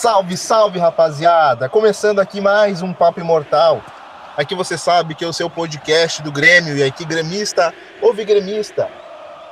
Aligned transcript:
Salve, 0.00 0.34
salve, 0.34 0.78
rapaziada! 0.78 1.68
Começando 1.68 2.20
aqui 2.20 2.40
mais 2.40 2.80
um 2.80 2.90
Papo 2.90 3.20
Imortal. 3.20 3.82
Aqui 4.34 4.54
você 4.54 4.78
sabe 4.78 5.14
que 5.14 5.22
é 5.22 5.28
o 5.28 5.32
seu 5.32 5.50
podcast 5.50 6.22
do 6.22 6.32
Grêmio 6.32 6.74
e 6.74 6.82
aqui 6.82 7.04
gremista, 7.04 7.74
ouve 8.00 8.24
gremista. 8.24 8.88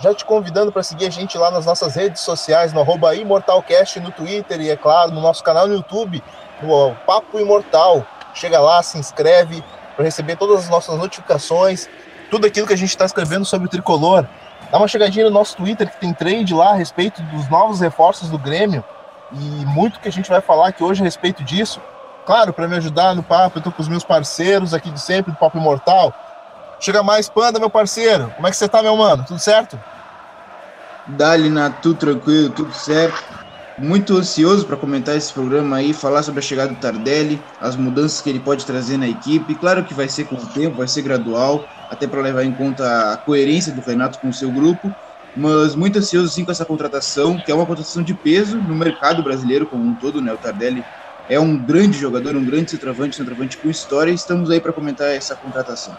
Já 0.00 0.14
te 0.14 0.24
convidando 0.24 0.72
para 0.72 0.82
seguir 0.82 1.04
a 1.04 1.10
gente 1.10 1.36
lá 1.36 1.50
nas 1.50 1.66
nossas 1.66 1.94
redes 1.94 2.22
sociais, 2.22 2.72
no 2.72 2.80
arroba 2.80 3.14
Imortalcast 3.14 4.00
no 4.00 4.10
Twitter 4.10 4.58
e, 4.62 4.70
é 4.70 4.76
claro, 4.78 5.10
no 5.10 5.20
nosso 5.20 5.44
canal 5.44 5.68
no 5.68 5.74
YouTube, 5.74 6.24
no 6.62 6.94
Papo 7.06 7.38
Imortal. 7.38 8.06
Chega 8.32 8.58
lá, 8.58 8.82
se 8.82 8.96
inscreve 8.96 9.62
para 9.96 10.06
receber 10.06 10.36
todas 10.36 10.60
as 10.60 10.70
nossas 10.70 10.96
notificações, 10.96 11.90
tudo 12.30 12.46
aquilo 12.46 12.66
que 12.66 12.72
a 12.72 12.78
gente 12.78 12.88
está 12.88 13.04
escrevendo 13.04 13.44
sobre 13.44 13.66
o 13.66 13.70
tricolor. 13.70 14.24
Dá 14.72 14.78
uma 14.78 14.88
chegadinha 14.88 15.26
no 15.26 15.30
nosso 15.30 15.58
Twitter 15.58 15.90
que 15.90 16.00
tem 16.00 16.14
trade 16.14 16.54
lá 16.54 16.70
a 16.70 16.74
respeito 16.74 17.20
dos 17.24 17.50
novos 17.50 17.80
reforços 17.80 18.30
do 18.30 18.38
Grêmio 18.38 18.82
e 19.32 19.66
muito 19.66 20.00
que 20.00 20.08
a 20.08 20.12
gente 20.12 20.28
vai 20.28 20.40
falar 20.40 20.68
aqui 20.68 20.82
hoje 20.82 21.02
a 21.02 21.04
respeito 21.04 21.44
disso. 21.44 21.80
Claro, 22.24 22.52
para 22.52 22.68
me 22.68 22.76
ajudar 22.76 23.14
no 23.14 23.22
papo, 23.22 23.58
eu 23.58 23.62
tô 23.62 23.72
com 23.72 23.82
os 23.82 23.88
meus 23.88 24.04
parceiros 24.04 24.74
aqui 24.74 24.90
de 24.90 25.00
sempre, 25.00 25.32
do 25.32 25.38
Papo 25.38 25.58
Imortal. 25.58 26.14
Chega 26.78 27.02
mais, 27.02 27.28
Panda, 27.28 27.58
meu 27.58 27.70
parceiro. 27.70 28.30
Como 28.36 28.46
é 28.46 28.50
que 28.50 28.56
você 28.56 28.68
tá, 28.68 28.82
meu 28.82 28.96
mano? 28.96 29.24
Tudo 29.26 29.40
certo? 29.40 29.80
Dali, 31.06 31.48
na 31.48 31.70
tudo 31.70 31.98
tranquilo, 31.98 32.50
tudo 32.50 32.72
certo. 32.74 33.22
Muito 33.78 34.16
ansioso 34.16 34.66
para 34.66 34.76
comentar 34.76 35.16
esse 35.16 35.32
programa 35.32 35.76
aí, 35.76 35.94
falar 35.94 36.22
sobre 36.22 36.40
a 36.40 36.42
chegada 36.42 36.74
do 36.74 36.80
Tardelli, 36.80 37.42
as 37.60 37.76
mudanças 37.76 38.20
que 38.20 38.28
ele 38.28 38.40
pode 38.40 38.66
trazer 38.66 38.98
na 38.98 39.08
equipe. 39.08 39.54
Claro 39.54 39.84
que 39.84 39.94
vai 39.94 40.08
ser 40.08 40.24
com 40.24 40.34
o 40.34 40.46
tempo, 40.46 40.78
vai 40.78 40.88
ser 40.88 41.02
gradual, 41.02 41.64
até 41.88 42.06
para 42.06 42.20
levar 42.20 42.44
em 42.44 42.52
conta 42.52 43.12
a 43.12 43.16
coerência 43.16 43.72
do 43.72 43.80
Renato 43.80 44.18
com 44.18 44.28
o 44.28 44.32
seu 44.32 44.50
grupo 44.50 44.94
mas 45.36 45.74
muito 45.74 45.98
ansioso 45.98 46.28
sim 46.28 46.44
com 46.44 46.50
essa 46.50 46.64
contratação, 46.64 47.38
que 47.38 47.50
é 47.50 47.54
uma 47.54 47.66
contratação 47.66 48.02
de 48.02 48.14
peso 48.14 48.56
no 48.56 48.74
mercado 48.74 49.22
brasileiro 49.22 49.66
como 49.66 49.84
um 49.84 49.94
todo, 49.94 50.20
né? 50.20 50.32
O 50.32 50.36
Tardelli 50.36 50.84
é 51.28 51.38
um 51.38 51.56
grande 51.56 51.98
jogador, 51.98 52.34
um 52.34 52.44
grande 52.44 52.70
centroavante, 52.70 53.16
centroavante 53.16 53.56
com 53.56 53.68
história, 53.68 54.10
e 54.10 54.14
estamos 54.14 54.50
aí 54.50 54.60
para 54.60 54.72
comentar 54.72 55.08
essa 55.08 55.36
contratação. 55.36 55.96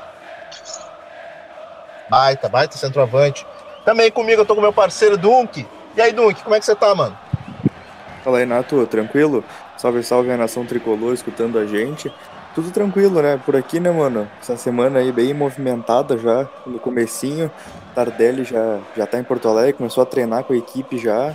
Baita, 2.10 2.50
baita 2.50 2.78
centroavante. 2.78 3.46
Também 3.86 4.12
comigo 4.12 4.42
eu 4.42 4.46
tô 4.46 4.56
com 4.56 4.62
meu 4.62 4.74
parceiro 4.74 5.18
Dunk. 5.18 5.66
E 5.96 6.02
aí, 6.02 6.12
Dunk, 6.12 6.44
como 6.44 6.56
é 6.56 6.60
que 6.60 6.66
você 6.66 6.76
tá, 6.76 6.94
mano? 6.96 7.18
Fala 8.24 8.40
aí, 8.40 8.46
Nato, 8.46 8.86
tranquilo? 8.88 9.44
Salve, 9.78 10.04
salve 10.04 10.32
a 10.32 10.38
nação 10.38 10.66
tricolor 10.66 11.14
escutando 11.14 11.58
a 11.58 11.66
gente. 11.66 12.12
Tudo 12.54 12.72
tranquilo, 12.72 13.22
né? 13.22 13.40
Por 13.46 13.56
aqui, 13.56 13.80
né, 13.80 13.92
mano? 13.92 14.28
Essa 14.42 14.58
semana 14.58 15.00
aí 15.00 15.12
bem 15.12 15.34
movimentada 15.34 16.18
já, 16.18 16.48
no 16.66 16.80
comecinho. 16.80 17.50
Tardelli 18.00 18.46
já, 18.46 18.80
já 18.96 19.06
tá 19.06 19.20
em 19.20 19.24
Porto 19.24 19.50
Alegre, 19.50 19.74
começou 19.74 20.02
a 20.02 20.06
treinar 20.06 20.46
com 20.46 20.54
a 20.54 20.56
equipe 20.56 20.98
já. 20.98 21.34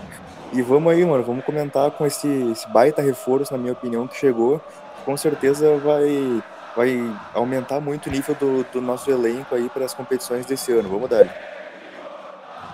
E 0.51 0.63
vamos 0.63 0.93
aí, 0.93 1.05
mano, 1.05 1.23
vamos 1.23 1.45
comentar 1.45 1.91
com 1.91 2.07
esse, 2.07 2.29
esse 2.53 2.67
baita 2.71 3.03
reforço, 3.03 3.53
na 3.53 3.59
minha 3.59 3.73
opinião, 3.75 4.07
que 4.07 4.17
chegou. 4.17 4.61
Com 5.05 5.15
certeza 5.15 5.77
vai, 5.79 6.43
vai 6.75 7.13
aumentar 7.35 7.81
muito 7.81 8.09
o 8.09 8.13
nível 8.13 8.35
do, 8.37 8.65
do 8.73 8.81
nosso 8.81 9.11
elenco 9.11 9.55
aí 9.55 9.69
para 9.69 9.85
as 9.85 9.93
competições 9.93 10.47
desse 10.47 10.73
ano. 10.73 10.89
Vamos 10.89 11.11
dar. 11.11 11.27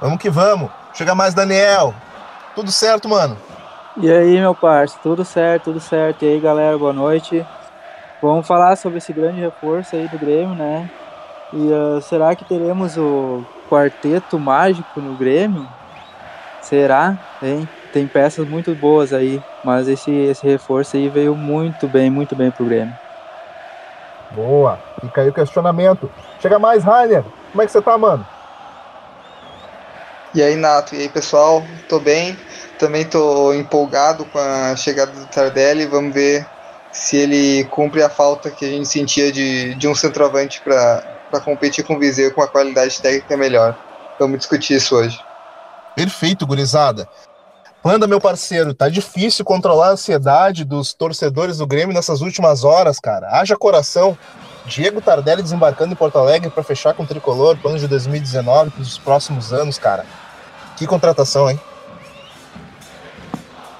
Vamos 0.00 0.18
que 0.18 0.30
vamos. 0.30 0.70
Chega 0.94 1.12
mais, 1.14 1.34
Daniel. 1.34 1.92
Tudo 2.54 2.70
certo, 2.70 3.08
mano? 3.08 3.36
E 3.96 4.08
aí, 4.08 4.38
meu 4.38 4.54
parceiro? 4.54 5.02
Tudo 5.02 5.24
certo, 5.24 5.64
tudo 5.64 5.80
certo. 5.80 6.24
E 6.24 6.28
aí, 6.28 6.38
galera, 6.38 6.78
boa 6.78 6.92
noite. 6.92 7.44
Vamos 8.22 8.46
falar 8.46 8.76
sobre 8.76 8.98
esse 8.98 9.12
grande 9.12 9.40
reforço 9.40 9.96
aí 9.96 10.06
do 10.06 10.18
Grêmio, 10.18 10.54
né? 10.54 10.88
E 11.52 11.56
uh, 11.56 12.00
será 12.00 12.36
que 12.36 12.44
teremos 12.44 12.96
o 12.96 13.44
quarteto 13.70 14.38
mágico 14.38 15.00
no 15.00 15.14
Grêmio? 15.14 15.66
Será? 16.60 17.16
Hein? 17.40 17.68
Tem 17.92 18.06
peças 18.06 18.46
muito 18.46 18.74
boas 18.74 19.12
aí, 19.12 19.40
mas 19.64 19.88
esse, 19.88 20.10
esse 20.10 20.46
reforço 20.46 20.96
aí 20.96 21.08
veio 21.08 21.34
muito 21.36 21.86
bem, 21.88 22.10
muito 22.10 22.34
bem 22.34 22.50
pro 22.50 22.66
Grêmio. 22.66 22.94
Boa! 24.32 24.78
Fica 25.00 25.22
aí 25.22 25.28
o 25.28 25.32
questionamento. 25.32 26.10
Chega 26.40 26.58
mais, 26.58 26.84
Rainer. 26.84 27.24
Como 27.50 27.62
é 27.62 27.66
que 27.66 27.72
você 27.72 27.80
tá, 27.80 27.96
mano? 27.96 28.26
E 30.32 30.42
aí, 30.42 30.54
Nato? 30.54 30.94
E 30.94 31.00
aí, 31.00 31.08
pessoal? 31.08 31.64
Tô 31.88 31.98
bem. 31.98 32.38
Também 32.78 33.04
tô 33.04 33.52
empolgado 33.52 34.24
com 34.26 34.38
a 34.38 34.76
chegada 34.76 35.10
do 35.10 35.26
Tardelli. 35.26 35.86
Vamos 35.86 36.14
ver 36.14 36.46
se 36.92 37.16
ele 37.16 37.64
cumpre 37.64 38.02
a 38.02 38.08
falta 38.08 38.50
que 38.50 38.64
a 38.64 38.68
gente 38.68 38.88
sentia 38.88 39.32
de, 39.32 39.74
de 39.74 39.88
um 39.88 39.94
centroavante 39.94 40.60
para 40.60 41.19
competir 41.38 41.84
com 41.84 41.94
o 41.94 41.98
Viseu 41.98 42.32
com 42.32 42.40
uma 42.40 42.48
qualidade 42.48 43.00
técnica 43.00 43.36
melhor. 43.36 43.78
Vamos 44.18 44.38
discutir 44.38 44.74
isso 44.74 44.96
hoje. 44.96 45.20
Perfeito, 45.94 46.46
gurizada. 46.46 47.06
Panda, 47.82 48.06
meu 48.06 48.20
parceiro, 48.20 48.74
tá 48.74 48.88
difícil 48.88 49.44
controlar 49.44 49.88
a 49.88 49.92
ansiedade 49.92 50.64
dos 50.64 50.92
torcedores 50.92 51.58
do 51.58 51.66
Grêmio 51.66 51.94
nessas 51.94 52.20
últimas 52.20 52.64
horas, 52.64 52.98
cara. 52.98 53.28
Haja 53.38 53.56
coração. 53.56 54.18
Diego 54.66 55.00
Tardelli 55.00 55.42
desembarcando 55.42 55.92
em 55.92 55.96
Porto 55.96 56.18
Alegre 56.18 56.50
para 56.50 56.62
fechar 56.62 56.94
com 56.94 57.02
o 57.02 57.06
tricolor, 57.06 57.56
plano 57.56 57.78
de 57.78 57.88
2019 57.88 58.70
para 58.70 58.82
os 58.82 58.98
próximos 58.98 59.52
anos, 59.52 59.78
cara. 59.78 60.04
Que 60.76 60.86
contratação, 60.86 61.50
hein? 61.50 61.60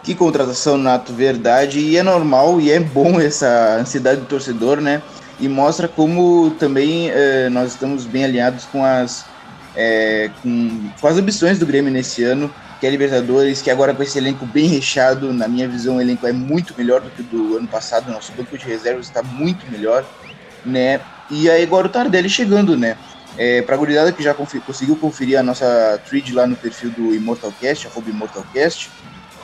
Que 0.02 0.14
contratação, 0.14 0.78
Nato, 0.78 1.12
verdade. 1.12 1.78
E 1.78 1.96
é 1.96 2.02
normal 2.02 2.60
e 2.60 2.72
é 2.72 2.80
bom 2.80 3.20
essa 3.20 3.76
ansiedade 3.78 4.20
do 4.20 4.26
torcedor, 4.26 4.80
né? 4.80 5.02
E 5.40 5.48
mostra 5.48 5.88
como 5.88 6.50
também 6.58 7.10
eh, 7.10 7.48
nós 7.48 7.72
estamos 7.72 8.04
bem 8.04 8.24
alinhados 8.24 8.66
com 8.66 8.84
as, 8.84 9.24
eh, 9.74 10.30
com, 10.42 10.90
com, 11.00 11.06
as 11.06 11.16
ambições 11.16 11.58
do 11.58 11.64
Grêmio 11.64 11.90
nesse 11.90 12.22
ano, 12.22 12.52
que 12.78 12.86
é 12.86 12.90
Libertadores, 12.90 13.62
que 13.62 13.70
agora 13.70 13.94
com 13.94 14.02
esse 14.02 14.18
elenco 14.18 14.44
bem 14.44 14.66
recheado, 14.66 15.32
na 15.32 15.48
minha 15.48 15.66
visão, 15.66 15.96
o 15.96 16.00
elenco 16.00 16.26
é 16.26 16.32
muito 16.32 16.74
melhor 16.76 17.00
do 17.00 17.10
que 17.10 17.22
o 17.22 17.24
do 17.24 17.56
ano 17.56 17.66
passado. 17.66 18.12
Nosso 18.12 18.32
banco 18.32 18.56
de 18.58 18.66
reservas 18.66 19.06
está 19.06 19.22
muito 19.22 19.70
melhor, 19.70 20.04
né? 20.64 21.00
E 21.30 21.48
aí 21.48 21.62
agora 21.62 21.86
o 21.86 21.90
Tardelli 21.90 22.28
chegando, 22.28 22.76
né? 22.76 22.98
É, 23.38 23.62
para 23.62 23.76
a 23.76 23.78
gurizada 23.78 24.12
que 24.12 24.22
já 24.22 24.34
conseguiu 24.34 24.96
conferir 24.96 25.38
a 25.38 25.42
nossa 25.42 25.98
thread 26.06 26.34
lá 26.34 26.46
no 26.46 26.56
perfil 26.56 26.90
do 26.90 27.14
Immortalcast, 27.14 27.86
arroba 27.86 28.10
Immortalcast, 28.10 28.90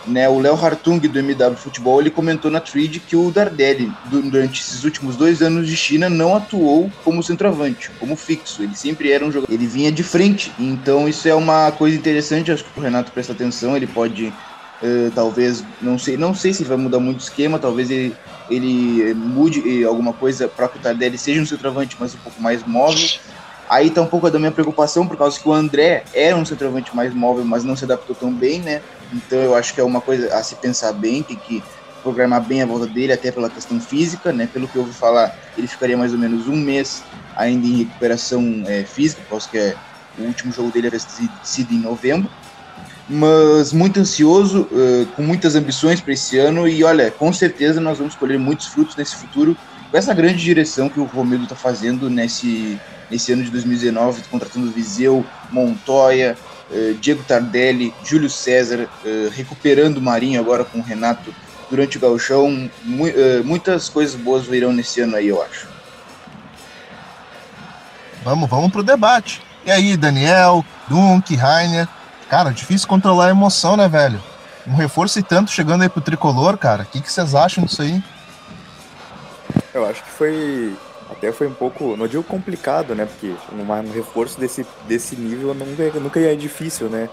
né, 0.06 0.28
o 0.28 0.39
Léo 0.39 0.55
Hartung 0.55 1.00
do 1.00 1.19
MW 1.19 1.56
Futebol 1.56 2.00
ele 2.00 2.11
comentou 2.11 2.50
na 2.50 2.61
thread 2.61 3.00
que 3.00 3.17
o 3.17 3.31
Dardelli 3.31 3.93
durante 4.11 4.61
esses 4.61 4.84
últimos 4.84 5.17
dois 5.17 5.43
anos 5.43 5.69
de 5.69 5.77
China 5.77 6.09
não 6.09 6.37
atuou 6.37 6.91
como 7.05 7.22
centroavante, 7.22 7.91
como 7.99 8.16
fixo. 8.16 8.62
Ele 8.62 8.77
sempre 8.77 9.11
era 9.11 9.25
um 9.25 9.33
jogador, 9.33 9.53
ele 9.53 9.66
vinha 9.66 9.91
de 9.91 10.03
frente. 10.03 10.53
Então 10.59 11.09
isso 11.09 11.28
é 11.28 11.34
uma 11.34 11.72
coisa 11.72 11.97
interessante. 11.97 12.53
Acho 12.53 12.65
que 12.65 12.78
o 12.78 12.83
Renato 12.83 13.12
presta 13.12 13.33
atenção. 13.33 13.77
Ele 13.77 13.87
pode 13.87 14.27
uh, 14.27 15.11
talvez 15.15 15.65
não 15.81 15.99
sei, 15.99 16.16
não 16.16 16.34
sei 16.34 16.53
se 16.53 16.65
vai 16.65 16.77
mudar 16.77 17.00
muito 17.00 17.21
o 17.21 17.22
esquema. 17.22 17.59
Talvez 17.59 17.91
ele, 17.91 18.15
ele 18.50 19.15
mude 19.15 19.84
alguma 19.84 20.12
coisa 20.12 20.49
para 20.49 20.69
que 20.69 20.78
o 20.78 20.81
Tardelli 20.81 21.19
seja 21.19 21.41
um 21.41 21.47
centroavante, 21.47 21.97
mas 21.99 22.15
um 22.15 22.19
pouco 22.19 22.41
mais 22.41 22.65
móvel. 22.65 23.09
Aí 23.69 23.91
tá 23.91 24.00
um 24.00 24.06
pouco 24.06 24.31
da 24.31 24.38
minha 24.38 24.53
preocupação, 24.53 25.06
por 25.06 25.16
causa 25.16 25.38
que 25.38 25.49
o 25.49 25.53
André 25.53 26.04
era 26.15 26.37
um 26.37 26.44
centroavante 26.44 26.94
mais 26.94 27.12
móvel, 27.12 27.44
mas 27.44 27.65
não 27.65 27.77
se 27.77 27.84
adaptou 27.84 28.15
tão 28.15 28.32
bem, 28.32 28.60
né? 28.60 28.81
Então 29.12 29.38
eu 29.38 29.54
acho 29.54 29.75
que 29.75 29.81
é 29.81 29.84
uma 29.84 30.00
coisa 30.00 30.34
a 30.34 30.43
se 30.43 30.54
pensar 30.56 30.93
bem, 30.93 31.22
tem 31.22 31.37
que 31.37 31.62
programar 32.03 32.41
bem 32.41 32.62
a 32.62 32.66
volta 32.66 32.87
dele, 32.87 33.12
até 33.12 33.32
pela 33.32 33.50
questão 33.50 33.81
física, 33.81 34.32
né? 34.32 34.49
Pelo 34.53 34.69
que 34.69 34.77
eu 34.77 34.82
ouvi 34.82 34.94
falar, 34.94 35.37
ele 35.59 35.66
ficaria 35.66 35.97
mais 35.97 36.12
ou 36.12 36.19
menos 36.19 36.47
um 36.47 36.54
mês 36.54 37.03
ainda 37.34 37.66
em 37.66 37.78
recuperação 37.78 38.62
é, 38.66 38.84
física, 38.84 39.21
por 39.22 39.31
causa 39.31 39.49
que 39.49 39.59
é, 39.59 39.75
o 40.16 40.22
último 40.22 40.53
jogo 40.53 40.71
dele 40.71 40.87
havia 40.87 41.00
sido 41.43 41.75
em 41.75 41.78
novembro. 41.78 42.31
Mas 43.09 43.72
muito 43.72 44.00
ansioso, 44.00 44.62
uh, 44.62 45.06
com 45.15 45.22
muitas 45.22 45.54
ambições 45.54 46.00
para 46.00 46.12
esse 46.12 46.38
ano, 46.38 46.66
e 46.66 46.83
olha, 46.83 47.10
com 47.10 47.33
certeza 47.33 47.81
nós 47.81 47.98
vamos 47.98 48.16
colher 48.16 48.38
muitos 48.38 48.66
frutos 48.66 48.97
nesse 48.97 49.15
futuro, 49.15 49.56
com 49.91 49.97
essa 49.97 50.12
grande 50.12 50.43
direção 50.43 50.88
que 50.88 50.98
o 50.98 51.04
Romildo 51.04 51.44
está 51.44 51.54
fazendo 51.54 52.10
nesse, 52.10 52.81
nesse 53.11 53.33
ano 53.33 53.44
de 53.44 53.50
2019, 53.50 54.22
contratando 54.31 54.71
Viseu, 54.71 55.25
Montoya, 55.50 56.37
uh, 56.71 56.94
Diego 56.94 57.22
Tardelli, 57.22 57.94
Júlio 58.05 58.31
César, 58.31 58.89
uh, 59.05 59.31
recuperando 59.31 59.98
o 59.98 60.03
Marinho 60.03 60.41
agora 60.41 60.65
com 60.65 60.78
o 60.78 60.83
Renato 60.83 61.34
durante 61.71 61.97
o 61.97 62.01
gauchão. 62.01 62.71
Mu 62.83 63.07
uh, 63.07 63.45
muitas 63.45 63.89
coisas 63.89 64.15
boas 64.15 64.47
virão 64.47 64.72
nesse 64.72 65.01
ano 65.01 65.16
aí, 65.16 65.28
eu 65.28 65.42
acho. 65.42 65.69
Vamos, 68.25 68.48
vamos 68.48 68.72
pro 68.72 68.83
debate. 68.83 69.41
E 69.65 69.71
aí, 69.71 69.97
Daniel, 69.97 70.65
Dunk, 70.89 71.34
Rainer. 71.34 71.89
Cara, 72.28 72.51
difícil 72.51 72.89
controlar 72.89 73.27
a 73.27 73.31
emoção, 73.31 73.77
né, 73.77 73.89
velho? 73.89 74.21
Um 74.66 74.75
reforço 74.75 75.19
e 75.19 75.22
tanto 75.22 75.53
chegando 75.53 75.83
aí 75.83 75.89
pro 75.89 76.01
tricolor, 76.01 76.59
cara. 76.59 76.83
O 76.83 76.86
que, 76.86 77.01
que 77.01 77.10
vocês 77.10 77.36
acham 77.36 77.65
disso 77.65 77.83
aí? 77.83 78.03
Eu 79.72 79.86
acho 79.86 80.03
que 80.03 80.10
foi 80.10 80.77
até 81.11 81.33
foi 81.33 81.47
um 81.47 81.55
pouco, 81.55 81.97
não 81.97 82.09
digo 82.09 82.23
complicado, 82.23 82.95
né? 82.95 83.07
Porque 83.07 83.35
um 83.53 83.93
reforço 83.93 84.39
desse, 84.41 84.67
desse 84.89 85.17
nível 85.17 85.55
nunca, 85.55 86.01
nunca 86.01 86.21
é 86.21 86.35
difícil, 86.35 86.89
né? 86.89 87.09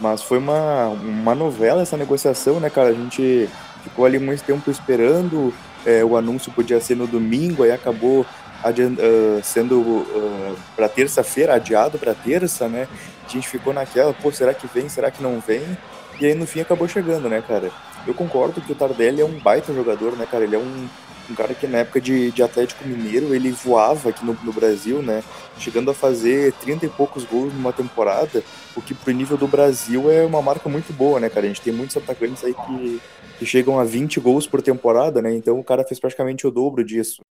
Mas 0.00 0.22
foi 0.22 0.38
uma, 0.38 0.88
uma 0.88 1.34
novela 1.34 1.82
essa 1.82 1.96
negociação, 1.96 2.60
né, 2.60 2.70
cara? 2.70 2.88
A 2.88 2.94
gente 2.94 3.48
ficou 3.82 4.04
ali 4.04 4.18
muito 4.18 4.42
tempo 4.44 4.70
esperando, 4.70 5.52
é, 5.84 6.04
o 6.04 6.16
anúncio 6.16 6.52
podia 6.52 6.80
ser 6.80 6.96
no 6.96 7.06
domingo, 7.06 7.62
aí 7.62 7.72
acabou 7.72 8.24
adiant, 8.62 8.96
uh, 8.98 9.42
sendo 9.42 9.80
uh, 9.80 10.56
para 10.76 10.88
terça-feira, 10.88 11.54
adiado 11.54 11.98
para 11.98 12.14
terça, 12.14 12.68
né? 12.68 12.86
A 13.26 13.28
gente 13.28 13.48
ficou 13.48 13.72
naquela, 13.72 14.12
pô, 14.12 14.30
será 14.30 14.54
que 14.54 14.66
vem, 14.66 14.88
será 14.88 15.10
que 15.10 15.22
não 15.22 15.40
vem? 15.40 15.76
E 16.20 16.26
aí 16.26 16.34
no 16.34 16.46
fim 16.46 16.60
acabou 16.60 16.86
chegando, 16.86 17.28
né, 17.28 17.42
cara? 17.46 17.70
Eu 18.06 18.14
concordo 18.14 18.60
que 18.60 18.72
o 18.72 18.74
Tardelli 18.74 19.20
é 19.20 19.24
um 19.24 19.38
baita 19.38 19.72
jogador, 19.72 20.16
né, 20.16 20.26
cara? 20.30 20.44
Ele 20.44 20.54
é 20.54 20.58
um, 20.58 20.88
um 21.32 21.34
cara 21.34 21.54
que 21.54 21.66
na 21.66 21.78
época 21.78 22.00
de, 22.00 22.30
de 22.30 22.42
Atlético 22.42 22.86
Mineiro 22.86 23.34
ele 23.34 23.50
voava 23.50 24.10
aqui 24.10 24.24
no, 24.24 24.34
no, 24.44 24.52
Brasil, 24.52 25.02
né? 25.02 25.24
Chegando 25.58 25.90
a 25.90 25.94
fazer 25.94 26.52
30 26.54 26.86
e 26.86 26.88
poucos 26.88 27.24
gols 27.24 27.52
numa 27.52 27.72
temporada, 27.72 28.42
o 28.76 28.82
que 28.82 28.94
pro 28.94 29.12
nível 29.12 29.36
do 29.36 29.48
Brasil 29.48 30.10
é 30.10 30.24
uma 30.24 30.42
marca 30.42 30.68
muito 30.68 30.92
boa, 30.92 31.18
né, 31.18 31.28
cara? 31.28 31.46
A 31.46 31.48
gente 31.48 31.62
tem 31.62 31.72
muitos 31.72 31.96
atacantes 31.96 32.44
aí 32.44 32.54
que, 32.54 33.00
que 33.38 33.46
chegam 33.46 33.78
a 33.78 33.84
20 33.84 34.20
gols 34.20 34.46
por 34.46 34.62
temporada, 34.62 35.20
né? 35.22 35.34
Então 35.34 35.58
o 35.58 35.64
cara 35.64 35.84
fez 35.84 35.98
praticamente 35.98 36.46
o 36.46 36.50
dobro 36.50 36.84
disso. 36.84 37.22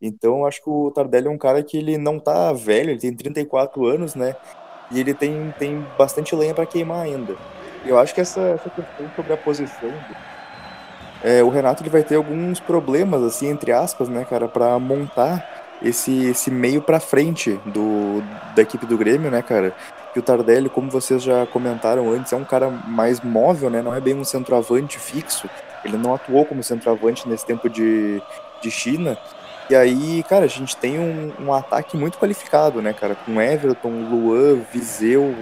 Então 0.00 0.44
acho 0.44 0.62
que 0.62 0.70
o 0.70 0.90
Tardelli 0.90 1.28
é 1.28 1.30
um 1.30 1.38
cara 1.38 1.62
que 1.62 1.76
ele 1.76 1.96
não 1.96 2.18
tá 2.18 2.52
velho, 2.52 2.90
ele 2.90 3.00
tem 3.00 3.14
34 3.14 3.86
anos, 3.86 4.14
né? 4.14 4.36
E 4.90 5.00
ele 5.00 5.14
tem, 5.14 5.54
tem 5.58 5.84
bastante 5.96 6.34
lenha 6.34 6.54
para 6.54 6.66
queimar 6.66 7.00
ainda. 7.00 7.36
Eu 7.84 7.98
acho 7.98 8.14
que 8.14 8.20
essa, 8.20 8.40
essa 8.40 8.70
questão 8.70 9.10
sobre 9.14 9.32
a 9.32 9.36
posição 9.36 9.90
é, 11.22 11.42
o 11.42 11.48
Renato 11.48 11.82
ele 11.82 11.90
vai 11.90 12.02
ter 12.02 12.16
alguns 12.16 12.60
problemas, 12.60 13.22
assim, 13.22 13.48
entre 13.48 13.72
aspas, 13.72 14.08
né, 14.08 14.24
cara, 14.24 14.46
para 14.46 14.78
montar 14.78 15.58
esse, 15.82 16.26
esse 16.26 16.50
meio 16.50 16.80
para 16.80 17.00
frente 17.00 17.58
do, 17.66 18.22
da 18.54 18.62
equipe 18.62 18.86
do 18.86 18.96
Grêmio, 18.96 19.30
né, 19.30 19.42
cara? 19.42 19.74
Que 20.12 20.18
o 20.18 20.22
Tardelli, 20.22 20.68
como 20.68 20.90
vocês 20.90 21.22
já 21.22 21.46
comentaram 21.46 22.10
antes, 22.10 22.32
é 22.32 22.36
um 22.36 22.44
cara 22.44 22.70
mais 22.70 23.20
móvel, 23.20 23.70
né? 23.70 23.82
Não 23.82 23.94
é 23.94 24.00
bem 24.00 24.14
um 24.14 24.24
centroavante 24.24 24.98
fixo. 24.98 25.48
Ele 25.84 25.96
não 25.96 26.14
atuou 26.14 26.44
como 26.44 26.62
centroavante 26.62 27.28
nesse 27.28 27.46
tempo 27.46 27.68
de, 27.68 28.22
de 28.60 28.70
China. 28.70 29.18
E 29.70 29.76
aí, 29.76 30.24
cara, 30.28 30.46
a 30.46 30.48
gente 30.48 30.76
tem 30.76 30.98
um, 30.98 31.32
um 31.38 31.52
ataque 31.52 31.96
muito 31.96 32.18
qualificado, 32.18 32.80
né, 32.80 32.92
cara? 32.92 33.14
Com 33.14 33.40
Everton, 33.40 33.90
Luan, 33.90 34.60
Viseu, 34.72 35.36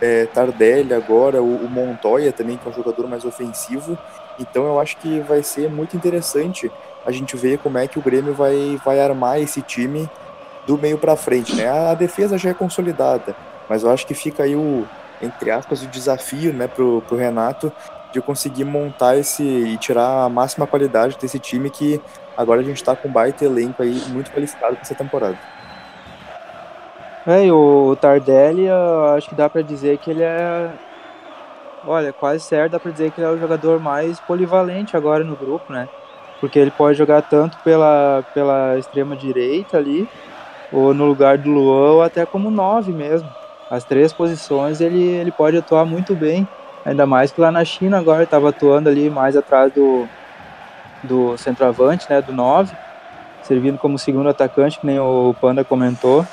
é, 0.00 0.26
Tardelli 0.26 0.92
agora, 0.92 1.42
o, 1.42 1.64
o 1.64 1.70
Montoya 1.70 2.32
também, 2.32 2.56
que 2.56 2.66
é 2.66 2.70
um 2.70 2.74
jogador 2.74 3.06
mais 3.06 3.24
ofensivo. 3.24 3.96
Então 4.38 4.64
eu 4.64 4.80
acho 4.80 4.96
que 4.98 5.20
vai 5.20 5.42
ser 5.42 5.70
muito 5.70 5.96
interessante 5.96 6.70
a 7.04 7.10
gente 7.10 7.36
ver 7.36 7.58
como 7.58 7.78
é 7.78 7.86
que 7.86 7.98
o 7.98 8.02
Grêmio 8.02 8.34
vai, 8.34 8.78
vai 8.84 9.00
armar 9.00 9.40
esse 9.40 9.62
time 9.62 10.08
do 10.66 10.76
meio 10.76 10.98
para 10.98 11.16
frente, 11.16 11.54
né? 11.54 11.68
A 11.68 11.94
defesa 11.94 12.36
já 12.36 12.50
é 12.50 12.54
consolidada, 12.54 13.34
mas 13.68 13.82
eu 13.82 13.90
acho 13.90 14.06
que 14.06 14.14
fica 14.14 14.42
aí 14.42 14.54
o, 14.54 14.86
entre 15.22 15.50
aspas, 15.50 15.82
o 15.82 15.86
desafio, 15.86 16.52
né, 16.52 16.68
pro, 16.68 17.02
pro 17.02 17.16
Renato 17.16 17.72
de 18.12 18.20
conseguir 18.20 18.64
montar 18.64 19.16
esse 19.16 19.42
e 19.42 19.76
tirar 19.78 20.24
a 20.24 20.28
máxima 20.28 20.66
qualidade 20.66 21.18
desse 21.20 21.38
time 21.38 21.68
que 21.68 22.00
agora 22.36 22.60
a 22.60 22.64
gente 22.64 22.82
tá 22.82 22.96
com 22.96 23.08
um 23.08 23.12
baita 23.12 23.44
elenco 23.44 23.82
aí 23.82 24.02
muito 24.08 24.30
qualificado 24.30 24.74
para 24.74 24.82
essa 24.82 24.94
temporada. 24.94 25.38
É, 27.26 27.52
o 27.52 27.94
Tardelli, 28.00 28.64
eu 28.64 29.04
acho 29.14 29.28
que 29.28 29.34
dá 29.34 29.50
para 29.50 29.60
dizer 29.60 29.98
que 29.98 30.10
ele 30.10 30.22
é 30.22 30.70
Olha, 31.82 32.12
quase 32.12 32.44
certo, 32.44 32.72
dá 32.72 32.80
pra 32.80 32.90
dizer 32.90 33.10
que 33.12 33.20
ele 33.20 33.26
é 33.26 33.30
o 33.30 33.38
jogador 33.38 33.78
mais 33.80 34.20
polivalente 34.20 34.96
agora 34.96 35.22
no 35.24 35.36
grupo, 35.36 35.72
né? 35.72 35.88
Porque 36.40 36.58
ele 36.58 36.70
pode 36.72 36.98
jogar 36.98 37.22
tanto 37.22 37.58
pela, 37.60 38.24
pela 38.32 38.78
extrema 38.78 39.16
direita 39.16 39.76
ali, 39.78 40.10
ou 40.70 40.94
no 40.94 41.06
lugar 41.06 41.38
do 41.38 41.50
Luan, 41.50 41.94
ou 41.94 42.02
até 42.02 42.26
como 42.26 42.50
nove 42.50 42.92
mesmo. 42.92 43.34
As 43.70 43.84
três 43.86 44.12
posições 44.14 44.80
ele, 44.80 44.98
ele 45.00 45.32
pode 45.32 45.56
atuar 45.58 45.86
muito 45.86 46.16
bem. 46.16 46.50
Ainda 46.84 47.06
mais 47.06 47.32
que 47.32 47.40
lá 47.40 47.52
na 47.52 47.64
China 47.64 47.98
agora 47.98 48.24
estava 48.24 48.50
atuando 48.50 48.88
ali 48.90 49.10
mais 49.10 49.36
atrás 49.36 49.72
do, 49.72 50.10
do 51.02 51.36
centroavante, 51.38 52.08
né? 52.10 52.22
Do 52.22 52.32
nove, 52.32 52.78
servindo 53.42 53.78
como 53.78 53.98
segundo 53.98 54.28
atacante, 54.30 54.80
que 54.80 54.86
nem 54.86 54.98
o 55.00 55.34
Panda 55.34 55.64
comentou. 55.64 56.28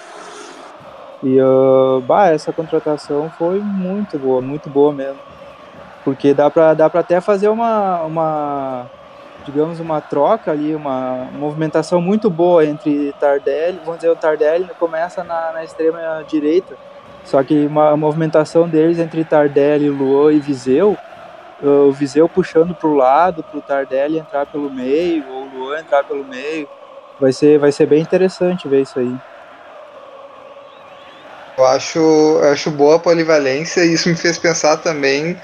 E 1.22 1.42
uh, 1.42 2.02
bah, 2.02 2.28
essa 2.30 2.54
contratação 2.54 3.30
foi 3.32 3.62
muito 3.62 4.20
boa, 4.20 4.42
muito 4.42 4.70
boa 4.70 4.94
mesmo. 4.94 5.22
Porque 6.06 6.36
dá 6.36 6.52
para 6.52 6.76
dá 6.76 6.86
até 6.86 7.20
fazer 7.20 7.50
uma, 7.50 8.04
uma, 8.04 8.86
digamos, 9.44 9.80
uma 9.80 10.00
troca 10.00 10.52
ali, 10.52 10.76
uma 10.76 11.28
movimentação 11.34 12.00
muito 12.00 12.30
boa 12.30 12.64
entre 12.64 13.12
Tardelli, 13.20 13.80
vamos 13.84 13.98
dizer, 14.02 14.12
o 14.12 14.16
Tardelli 14.16 14.70
começa 14.80 15.24
na, 15.24 15.52
na 15.52 15.64
extrema 15.64 16.24
direita, 16.28 16.78
só 17.24 17.42
que 17.44 17.66
uma 17.66 17.98
movimentação 17.98 18.70
deles 18.70 19.00
entre 19.00 19.26
Tardelli, 19.26 19.90
Luan 19.90 20.32
e 20.32 20.40
Viseu, 20.40 20.96
o 21.64 21.92
Viseu 21.92 22.30
puxando 22.30 22.76
para 22.76 22.88
o 22.88 22.96
lado, 22.96 23.44
para 23.44 23.58
o 23.58 23.62
Tardelli 23.62 24.20
entrar 24.20 24.46
pelo 24.46 24.70
meio, 24.70 25.24
ou 25.28 25.42
o 25.42 25.58
Luan 25.58 25.80
entrar 25.80 26.04
pelo 26.04 26.24
meio, 26.24 26.70
vai 27.20 27.34
ser, 27.34 27.58
vai 27.58 27.72
ser 27.72 27.88
bem 27.88 28.02
interessante 28.02 28.68
ver 28.68 28.84
isso 28.84 29.00
aí. 29.00 29.16
Eu 31.58 31.66
acho, 31.66 32.00
eu 32.00 32.52
acho 32.52 32.70
boa 32.70 32.98
a 32.98 33.00
polivalência 33.00 33.82
e 33.86 33.94
isso 33.94 34.08
me 34.10 34.16
fez 34.16 34.38
pensar 34.38 34.78
também 34.78 35.36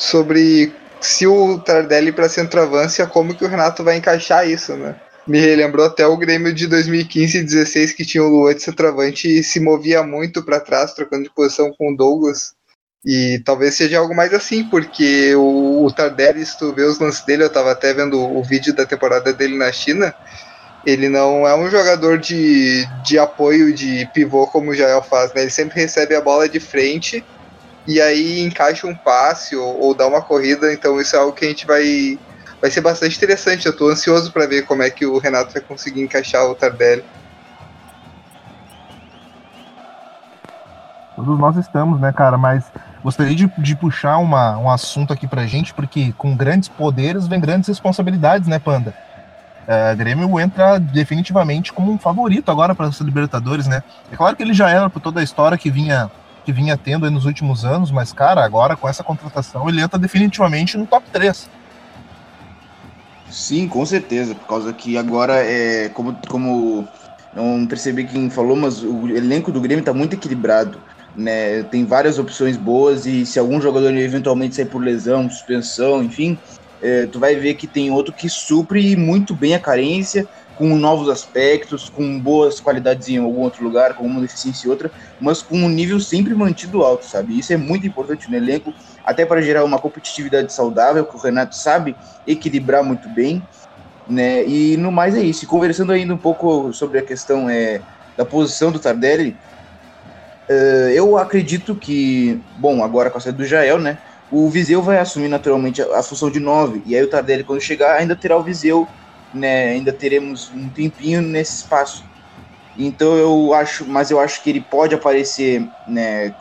sobre 0.00 0.72
se 0.98 1.26
o 1.26 1.58
Tardelli 1.58 2.10
para 2.10 2.28
centroavância, 2.28 3.06
como 3.06 3.34
que 3.34 3.44
o 3.44 3.48
Renato 3.48 3.84
vai 3.84 3.98
encaixar 3.98 4.48
isso, 4.48 4.74
né? 4.74 4.96
Me 5.26 5.38
relembrou 5.38 5.86
até 5.86 6.06
o 6.06 6.16
Grêmio 6.16 6.52
de 6.52 6.66
2015 6.66 7.38
e 7.38 7.44
16 7.44 7.92
que 7.92 8.04
tinha 8.04 8.24
o 8.24 8.28
Luan 8.28 8.54
de 8.54 8.62
centroavante 8.62 9.28
e 9.28 9.44
se 9.44 9.60
movia 9.60 10.02
muito 10.02 10.42
para 10.42 10.58
trás, 10.58 10.94
trocando 10.94 11.24
de 11.24 11.34
posição 11.34 11.70
com 11.76 11.92
o 11.92 11.96
Douglas. 11.96 12.54
E 13.04 13.40
talvez 13.44 13.74
seja 13.74 13.98
algo 13.98 14.14
mais 14.14 14.32
assim, 14.32 14.64
porque 14.64 15.34
o, 15.34 15.84
o 15.84 15.92
Tardelli, 15.92 16.44
se 16.44 16.58
tu 16.58 16.72
vê 16.72 16.82
os 16.82 16.98
lances 16.98 17.24
dele, 17.24 17.42
eu 17.42 17.48
estava 17.48 17.70
até 17.70 17.92
vendo 17.92 18.18
o 18.18 18.42
vídeo 18.42 18.74
da 18.74 18.86
temporada 18.86 19.32
dele 19.32 19.56
na 19.56 19.70
China, 19.70 20.14
ele 20.84 21.08
não 21.10 21.46
é 21.46 21.54
um 21.54 21.70
jogador 21.70 22.18
de, 22.18 22.86
de 23.04 23.18
apoio, 23.18 23.72
de 23.72 24.08
pivô 24.14 24.46
como 24.46 24.70
o 24.70 24.74
Jael 24.74 25.02
faz, 25.02 25.32
né? 25.34 25.42
Ele 25.42 25.50
sempre 25.50 25.80
recebe 25.80 26.14
a 26.14 26.20
bola 26.20 26.48
de 26.48 26.58
frente 26.58 27.22
e 27.86 28.00
aí 28.00 28.40
encaixa 28.40 28.86
um 28.86 28.94
passe 28.94 29.56
ou, 29.56 29.80
ou 29.80 29.94
dá 29.94 30.06
uma 30.06 30.22
corrida, 30.22 30.72
então 30.72 31.00
isso 31.00 31.16
é 31.16 31.18
algo 31.18 31.32
que 31.32 31.44
a 31.44 31.48
gente 31.48 31.66
vai 31.66 32.18
vai 32.60 32.70
ser 32.70 32.80
bastante 32.82 33.16
interessante. 33.16 33.66
Eu 33.66 33.72
estou 33.72 33.88
ansioso 33.88 34.30
para 34.32 34.46
ver 34.46 34.66
como 34.66 34.82
é 34.82 34.90
que 34.90 35.06
o 35.06 35.18
Renato 35.18 35.52
vai 35.52 35.62
conseguir 35.62 36.02
encaixar 36.02 36.44
o 36.44 36.54
Tardelli. 36.54 37.04
Todos 41.16 41.38
nós 41.38 41.56
estamos, 41.56 42.00
né, 42.00 42.12
cara? 42.12 42.38
Mas 42.38 42.64
gostaria 43.02 43.34
de, 43.34 43.46
de 43.58 43.76
puxar 43.76 44.18
uma, 44.18 44.56
um 44.58 44.70
assunto 44.70 45.12
aqui 45.12 45.26
pra 45.26 45.46
gente, 45.46 45.74
porque 45.74 46.12
com 46.16 46.36
grandes 46.36 46.68
poderes 46.68 47.26
vem 47.26 47.40
grandes 47.40 47.68
responsabilidades, 47.68 48.48
né, 48.48 48.58
Panda? 48.58 48.94
É, 49.66 49.94
Grêmio 49.94 50.40
entra 50.40 50.78
definitivamente 50.78 51.72
como 51.72 51.92
um 51.92 51.98
favorito 51.98 52.50
agora 52.50 52.74
para 52.74 52.88
essa 52.88 53.04
Libertadores, 53.04 53.66
né? 53.66 53.82
É 54.10 54.16
claro 54.16 54.34
que 54.34 54.42
ele 54.42 54.54
já 54.54 54.70
era 54.70 54.88
por 54.88 55.00
toda 55.00 55.20
a 55.20 55.22
história 55.22 55.58
que 55.58 55.70
vinha 55.70 56.10
que 56.44 56.52
vinha 56.52 56.76
tendo 56.76 57.10
nos 57.10 57.24
últimos 57.24 57.64
anos, 57.64 57.90
mas, 57.90 58.12
cara, 58.12 58.44
agora 58.44 58.76
com 58.76 58.88
essa 58.88 59.04
contratação 59.04 59.68
ele 59.68 59.80
entra 59.80 59.98
definitivamente 59.98 60.76
no 60.76 60.86
top 60.86 61.04
3. 61.12 61.48
Sim, 63.30 63.68
com 63.68 63.86
certeza, 63.86 64.34
por 64.34 64.46
causa 64.46 64.72
que 64.72 64.96
agora 64.96 65.36
é 65.36 65.88
como, 65.90 66.16
como 66.28 66.88
não 67.34 67.66
percebi 67.66 68.04
quem 68.04 68.28
falou, 68.28 68.56
mas 68.56 68.82
o 68.82 69.08
elenco 69.08 69.52
do 69.52 69.60
Grêmio 69.60 69.80
está 69.80 69.92
muito 69.92 70.14
equilibrado. 70.14 70.80
Né? 71.14 71.62
Tem 71.64 71.84
várias 71.84 72.18
opções 72.18 72.56
boas 72.56 73.06
e 73.06 73.24
se 73.26 73.38
algum 73.38 73.60
jogador 73.60 73.92
eventualmente 73.96 74.56
sair 74.56 74.66
por 74.66 74.82
lesão, 74.82 75.28
suspensão, 75.28 76.02
enfim, 76.02 76.38
é, 76.82 77.06
tu 77.06 77.18
vai 77.18 77.36
ver 77.36 77.54
que 77.54 77.66
tem 77.66 77.90
outro 77.90 78.12
que 78.12 78.28
supre 78.28 78.96
muito 78.96 79.34
bem 79.34 79.54
a 79.54 79.60
carência 79.60 80.26
com 80.60 80.76
novos 80.76 81.08
aspectos, 81.08 81.88
com 81.88 82.20
boas 82.20 82.60
qualidades 82.60 83.08
em 83.08 83.16
algum 83.16 83.40
outro 83.40 83.64
lugar, 83.64 83.94
com 83.94 84.04
uma 84.04 84.20
deficiência 84.20 84.66
em 84.66 84.70
outra, 84.70 84.90
mas 85.18 85.40
com 85.40 85.56
um 85.56 85.70
nível 85.70 85.98
sempre 85.98 86.34
mantido 86.34 86.82
alto, 86.82 87.06
sabe? 87.06 87.38
Isso 87.38 87.50
é 87.50 87.56
muito 87.56 87.86
importante 87.86 88.30
no 88.30 88.36
elenco, 88.36 88.74
até 89.02 89.24
para 89.24 89.40
gerar 89.40 89.64
uma 89.64 89.78
competitividade 89.78 90.52
saudável, 90.52 91.06
que 91.06 91.16
o 91.16 91.18
Renato 91.18 91.56
sabe 91.56 91.96
equilibrar 92.26 92.84
muito 92.84 93.08
bem, 93.08 93.42
né? 94.06 94.44
E 94.46 94.76
no 94.76 94.92
mais 94.92 95.16
é 95.16 95.22
isso. 95.22 95.44
E 95.44 95.46
conversando 95.46 95.92
ainda 95.92 96.12
um 96.12 96.18
pouco 96.18 96.74
sobre 96.74 96.98
a 96.98 97.02
questão 97.02 97.48
é, 97.48 97.80
da 98.14 98.26
posição 98.26 98.70
do 98.70 98.78
Tardelli, 98.78 99.34
uh, 100.46 100.90
eu 100.92 101.16
acredito 101.16 101.74
que, 101.74 102.38
bom, 102.58 102.84
agora 102.84 103.08
com 103.08 103.16
a 103.16 103.20
saída 103.22 103.38
do 103.38 103.46
Jael, 103.46 103.78
né? 103.78 103.96
O 104.30 104.50
Viseu 104.50 104.82
vai 104.82 104.98
assumir 104.98 105.28
naturalmente 105.28 105.80
a, 105.80 106.02
função 106.02 106.30
de 106.30 106.38
9, 106.38 106.82
e 106.84 106.94
aí 106.94 107.02
o 107.02 107.08
Tardelli, 107.08 107.44
quando 107.44 107.62
chegar, 107.62 107.96
ainda 107.96 108.14
terá 108.14 108.36
o 108.36 108.42
Viseu 108.42 108.86
né, 109.32 109.70
ainda 109.70 109.92
teremos 109.92 110.50
um 110.50 110.68
tempinho 110.68 111.22
nesse 111.22 111.62
espaço. 111.62 112.04
Então 112.78 113.16
eu 113.16 113.52
acho, 113.54 113.86
mas 113.86 114.10
eu 114.10 114.18
acho 114.20 114.42
que 114.42 114.50
ele 114.50 114.60
pode 114.60 114.94
aparecer, 114.94 115.68
né, 115.86 116.34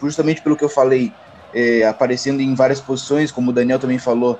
justamente 0.00 0.42
pelo 0.42 0.56
que 0.56 0.64
eu 0.64 0.68
falei, 0.68 1.12
é, 1.54 1.84
aparecendo 1.84 2.40
em 2.40 2.54
várias 2.54 2.80
posições, 2.80 3.32
como 3.32 3.50
o 3.50 3.54
Daniel 3.54 3.78
também 3.78 3.98
falou, 3.98 4.38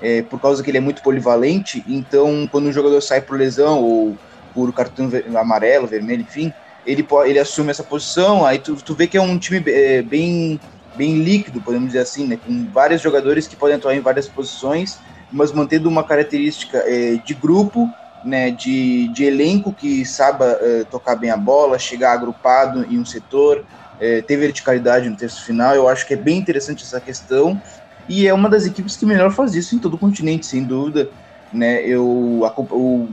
é, 0.00 0.22
por 0.22 0.40
causa 0.40 0.62
que 0.62 0.70
ele 0.70 0.78
é 0.78 0.80
muito 0.80 1.02
polivalente. 1.02 1.84
Então, 1.88 2.48
quando 2.50 2.68
um 2.68 2.72
jogador 2.72 3.00
sai 3.00 3.20
por 3.20 3.38
lesão 3.38 3.82
ou 3.82 4.16
por 4.54 4.72
cartão 4.72 5.10
amarelo, 5.36 5.86
vermelho, 5.86 6.22
enfim, 6.22 6.52
ele 6.86 7.02
pode, 7.02 7.30
ele 7.30 7.38
assume 7.38 7.70
essa 7.70 7.82
posição. 7.82 8.46
Aí 8.46 8.58
tu, 8.58 8.76
tu 8.76 8.94
vê 8.94 9.06
que 9.06 9.16
é 9.16 9.20
um 9.20 9.38
time 9.38 9.62
é, 9.66 10.02
bem 10.02 10.60
bem 10.96 11.24
líquido, 11.24 11.60
podemos 11.60 11.88
dizer 11.88 11.98
assim, 11.98 12.24
né, 12.24 12.36
com 12.36 12.70
vários 12.70 13.02
jogadores 13.02 13.48
que 13.48 13.56
podem 13.56 13.74
atuar 13.74 13.96
em 13.96 14.00
várias 14.00 14.28
posições 14.28 14.96
mas 15.34 15.50
mantendo 15.50 15.88
uma 15.88 16.04
característica 16.04 16.78
é, 16.86 17.16
de 17.16 17.34
grupo, 17.34 17.90
né, 18.24 18.52
de, 18.52 19.08
de 19.08 19.24
elenco 19.24 19.72
que 19.72 20.04
saiba 20.06 20.58
é, 20.60 20.84
tocar 20.84 21.16
bem 21.16 21.30
a 21.30 21.36
bola, 21.36 21.76
chegar 21.76 22.12
agrupado 22.12 22.86
em 22.88 22.98
um 22.98 23.04
setor, 23.04 23.64
é, 24.00 24.22
ter 24.22 24.36
verticalidade 24.36 25.10
no 25.10 25.16
texto 25.16 25.44
final. 25.44 25.74
Eu 25.74 25.88
acho 25.88 26.06
que 26.06 26.14
é 26.14 26.16
bem 26.16 26.38
interessante 26.38 26.84
essa 26.84 27.00
questão. 27.00 27.60
e 28.08 28.28
é 28.28 28.32
uma 28.32 28.48
das 28.48 28.64
equipes 28.64 28.96
que 28.96 29.04
melhor 29.04 29.32
faz 29.32 29.54
isso 29.56 29.74
em 29.74 29.78
todo 29.78 29.94
o 29.94 29.98
continente, 29.98 30.46
sem 30.46 30.62
dúvida. 30.62 31.10
Né? 31.52 31.84
Eu, 31.84 32.06
o, 32.06 33.08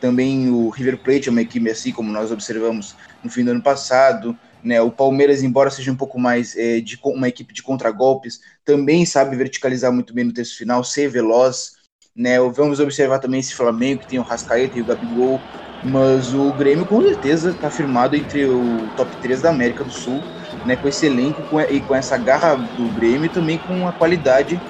também 0.00 0.48
o 0.48 0.70
River 0.70 0.96
Plate 0.98 1.28
é 1.28 1.30
uma 1.30 1.42
equipe 1.42 1.70
assim, 1.70 1.92
como 1.92 2.10
nós 2.10 2.32
observamos 2.32 2.96
no 3.22 3.30
fim 3.30 3.44
do 3.44 3.50
ano 3.50 3.62
passado. 3.62 4.36
Né? 4.62 4.80
O 4.80 4.90
Palmeiras, 4.90 5.42
embora 5.42 5.70
seja 5.70 5.92
um 5.92 5.96
pouco 5.96 6.18
mais 6.18 6.56
é, 6.56 6.80
de 6.80 6.98
uma 7.04 7.28
equipe 7.28 7.54
de 7.54 7.62
contragolpes, 7.62 8.40
também 8.64 9.04
sabe 9.06 9.36
verticalizar 9.36 9.92
muito 9.92 10.12
bem 10.12 10.24
no 10.24 10.32
terço 10.32 10.56
final, 10.56 10.82
ser 10.82 11.08
veloz. 11.08 11.76
Né? 12.14 12.38
Vamos 12.40 12.80
observar 12.80 13.18
também 13.18 13.40
esse 13.40 13.54
Flamengo, 13.54 14.00
que 14.00 14.08
tem 14.08 14.18
o 14.18 14.22
Rascaeta 14.22 14.78
e 14.78 14.82
o 14.82 14.86
Gabigol, 14.86 15.40
mas 15.84 16.34
o 16.34 16.52
Grêmio 16.52 16.86
com 16.86 17.02
certeza 17.02 17.50
está 17.50 17.70
firmado 17.70 18.16
entre 18.16 18.46
o 18.46 18.88
top 18.96 19.14
3 19.18 19.42
da 19.42 19.50
América 19.50 19.84
do 19.84 19.90
Sul, 19.90 20.20
né, 20.64 20.76
com 20.76 20.88
esse 20.88 21.06
elenco 21.06 21.42
com, 21.42 21.60
e 21.60 21.80
com 21.80 21.94
essa 21.94 22.16
garra 22.16 22.56
do 22.56 22.88
Grêmio 22.94 23.26
e 23.26 23.28
também 23.28 23.58
com 23.58 23.86
a 23.86 23.92
qualidade 23.92 24.60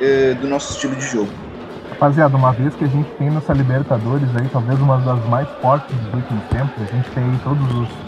eh, 0.00 0.34
do 0.34 0.46
nosso 0.46 0.72
estilo 0.72 0.94
de 0.96 1.06
jogo. 1.06 1.30
Rapaziada, 1.90 2.36
uma 2.36 2.52
vez 2.52 2.74
que 2.74 2.84
a 2.84 2.88
gente 2.88 3.08
tem 3.16 3.30
nessa 3.30 3.54
Libertadores 3.54 4.28
aí, 4.36 4.46
talvez 4.52 4.78
uma 4.78 4.98
das 4.98 5.24
mais 5.30 5.48
fortes 5.62 5.96
dos 5.96 6.14
últimos 6.14 6.44
tempos, 6.48 6.82
a 6.82 6.94
gente 6.94 7.10
tem 7.10 7.24
todos 7.42 7.64
os, 7.72 7.88
os 7.88 8.05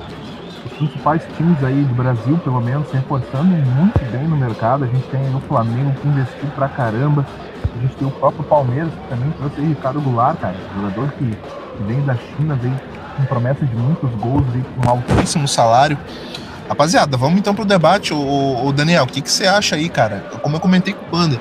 principais 0.78 1.23
times 1.37 1.62
aí 1.62 1.82
do 1.82 1.94
Brasil, 1.94 2.38
pelo 2.38 2.61
menos, 2.61 2.88
se 2.88 2.94
reforçando 2.94 3.44
muito 3.44 3.99
bem 4.11 4.26
no 4.26 4.37
mercado. 4.37 4.85
A 4.85 4.87
gente 4.87 5.06
tem 5.08 5.35
o 5.35 5.40
Flamengo 5.40 5.92
que 6.00 6.08
investiu 6.08 6.49
pra 6.54 6.68
caramba, 6.68 7.26
a 7.76 7.82
gente 7.82 7.94
tem 7.97 8.08
o 8.08 8.11
próprio 8.12 8.44
Palmeiras, 8.44 8.90
que 8.92 9.08
também 9.08 9.30
trouxe 9.32 9.61
aí 9.61 9.66
Ricardo 9.66 10.00
Goulart, 10.00 10.38
cara, 10.38 10.56
jogador 10.75 11.12
que, 11.12 11.25
que 11.25 11.82
vem 11.82 12.00
da 12.02 12.14
China, 12.14 12.54
vem 12.54 12.73
com 13.16 13.25
promessa 13.25 13.66
de 13.66 13.76
muitos 13.76 14.11
gols, 14.12 14.47
vem 14.52 14.62
com 14.62 14.87
um 14.87 14.90
altíssimo 14.90 15.47
salário. 15.47 15.99
Rapaziada, 16.68 17.16
vamos 17.16 17.38
então 17.38 17.54
pro 17.54 17.64
debate. 17.64 18.14
O, 18.14 18.66
o 18.66 18.73
Daniel, 18.73 19.04
o 19.04 19.06
que, 19.06 19.20
que 19.20 19.30
você 19.30 19.47
acha 19.47 19.75
aí, 19.75 19.88
cara? 19.88 20.25
Como 20.42 20.56
eu 20.56 20.61
comentei 20.61 20.92
com 20.92 21.04
o 21.04 21.08
Panda, 21.08 21.40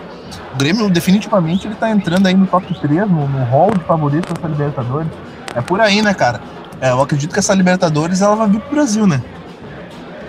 o 0.53 0.57
Grêmio 0.57 0.89
definitivamente 0.89 1.67
ele 1.67 1.75
tá 1.75 1.89
entrando 1.89 2.25
aí 2.27 2.33
no 2.33 2.47
top 2.47 2.73
3, 2.73 3.09
no, 3.09 3.27
no 3.27 3.43
hall 3.45 3.71
de 3.71 3.83
favoritos 3.83 4.33
dessa 4.33 4.47
Libertadores. 4.47 5.09
É 5.53 5.61
por 5.61 5.81
aí, 5.81 6.01
né, 6.01 6.13
cara? 6.13 6.39
É, 6.79 6.91
eu 6.91 7.01
acredito 7.01 7.33
que 7.33 7.39
essa 7.39 7.53
Libertadores 7.53 8.21
ela 8.21 8.35
vai 8.35 8.49
vir 8.49 8.59
pro 8.61 8.75
Brasil, 8.75 9.07
né? 9.07 9.21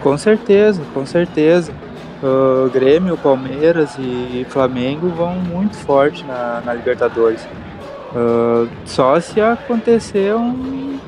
Com 0.02 0.16
certeza, 0.16 0.82
com 0.94 1.04
certeza. 1.04 1.72
O 2.22 2.70
Grêmio, 2.70 3.16
Palmeiras 3.16 3.96
e 3.98 4.46
Flamengo 4.48 5.08
vão 5.10 5.34
muito 5.36 5.76
forte 5.76 6.24
na, 6.24 6.62
na 6.64 6.74
Libertadores. 6.74 7.46
Uh, 8.12 8.68
só 8.86 9.20
se 9.20 9.40
acontecer 9.40 10.34
um, 10.34 10.98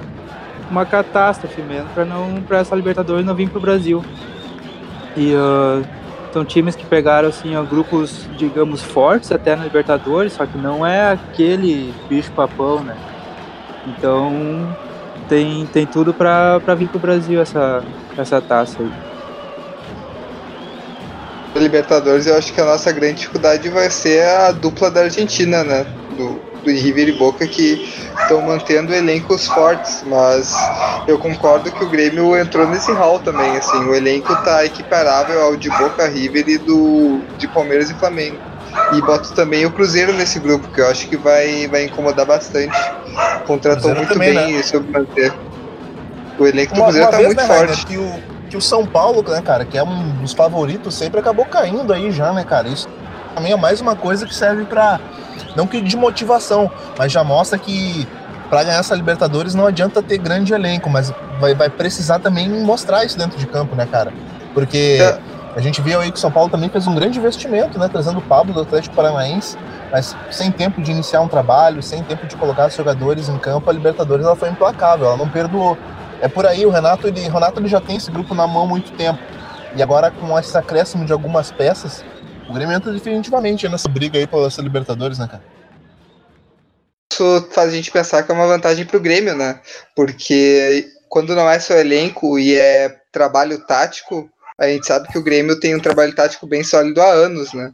uma 0.70 0.85
catástrofe 0.85 1.62
mesmo 1.62 1.88
para 1.94 2.04
não 2.04 2.42
para 2.42 2.59
essa 2.59 2.76
Libertadores 2.76 3.25
não 3.25 3.35
vir 3.35 3.49
para 3.49 3.59
o 3.59 3.62
Brasil. 3.62 4.04
E 5.16 5.35
uh, 5.35 5.85
são 6.32 6.44
times 6.44 6.76
que 6.76 6.85
pegaram 6.85 7.28
assim 7.28 7.52
grupos, 7.64 8.28
digamos, 8.37 8.82
fortes 8.82 9.32
até 9.32 9.56
na 9.56 9.64
Libertadores, 9.64 10.35
só 10.35 10.47
que 10.47 10.59
não 10.59 10.87
é 10.87 11.11
aquele 11.11 11.92
bicho 12.09 12.30
papão, 12.32 12.85
né? 12.85 12.97
Então 13.87 14.76
tem, 15.31 15.65
tem 15.67 15.87
tudo 15.87 16.13
para 16.13 16.59
vir 16.77 16.89
para 16.89 16.97
o 16.99 17.01
Brasil 17.01 17.41
essa, 17.41 17.85
essa 18.19 18.41
taça 18.41 18.83
aí. 18.83 18.91
Libertadores, 21.55 22.27
eu 22.27 22.37
acho 22.37 22.53
que 22.53 22.61
a 22.61 22.65
nossa 22.65 22.91
grande 22.91 23.21
dificuldade 23.21 23.69
vai 23.69 23.89
ser 23.91 24.25
a 24.25 24.51
dupla 24.51 24.91
da 24.91 25.03
Argentina, 25.03 25.63
né? 25.63 25.87
Do, 26.17 26.41
do 26.65 26.71
River 26.71 27.09
e 27.09 27.13
Boca 27.13 27.47
que 27.47 27.89
estão 28.21 28.43
mantendo 28.43 28.93
elencos 28.93 29.47
fortes, 29.47 30.03
mas 30.07 30.53
eu 31.07 31.19
concordo 31.19 31.71
que 31.71 31.85
o 31.85 31.89
Grêmio 31.89 32.37
entrou 32.37 32.67
nesse 32.67 32.93
hall 32.93 33.21
também, 33.21 33.57
assim, 33.57 33.79
o 33.85 33.95
elenco 33.95 34.35
tá 34.45 34.65
equiparável 34.65 35.41
ao 35.43 35.57
de 35.57 35.71
Boca, 35.71 36.07
River 36.09 36.49
e 36.49 36.59
do 36.59 37.21
de 37.39 37.47
Palmeiras 37.49 37.91
e 37.91 37.95
Flamengo. 37.95 38.39
E 38.93 39.01
boto 39.03 39.33
também 39.35 39.67
o 39.67 39.71
Cruzeiro 39.71 40.13
nesse 40.13 40.39
grupo, 40.39 40.69
que 40.69 40.81
eu 40.81 40.89
acho 40.89 41.09
que 41.09 41.17
vai, 41.17 41.67
vai 41.69 41.85
incomodar 41.85 42.27
bastante. 42.27 42.77
Contratou 43.47 43.95
muito 43.95 44.12
também, 44.12 44.35
bem 44.35 44.57
né? 44.57 44.62
sobre 44.62 44.90
manter. 44.90 45.33
O 46.38 46.47
elenco 46.47 46.75
do 46.75 46.83
Cruzeiro 46.83 47.11
tá 47.11 47.17
vez, 47.19 47.26
muito 47.26 47.40
né, 47.40 47.47
forte. 47.47 47.87
que, 47.87 47.99
o, 47.99 48.23
que 48.49 48.57
o 48.57 48.61
São 48.61 48.87
Paulo, 48.87 49.23
né, 49.29 49.43
cara, 49.43 49.64
que 49.64 49.76
é 49.76 49.83
um 49.83 50.17
dos 50.17 50.33
favoritos, 50.33 50.95
sempre 50.95 51.21
acabou 51.21 51.45
caindo 51.45 51.93
aí 51.93 52.11
já, 52.11 52.33
né, 52.33 52.45
cara? 52.45 52.69
Isso 52.69 52.88
também 53.35 53.52
é 53.52 53.57
mais 53.57 53.81
uma 53.81 53.95
coisa 53.95 54.26
que 54.26 54.35
serve 54.35 54.64
para 54.64 54.99
não 55.55 55.67
que 55.67 55.81
de 55.81 55.97
motivação, 55.97 56.71
mas 56.99 57.12
já 57.12 57.23
mostra 57.23 57.59
que 57.59 58.07
para 58.49 58.64
ganhar 58.64 58.79
essa 58.79 58.95
Libertadores 58.95 59.55
não 59.55 59.67
adianta 59.67 60.02
ter 60.02 60.19
grande 60.19 60.52
elenco, 60.52 60.90
mas 60.90 61.12
vai, 61.38 61.55
vai 61.55 61.71
precisar 61.71 62.19
também 62.19 62.49
mostrar 62.49 63.05
isso 63.05 63.17
dentro 63.17 63.38
de 63.38 63.47
campo, 63.47 63.76
né, 63.76 63.87
cara? 63.87 64.12
Porque 64.52 64.99
é. 65.00 65.19
a 65.55 65.61
gente 65.61 65.81
viu 65.81 66.00
aí 66.00 66.11
que 66.11 66.19
o 66.19 66.21
São 66.21 66.31
Paulo 66.31 66.50
também 66.50 66.69
fez 66.69 66.87
um 66.87 66.95
grande 66.95 67.19
investimento, 67.19 67.79
né, 67.79 67.88
trazendo 67.88 68.19
o 68.19 68.23
Pablo 68.23 68.52
do 68.52 68.62
Atlético 68.62 68.95
Paranaense, 68.95 69.57
mas 69.90 70.16
sem 70.30 70.50
tempo 70.52 70.80
de 70.80 70.90
iniciar 70.90 71.20
um 71.20 71.28
trabalho, 71.28 71.82
sem 71.82 72.02
tempo 72.02 72.26
de 72.26 72.37
colocar 72.37 72.68
os 72.68 72.75
jogadores 72.75 73.28
em 73.28 73.38
campo, 73.38 73.68
a 73.68 73.73
Libertadores 73.73 74.25
ela 74.25 74.37
foi 74.37 74.50
implacável, 74.50 75.06
ela 75.06 75.16
não 75.16 75.28
perdoou. 75.28 75.76
É 76.20 76.28
por 76.28 76.47
aí, 76.47 76.64
o 76.64 76.70
Renato, 76.70 77.09
ele, 77.09 77.26
o 77.26 77.32
Renato 77.32 77.59
ele 77.59 77.68
já 77.68 77.80
tem 77.80 77.97
esse 77.97 78.11
grupo 78.11 78.35
na 78.35 78.47
mão 78.47 78.64
há 78.64 78.66
muito 78.66 78.92
tempo. 78.92 79.18
E 79.75 79.82
agora 79.82 80.11
com 80.11 80.38
esse 80.38 80.56
acréscimo 80.56 81.04
de 81.04 81.12
algumas 81.12 81.50
peças, 81.50 82.04
o 82.49 82.52
Grêmio 82.52 82.75
entra 82.75 82.92
definitivamente 82.92 83.68
nessa 83.68 83.88
briga 83.88 84.18
aí 84.18 84.26
pela 84.26 84.49
Libertadores, 84.59 85.18
né, 85.18 85.28
cara? 85.28 85.42
Isso 87.12 87.49
faz 87.50 87.73
a 87.73 87.76
gente 87.76 87.90
pensar 87.90 88.23
que 88.23 88.30
é 88.30 88.35
uma 88.35 88.47
vantagem 88.47 88.85
pro 88.85 89.00
Grêmio, 89.00 89.37
né? 89.37 89.61
Porque 89.97 90.88
quando 91.09 91.35
não 91.35 91.49
é 91.49 91.59
seu 91.59 91.76
elenco 91.78 92.38
e 92.38 92.56
é 92.56 92.88
trabalho 93.12 93.64
tático, 93.66 94.30
a 94.59 94.68
gente 94.68 94.87
sabe 94.87 95.09
que 95.09 95.18
o 95.18 95.23
Grêmio 95.23 95.59
tem 95.59 95.75
um 95.75 95.80
trabalho 95.80 96.14
tático 96.14 96.47
bem 96.47 96.62
sólido 96.62 97.00
há 97.00 97.11
anos, 97.11 97.52
né? 97.52 97.73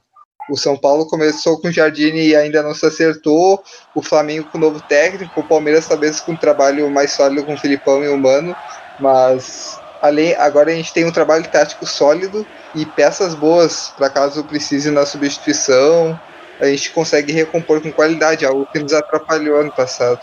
O 0.49 0.57
São 0.57 0.77
Paulo 0.77 1.07
começou 1.07 1.61
com 1.61 1.69
o 1.69 1.73
Jardine 1.73 2.29
e 2.29 2.37
ainda 2.37 2.63
não 2.63 2.75
se 2.75 2.87
acertou. 2.87 3.63
O 3.95 4.03
Flamengo 4.03 4.49
com 4.51 4.59
o 4.59 4.61
novo 4.61 4.81
técnico. 4.81 5.41
O 5.41 5.45
Palmeiras 5.45 5.87
talvez 5.87 6.21
com 6.21 6.33
um 6.33 6.37
trabalho 6.37 6.89
mais 6.89 7.13
sólido 7.13 7.45
com 7.45 7.55
o 7.55 7.59
Filipão 7.59 8.05
e 8.05 8.09
o 8.09 8.17
Mano. 8.17 8.55
Mas 9.01 9.81
além, 10.01 10.35
agora 10.37 10.71
a 10.71 10.75
gente 10.75 10.93
tem 10.93 11.05
um 11.05 11.11
trabalho 11.11 11.49
tático 11.49 11.85
sólido 11.85 12.47
e 12.75 12.87
peças 12.87 13.35
boas 13.35 13.93
para 13.97 14.09
caso 14.09 14.45
precise 14.45 14.91
na 14.91 15.05
substituição. 15.05 16.19
A 16.61 16.67
gente 16.67 16.91
consegue 16.91 17.33
recompor 17.33 17.81
com 17.81 17.93
qualidade, 17.93 18.47
algo 18.47 18.67
que 18.67 18.79
nos 18.79 18.93
atrapalhou 18.93 19.61
ano 19.61 19.73
passado. 19.73 20.21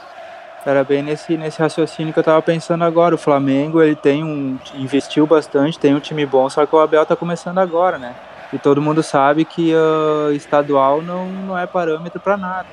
Era 0.66 0.84
bem 0.84 1.04
nesse, 1.04 1.36
nesse 1.36 1.60
raciocínio 1.60 2.14
que 2.14 2.20
eu 2.20 2.22
estava 2.22 2.42
pensando 2.42 2.86
agora. 2.86 3.14
O 3.14 3.18
Flamengo 3.18 3.82
ele 3.82 3.96
tem 3.96 4.24
um 4.24 4.58
investiu 4.74 5.28
bastante, 5.28 5.78
tem 5.78 5.94
um 5.94 6.00
time 6.00 6.26
bom, 6.26 6.50
só 6.50 6.66
que 6.66 6.74
o 6.74 6.80
Abel 6.80 7.04
está 7.04 7.16
começando 7.18 7.58
agora, 7.58 7.98
né? 7.98 8.16
E 8.54 8.60
todo 8.60 8.80
mundo 8.80 9.02
sabe 9.02 9.44
que 9.44 9.74
uh, 9.74 10.32
estadual 10.32 11.02
não, 11.02 11.26
não 11.26 11.58
é 11.58 11.66
parâmetro 11.66 12.20
para 12.20 12.38
nada. 12.38 12.68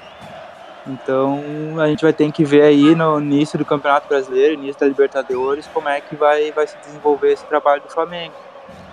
Então 0.87 1.41
a 1.81 1.87
gente 1.89 2.03
vai 2.03 2.13
ter 2.13 2.31
que 2.31 2.45
ver 2.45 2.63
aí 2.63 2.95
no 2.95 3.19
início 3.19 3.59
do 3.59 3.65
Campeonato 3.65 4.07
Brasileiro, 4.07 4.55
início 4.55 4.79
da 4.79 4.87
Libertadores, 4.87 5.67
como 5.73 5.89
é 5.89 6.01
que 6.01 6.15
vai, 6.15 6.53
vai 6.53 6.67
se 6.67 6.77
desenvolver 6.79 7.33
esse 7.33 7.45
trabalho 7.47 7.81
do 7.81 7.89
Flamengo. 7.89 8.35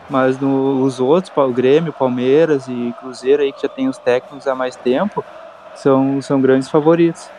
Mas 0.10 0.40
no, 0.40 0.82
os 0.82 1.02
outros, 1.02 1.32
o 1.36 1.52
Grêmio, 1.52 1.92
Palmeiras 1.92 2.68
e 2.70 2.96
Cruzeiro 3.00 3.44
aí 3.44 3.52
que 3.52 3.62
já 3.62 3.68
tem 3.68 3.90
os 3.90 3.98
técnicos 3.98 4.48
há 4.48 4.56
mais 4.56 4.78
tempo, 4.78 5.24
são, 5.76 6.22
são 6.22 6.40
grandes 6.40 6.70
favoritos. 6.70 7.30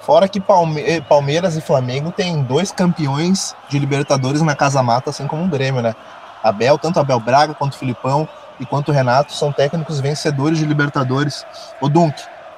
Fora 0.00 0.28
que 0.28 0.38
Palme 0.38 0.82
eh, 0.82 1.00
Palmeiras 1.00 1.56
e 1.56 1.60
Flamengo 1.60 2.12
têm 2.12 2.42
dois 2.42 2.70
campeões 2.70 3.56
de 3.68 3.78
Libertadores 3.78 4.42
na 4.42 4.54
Casa 4.54 4.82
Mata, 4.82 5.10
assim 5.10 5.26
como 5.26 5.44
o 5.44 5.48
Grêmio, 5.48 5.80
né? 5.80 5.96
Abel, 6.44 6.78
tanto 6.78 7.00
Abel 7.00 7.18
Braga 7.18 7.54
quanto 7.54 7.76
Filipão 7.76 8.28
e 8.60 8.66
quanto 8.66 8.92
Renato 8.92 9.32
são 9.32 9.50
técnicos 9.50 9.98
vencedores 9.98 10.58
de 10.58 10.64
Libertadores. 10.64 11.44
O 11.80 11.88
Dunk, 11.88 12.14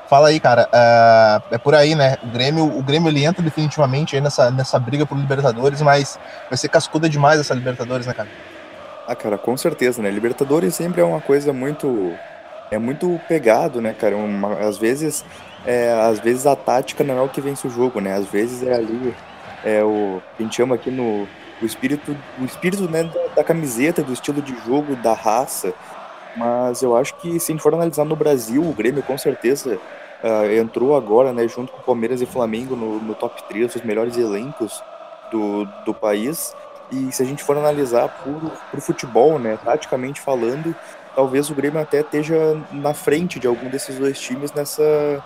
Fala 0.08 0.28
aí, 0.28 0.38
cara. 0.38 0.68
Uh, 0.72 1.54
é 1.54 1.58
por 1.58 1.74
aí, 1.74 1.94
né? 1.94 2.16
O 2.22 2.28
Grêmio, 2.28 2.64
o 2.64 2.82
Grêmio 2.82 3.08
ele 3.08 3.24
entra 3.24 3.42
definitivamente 3.42 4.20
nessa, 4.20 4.50
nessa 4.50 4.78
briga 4.78 5.04
por 5.04 5.18
Libertadores, 5.18 5.82
mas 5.82 6.18
vai 6.48 6.56
ser 6.56 6.68
cascuda 6.68 7.08
demais 7.08 7.40
essa 7.40 7.54
Libertadores, 7.54 8.06
né, 8.06 8.14
cara? 8.14 8.28
Ah, 9.06 9.16
cara, 9.16 9.36
com 9.36 9.56
certeza, 9.56 10.00
né? 10.00 10.10
Libertadores 10.10 10.74
sempre 10.74 11.00
é 11.00 11.04
uma 11.04 11.20
coisa 11.20 11.52
muito. 11.52 12.14
É 12.70 12.78
muito 12.78 13.20
pegado, 13.28 13.80
né, 13.80 13.92
cara? 13.92 14.16
Uma, 14.16 14.54
às 14.60 14.78
vezes. 14.78 15.24
É, 15.64 15.92
às 15.92 16.20
vezes 16.20 16.46
a 16.46 16.54
tática 16.54 17.02
não 17.02 17.18
é 17.18 17.22
o 17.22 17.28
que 17.28 17.40
vence 17.40 17.66
o 17.66 17.70
jogo, 17.70 18.00
né? 18.00 18.14
Às 18.14 18.26
vezes 18.26 18.62
é 18.62 18.74
ali. 18.74 19.14
É 19.64 19.82
o. 19.82 20.22
A 20.38 20.42
gente 20.42 20.54
chama 20.54 20.76
aqui 20.76 20.90
no. 20.90 21.26
O 21.60 21.64
espírito, 21.64 22.16
o 22.38 22.44
espírito 22.44 22.88
né, 22.90 23.04
da, 23.04 23.34
da 23.36 23.44
camiseta, 23.44 24.02
do 24.02 24.12
estilo 24.12 24.42
de 24.42 24.54
jogo, 24.66 24.94
da 24.96 25.14
raça. 25.14 25.72
Mas 26.36 26.82
eu 26.82 26.96
acho 26.96 27.14
que 27.16 27.40
se 27.40 27.50
a 27.50 27.54
gente 27.54 27.62
for 27.62 27.72
analisar 27.72 28.04
no 28.04 28.14
Brasil, 28.14 28.62
o 28.62 28.74
Grêmio 28.74 29.02
com 29.02 29.16
certeza 29.16 29.78
uh, 30.22 30.52
entrou 30.52 30.96
agora, 30.96 31.32
né, 31.32 31.48
junto 31.48 31.72
com 31.72 31.82
Palmeiras 31.82 32.20
e 32.20 32.26
Flamengo 32.26 32.76
no, 32.76 33.00
no 33.00 33.14
top 33.14 33.42
3 33.48 33.72
dos 33.72 33.82
melhores 33.82 34.16
elencos 34.16 34.82
do, 35.30 35.64
do 35.84 35.94
país. 35.94 36.54
E 36.90 37.10
se 37.10 37.22
a 37.22 37.26
gente 37.26 37.42
for 37.42 37.56
analisar 37.56 38.08
por, 38.22 38.50
por 38.70 38.80
futebol, 38.80 39.38
né, 39.38 39.58
taticamente 39.64 40.20
falando, 40.20 40.74
talvez 41.14 41.50
o 41.50 41.54
Grêmio 41.54 41.80
até 41.80 42.00
esteja 42.00 42.62
na 42.70 42.94
frente 42.94 43.40
de 43.40 43.46
algum 43.46 43.68
desses 43.68 43.98
dois 43.98 44.20
times 44.20 44.52
nessa, 44.52 45.24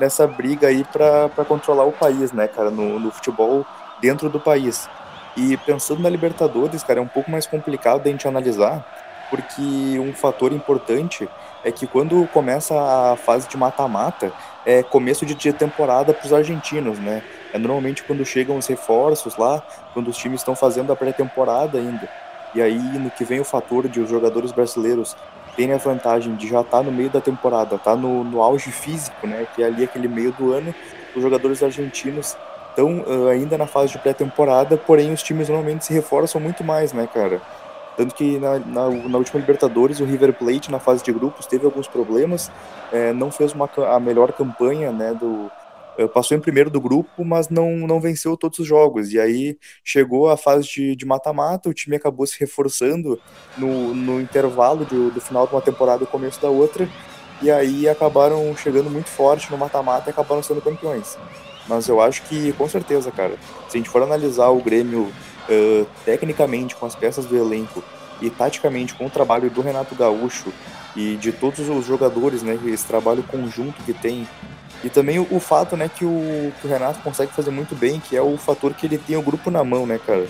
nessa 0.00 0.26
briga 0.26 0.68
aí 0.68 0.84
para 0.84 1.44
controlar 1.44 1.84
o 1.84 1.92
país, 1.92 2.32
né, 2.32 2.48
cara, 2.48 2.70
no, 2.70 2.98
no 2.98 3.10
futebol 3.10 3.66
dentro 4.00 4.30
do 4.30 4.40
país. 4.40 4.88
E 5.36 5.56
pensando 5.58 6.02
na 6.02 6.10
Libertadores, 6.10 6.82
cara, 6.82 6.98
é 6.98 7.02
um 7.02 7.08
pouco 7.08 7.30
mais 7.30 7.46
complicado 7.46 8.02
da 8.02 8.10
gente 8.10 8.28
analisar, 8.28 8.84
porque 9.30 9.98
um 9.98 10.12
fator 10.12 10.52
importante 10.52 11.28
é 11.64 11.72
que 11.72 11.86
quando 11.86 12.26
começa 12.28 12.74
a 12.74 13.16
fase 13.16 13.48
de 13.48 13.56
mata-mata, 13.56 14.32
é 14.66 14.82
começo 14.82 15.24
de 15.24 15.52
temporada 15.52 16.12
para 16.12 16.26
os 16.26 16.32
argentinos, 16.32 16.98
né? 16.98 17.22
É 17.52 17.58
normalmente 17.58 18.02
quando 18.02 18.24
chegam 18.24 18.56
os 18.56 18.66
reforços 18.66 19.36
lá, 19.36 19.62
quando 19.94 20.08
os 20.08 20.16
times 20.16 20.40
estão 20.40 20.54
fazendo 20.54 20.92
a 20.92 20.96
pré-temporada 20.96 21.78
ainda. 21.78 22.08
E 22.54 22.60
aí, 22.60 22.78
no 22.78 23.10
que 23.10 23.24
vem 23.24 23.40
o 23.40 23.44
fator 23.44 23.88
de 23.88 24.00
os 24.00 24.10
jogadores 24.10 24.52
brasileiros 24.52 25.16
terem 25.56 25.74
a 25.74 25.78
vantagem 25.78 26.34
de 26.34 26.48
já 26.48 26.60
estar 26.60 26.78
tá 26.78 26.82
no 26.82 26.92
meio 26.92 27.10
da 27.10 27.20
temporada, 27.20 27.78
tá 27.78 27.96
no, 27.96 28.24
no 28.24 28.42
auge 28.42 28.70
físico, 28.70 29.26
né? 29.26 29.46
Que 29.54 29.62
é 29.62 29.66
ali 29.66 29.84
aquele 29.84 30.08
meio 30.08 30.32
do 30.32 30.52
ano, 30.52 30.74
os 31.14 31.22
jogadores 31.22 31.62
argentinos 31.62 32.36
estão 32.72 33.00
uh, 33.00 33.28
ainda 33.28 33.56
na 33.56 33.66
fase 33.66 33.92
de 33.92 33.98
pré-temporada, 33.98 34.76
porém 34.76 35.12
os 35.12 35.22
times 35.22 35.48
normalmente 35.48 35.84
se 35.84 35.92
reforçam 35.92 36.40
muito 36.40 36.64
mais, 36.64 36.92
né, 36.92 37.06
cara? 37.06 37.40
Tanto 37.96 38.14
que 38.14 38.38
na, 38.38 38.58
na, 38.58 38.88
na, 38.88 39.18
última 39.18 39.38
Libertadores, 39.38 40.00
o 40.00 40.04
River 40.04 40.32
Plate, 40.32 40.70
na 40.70 40.78
fase 40.78 41.04
de 41.04 41.12
grupos, 41.12 41.46
teve 41.46 41.66
alguns 41.66 41.86
problemas, 41.86 42.50
é, 42.90 43.12
não 43.12 43.30
fez 43.30 43.52
uma, 43.52 43.68
a 43.86 44.00
melhor 44.00 44.32
campanha, 44.32 44.90
né, 44.90 45.12
do, 45.12 45.50
é, 45.98 46.06
passou 46.08 46.36
em 46.36 46.40
primeiro 46.40 46.70
do 46.70 46.80
grupo, 46.80 47.22
mas 47.22 47.50
não, 47.50 47.70
não 47.86 48.00
venceu 48.00 48.36
todos 48.36 48.58
os 48.58 48.66
jogos. 48.66 49.12
E 49.12 49.20
aí 49.20 49.58
chegou 49.84 50.30
a 50.30 50.36
fase 50.36 50.96
de 50.96 51.04
mata-mata, 51.04 51.68
o 51.68 51.74
time 51.74 51.96
acabou 51.96 52.26
se 52.26 52.40
reforçando 52.40 53.20
no, 53.58 53.94
no 53.94 54.20
intervalo 54.20 54.86
de, 54.86 55.10
do 55.10 55.20
final 55.20 55.46
de 55.46 55.52
uma 55.52 55.60
temporada 55.60 56.02
e 56.02 56.06
começo 56.06 56.40
da 56.40 56.48
outra, 56.48 56.88
e 57.42 57.50
aí 57.50 57.88
acabaram 57.88 58.56
chegando 58.56 58.88
muito 58.88 59.08
forte 59.08 59.50
no 59.50 59.58
mata-mata 59.58 60.08
e 60.08 60.12
acabaram 60.12 60.42
sendo 60.42 60.62
campeões. 60.62 61.18
Mas 61.68 61.88
eu 61.88 62.00
acho 62.00 62.22
que, 62.22 62.52
com 62.54 62.68
certeza, 62.68 63.10
cara, 63.10 63.36
se 63.68 63.76
a 63.76 63.78
gente 63.78 63.88
for 63.88 64.02
analisar 64.02 64.48
o 64.48 64.60
Grêmio 64.60 65.12
uh, 65.48 65.86
tecnicamente 66.04 66.74
com 66.74 66.86
as 66.86 66.94
peças 66.94 67.24
do 67.24 67.36
elenco 67.36 67.82
e 68.20 68.30
taticamente 68.30 68.94
com 68.94 69.06
o 69.06 69.10
trabalho 69.10 69.50
do 69.50 69.60
Renato 69.60 69.94
Gaúcho 69.94 70.52
e 70.94 71.16
de 71.16 71.32
todos 71.32 71.68
os 71.68 71.86
jogadores, 71.86 72.42
né, 72.42 72.58
esse 72.66 72.84
trabalho 72.84 73.22
conjunto 73.22 73.82
que 73.84 73.92
tem 73.92 74.26
e 74.84 74.90
também 74.90 75.18
o, 75.18 75.26
o 75.30 75.38
fato, 75.38 75.76
né, 75.76 75.88
que 75.88 76.04
o, 76.04 76.52
que 76.60 76.66
o, 76.66 76.70
Renato 76.70 77.00
consegue 77.00 77.32
fazer 77.32 77.50
muito 77.50 77.74
bem, 77.74 78.00
que 78.00 78.16
é 78.16 78.22
o 78.22 78.36
fator 78.36 78.74
que 78.74 78.86
ele 78.86 78.98
tem 78.98 79.16
o 79.16 79.22
grupo 79.22 79.50
na 79.50 79.62
mão, 79.62 79.86
né, 79.86 79.98
cara? 80.04 80.26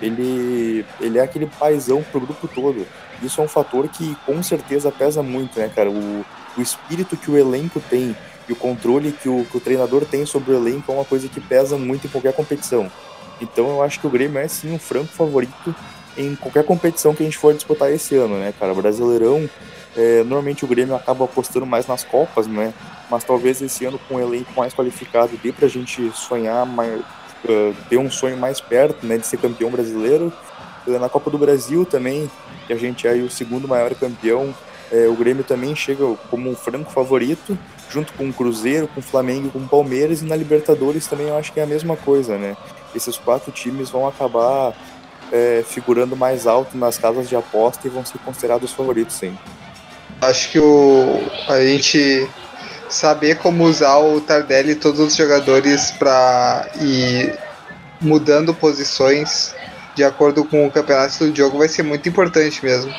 Ele, 0.00 0.84
ele 1.00 1.18
é 1.18 1.22
aquele 1.22 1.46
paizão 1.46 2.02
pro 2.02 2.20
grupo 2.20 2.48
todo. 2.48 2.86
Isso 3.22 3.40
é 3.40 3.44
um 3.44 3.48
fator 3.48 3.86
que 3.88 4.16
com 4.24 4.42
certeza 4.42 4.90
pesa 4.90 5.22
muito, 5.22 5.58
né, 5.58 5.70
cara? 5.74 5.90
O, 5.90 6.24
o 6.56 6.62
espírito 6.62 7.16
que 7.16 7.30
o 7.30 7.36
elenco 7.36 7.80
tem 7.90 8.16
e 8.50 8.52
o 8.52 8.56
controle 8.56 9.12
que 9.12 9.28
o, 9.28 9.44
que 9.44 9.56
o 9.56 9.60
treinador 9.60 10.04
tem 10.04 10.26
sobre 10.26 10.50
o 10.52 10.56
elenco 10.56 10.90
é 10.90 10.94
uma 10.96 11.04
coisa 11.04 11.28
que 11.28 11.40
pesa 11.40 11.78
muito 11.78 12.08
em 12.08 12.10
qualquer 12.10 12.32
competição. 12.32 12.90
Então 13.40 13.68
eu 13.68 13.82
acho 13.82 14.00
que 14.00 14.06
o 14.08 14.10
Grêmio 14.10 14.40
é 14.40 14.48
sim 14.48 14.74
um 14.74 14.78
franco 14.78 15.12
favorito 15.12 15.74
em 16.18 16.34
qualquer 16.34 16.64
competição 16.64 17.14
que 17.14 17.22
a 17.22 17.26
gente 17.26 17.38
for 17.38 17.54
disputar 17.54 17.92
esse 17.92 18.16
ano, 18.16 18.36
né, 18.38 18.52
cara? 18.58 18.74
Brasileirão, 18.74 19.48
é, 19.96 20.24
normalmente 20.24 20.64
o 20.64 20.68
Grêmio 20.68 20.96
acaba 20.96 21.26
apostando 21.26 21.64
mais 21.64 21.86
nas 21.86 22.02
Copas, 22.02 22.48
né? 22.48 22.74
Mas 23.08 23.22
talvez 23.22 23.62
esse 23.62 23.84
ano 23.84 24.00
com 24.08 24.16
um 24.16 24.20
elenco 24.20 24.52
mais 24.56 24.74
qualificado 24.74 25.38
dê 25.40 25.52
pra 25.52 25.68
gente 25.68 26.10
sonhar, 26.12 26.66
mais, 26.66 27.00
uh, 27.00 27.74
ter 27.88 27.98
um 27.98 28.10
sonho 28.10 28.36
mais 28.36 28.60
perto, 28.60 29.06
né, 29.06 29.16
de 29.16 29.26
ser 29.26 29.36
campeão 29.36 29.70
brasileiro. 29.70 30.32
Uh, 30.86 30.98
na 30.98 31.08
Copa 31.08 31.30
do 31.30 31.38
Brasil 31.38 31.86
também, 31.86 32.28
que 32.66 32.72
a 32.72 32.76
gente 32.76 33.06
é 33.06 33.12
o 33.12 33.30
segundo 33.30 33.68
maior 33.68 33.94
campeão, 33.94 34.52
é, 34.90 35.06
o 35.06 35.14
Grêmio 35.14 35.44
também 35.44 35.74
chega 35.76 36.04
como 36.28 36.50
um 36.50 36.56
franco 36.56 36.90
favorito, 36.90 37.56
junto 37.90 38.12
com 38.12 38.28
o 38.28 38.32
Cruzeiro, 38.32 38.88
com 38.88 39.00
o 39.00 39.02
Flamengo 39.02 39.50
com 39.50 39.58
o 39.58 39.68
Palmeiras, 39.68 40.22
e 40.22 40.24
na 40.24 40.36
Libertadores 40.36 41.06
também 41.06 41.28
eu 41.28 41.36
acho 41.36 41.52
que 41.52 41.60
é 41.60 41.62
a 41.62 41.66
mesma 41.66 41.96
coisa, 41.96 42.38
né? 42.38 42.56
Esses 42.94 43.16
quatro 43.16 43.50
times 43.50 43.90
vão 43.90 44.06
acabar 44.06 44.72
é, 45.32 45.62
figurando 45.66 46.16
mais 46.16 46.46
alto 46.46 46.76
nas 46.76 46.98
casas 46.98 47.28
de 47.28 47.36
aposta 47.36 47.86
e 47.86 47.90
vão 47.90 48.04
ser 48.04 48.18
considerados 48.18 48.72
favoritos, 48.72 49.16
sim. 49.16 49.36
Acho 50.20 50.50
que 50.50 50.58
o, 50.58 51.20
a 51.48 51.60
gente 51.60 52.28
saber 52.88 53.38
como 53.38 53.64
usar 53.64 53.98
o 53.98 54.20
Tardelli 54.20 54.72
e 54.72 54.74
todos 54.74 55.00
os 55.00 55.16
jogadores 55.16 55.92
para 55.92 56.68
ir 56.80 57.38
mudando 58.00 58.52
posições 58.52 59.54
de 59.94 60.04
acordo 60.04 60.44
com 60.44 60.66
o 60.66 60.70
campeonato 60.70 61.26
do 61.26 61.36
jogo 61.36 61.58
vai 61.58 61.68
ser 61.68 61.82
muito 61.82 62.08
importante 62.08 62.64
mesmo. 62.64 62.92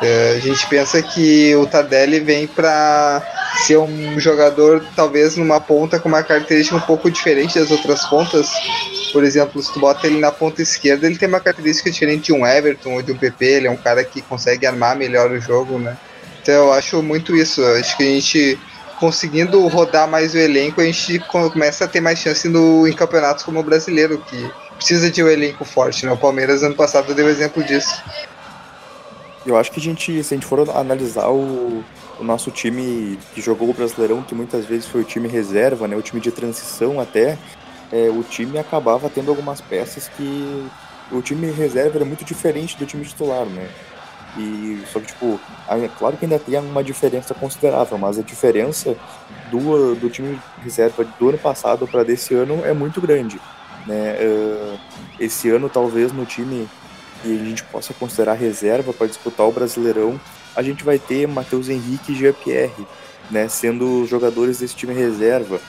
É, 0.00 0.34
a 0.36 0.40
gente 0.40 0.64
pensa 0.68 1.02
que 1.02 1.54
o 1.56 1.66
Tardelli 1.66 2.20
vem 2.20 2.46
para 2.46 3.22
ser 3.66 3.78
um 3.78 4.18
jogador 4.20 4.84
talvez 4.94 5.36
numa 5.36 5.60
ponta 5.60 5.98
com 5.98 6.08
uma 6.08 6.22
característica 6.22 6.76
um 6.76 6.80
pouco 6.80 7.10
diferente 7.10 7.58
das 7.58 7.70
outras 7.70 8.04
pontas. 8.06 8.48
Por 9.12 9.24
exemplo, 9.24 9.60
se 9.60 9.72
tu 9.72 9.80
bota 9.80 10.06
ele 10.06 10.20
na 10.20 10.30
ponta 10.30 10.62
esquerda, 10.62 11.06
ele 11.06 11.18
tem 11.18 11.28
uma 11.28 11.40
característica 11.40 11.90
diferente 11.90 12.26
de 12.26 12.32
um 12.32 12.46
Everton 12.46 12.94
ou 12.94 13.02
de 13.02 13.10
um 13.10 13.16
PP, 13.16 13.44
ele 13.44 13.66
é 13.66 13.70
um 13.70 13.76
cara 13.76 14.04
que 14.04 14.22
consegue 14.22 14.66
armar 14.66 14.96
melhor 14.96 15.30
o 15.30 15.40
jogo, 15.40 15.78
né? 15.78 15.96
Então 16.40 16.54
eu 16.54 16.72
acho 16.72 17.02
muito 17.02 17.34
isso. 17.34 17.64
Acho 17.64 17.96
que 17.96 18.02
a 18.04 18.06
gente 18.06 18.58
conseguindo 19.00 19.66
rodar 19.68 20.08
mais 20.08 20.34
o 20.34 20.38
elenco, 20.38 20.80
a 20.80 20.84
gente 20.84 21.20
começa 21.20 21.84
a 21.84 21.88
ter 21.88 22.00
mais 22.00 22.18
chance 22.18 22.48
no, 22.48 22.86
em 22.86 22.92
campeonatos 22.92 23.44
como 23.44 23.60
o 23.60 23.62
brasileiro, 23.62 24.18
que 24.18 24.50
precisa 24.76 25.10
de 25.10 25.22
um 25.22 25.28
elenco 25.28 25.64
forte. 25.64 26.04
Né? 26.04 26.12
O 26.12 26.16
Palmeiras 26.16 26.62
ano 26.62 26.74
passado 26.74 27.14
deu 27.14 27.28
exemplo 27.28 27.62
disso. 27.62 28.02
Eu 29.48 29.56
acho 29.56 29.72
que 29.72 29.80
a 29.80 29.82
gente, 29.82 30.22
se 30.22 30.34
a 30.34 30.36
gente 30.36 30.46
for 30.46 30.68
analisar 30.76 31.30
o, 31.30 31.82
o 32.20 32.24
nosso 32.24 32.50
time 32.50 33.18
que 33.34 33.40
jogou 33.40 33.70
o 33.70 33.72
Brasileirão, 33.72 34.22
que 34.22 34.34
muitas 34.34 34.66
vezes 34.66 34.86
foi 34.86 35.00
o 35.00 35.04
time 35.04 35.26
reserva, 35.26 35.88
né, 35.88 35.96
o 35.96 36.02
time 36.02 36.20
de 36.20 36.30
transição 36.30 37.00
até, 37.00 37.38
é, 37.90 38.10
o 38.10 38.22
time 38.22 38.58
acabava 38.58 39.08
tendo 39.08 39.30
algumas 39.30 39.62
peças 39.62 40.06
que 40.08 40.68
o 41.10 41.22
time 41.22 41.50
reserva 41.50 41.96
era 41.96 42.04
muito 42.04 42.26
diferente 42.26 42.76
do 42.76 42.84
time 42.84 43.02
titular, 43.06 43.46
né? 43.46 43.70
E 44.36 44.82
só 44.92 45.00
que, 45.00 45.06
tipo, 45.06 45.40
é 45.66 45.88
claro 45.98 46.18
que 46.18 46.26
ainda 46.26 46.38
tem 46.38 46.58
uma 46.58 46.84
diferença 46.84 47.32
considerável, 47.32 47.96
mas 47.96 48.18
a 48.18 48.22
diferença 48.22 48.94
do, 49.50 49.94
do 49.94 50.10
time 50.10 50.38
reserva 50.62 51.04
do 51.18 51.28
ano 51.30 51.38
passado 51.38 51.88
para 51.88 52.04
desse 52.04 52.34
ano 52.34 52.62
é 52.66 52.74
muito 52.74 53.00
grande. 53.00 53.40
Né? 53.86 54.16
Esse 55.18 55.48
ano, 55.48 55.70
talvez, 55.70 56.12
no 56.12 56.26
time 56.26 56.68
que 57.22 57.40
a 57.40 57.44
gente 57.44 57.64
possa 57.64 57.92
considerar 57.94 58.34
reserva 58.34 58.92
para 58.92 59.06
disputar 59.06 59.46
o 59.46 59.52
Brasileirão, 59.52 60.20
a 60.54 60.62
gente 60.62 60.84
vai 60.84 60.98
ter 60.98 61.26
Matheus 61.26 61.68
Henrique 61.68 62.12
e 62.12 62.14
Jean-Pierre, 62.14 62.86
né, 63.30 63.48
sendo 63.48 64.04
jogadores 64.06 64.58
desse 64.58 64.74
time 64.74 64.94
reserva. 64.94 65.60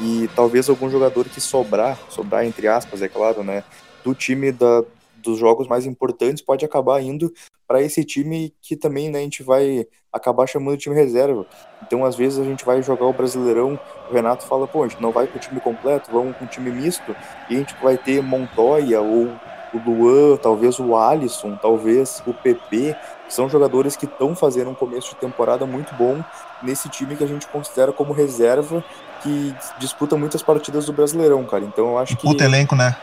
E 0.00 0.28
talvez 0.34 0.68
algum 0.68 0.90
jogador 0.90 1.28
que 1.28 1.40
sobrar, 1.40 1.98
sobrar 2.08 2.44
entre 2.44 2.66
aspas, 2.66 3.02
é 3.02 3.08
claro, 3.08 3.44
né, 3.44 3.62
do 4.02 4.14
time 4.14 4.50
da, 4.50 4.82
dos 5.16 5.38
jogos 5.38 5.68
mais 5.68 5.86
importantes 5.86 6.42
pode 6.42 6.64
acabar 6.64 7.00
indo 7.00 7.32
para 7.66 7.80
esse 7.80 8.04
time 8.04 8.52
que 8.60 8.76
também 8.76 9.10
né, 9.10 9.20
a 9.20 9.22
gente 9.22 9.42
vai 9.42 9.86
acabar 10.12 10.46
chamando 10.46 10.76
de 10.76 10.82
time 10.82 10.94
reserva. 10.94 11.46
Então, 11.80 12.04
às 12.04 12.16
vezes, 12.16 12.38
a 12.38 12.44
gente 12.44 12.64
vai 12.64 12.82
jogar 12.82 13.06
o 13.06 13.12
Brasileirão, 13.12 13.80
o 14.10 14.12
Renato 14.12 14.44
fala, 14.44 14.66
pô, 14.66 14.82
a 14.82 14.88
gente 14.88 15.00
não 15.00 15.10
vai 15.10 15.26
com 15.26 15.38
o 15.38 15.40
time 15.40 15.60
completo, 15.60 16.10
vamos 16.12 16.36
com 16.36 16.44
o 16.44 16.48
time 16.48 16.70
misto, 16.70 17.16
e 17.48 17.54
a 17.54 17.58
gente 17.58 17.74
vai 17.82 17.96
ter 17.96 18.22
Montoya 18.22 19.00
ou 19.00 19.30
o 19.72 19.78
Luan, 19.78 20.36
talvez 20.36 20.78
o 20.78 20.96
Alisson, 20.96 21.56
talvez 21.60 22.22
o 22.26 22.34
PP, 22.34 22.94
são 23.28 23.48
jogadores 23.48 23.96
que 23.96 24.04
estão 24.04 24.34
fazendo 24.34 24.70
um 24.70 24.74
começo 24.74 25.10
de 25.10 25.16
temporada 25.16 25.64
muito 25.64 25.94
bom 25.94 26.22
nesse 26.62 26.88
time 26.88 27.16
que 27.16 27.24
a 27.24 27.26
gente 27.26 27.46
considera 27.46 27.92
como 27.92 28.12
reserva, 28.12 28.84
que 29.22 29.54
disputa 29.78 30.16
muitas 30.16 30.42
partidas 30.42 30.86
do 30.86 30.92
Brasileirão, 30.92 31.44
cara. 31.44 31.64
Então 31.64 31.90
eu 31.90 31.98
acho 31.98 32.16
que. 32.16 32.22
Puta 32.22 32.44
elenco, 32.44 32.76
né? 32.76 32.94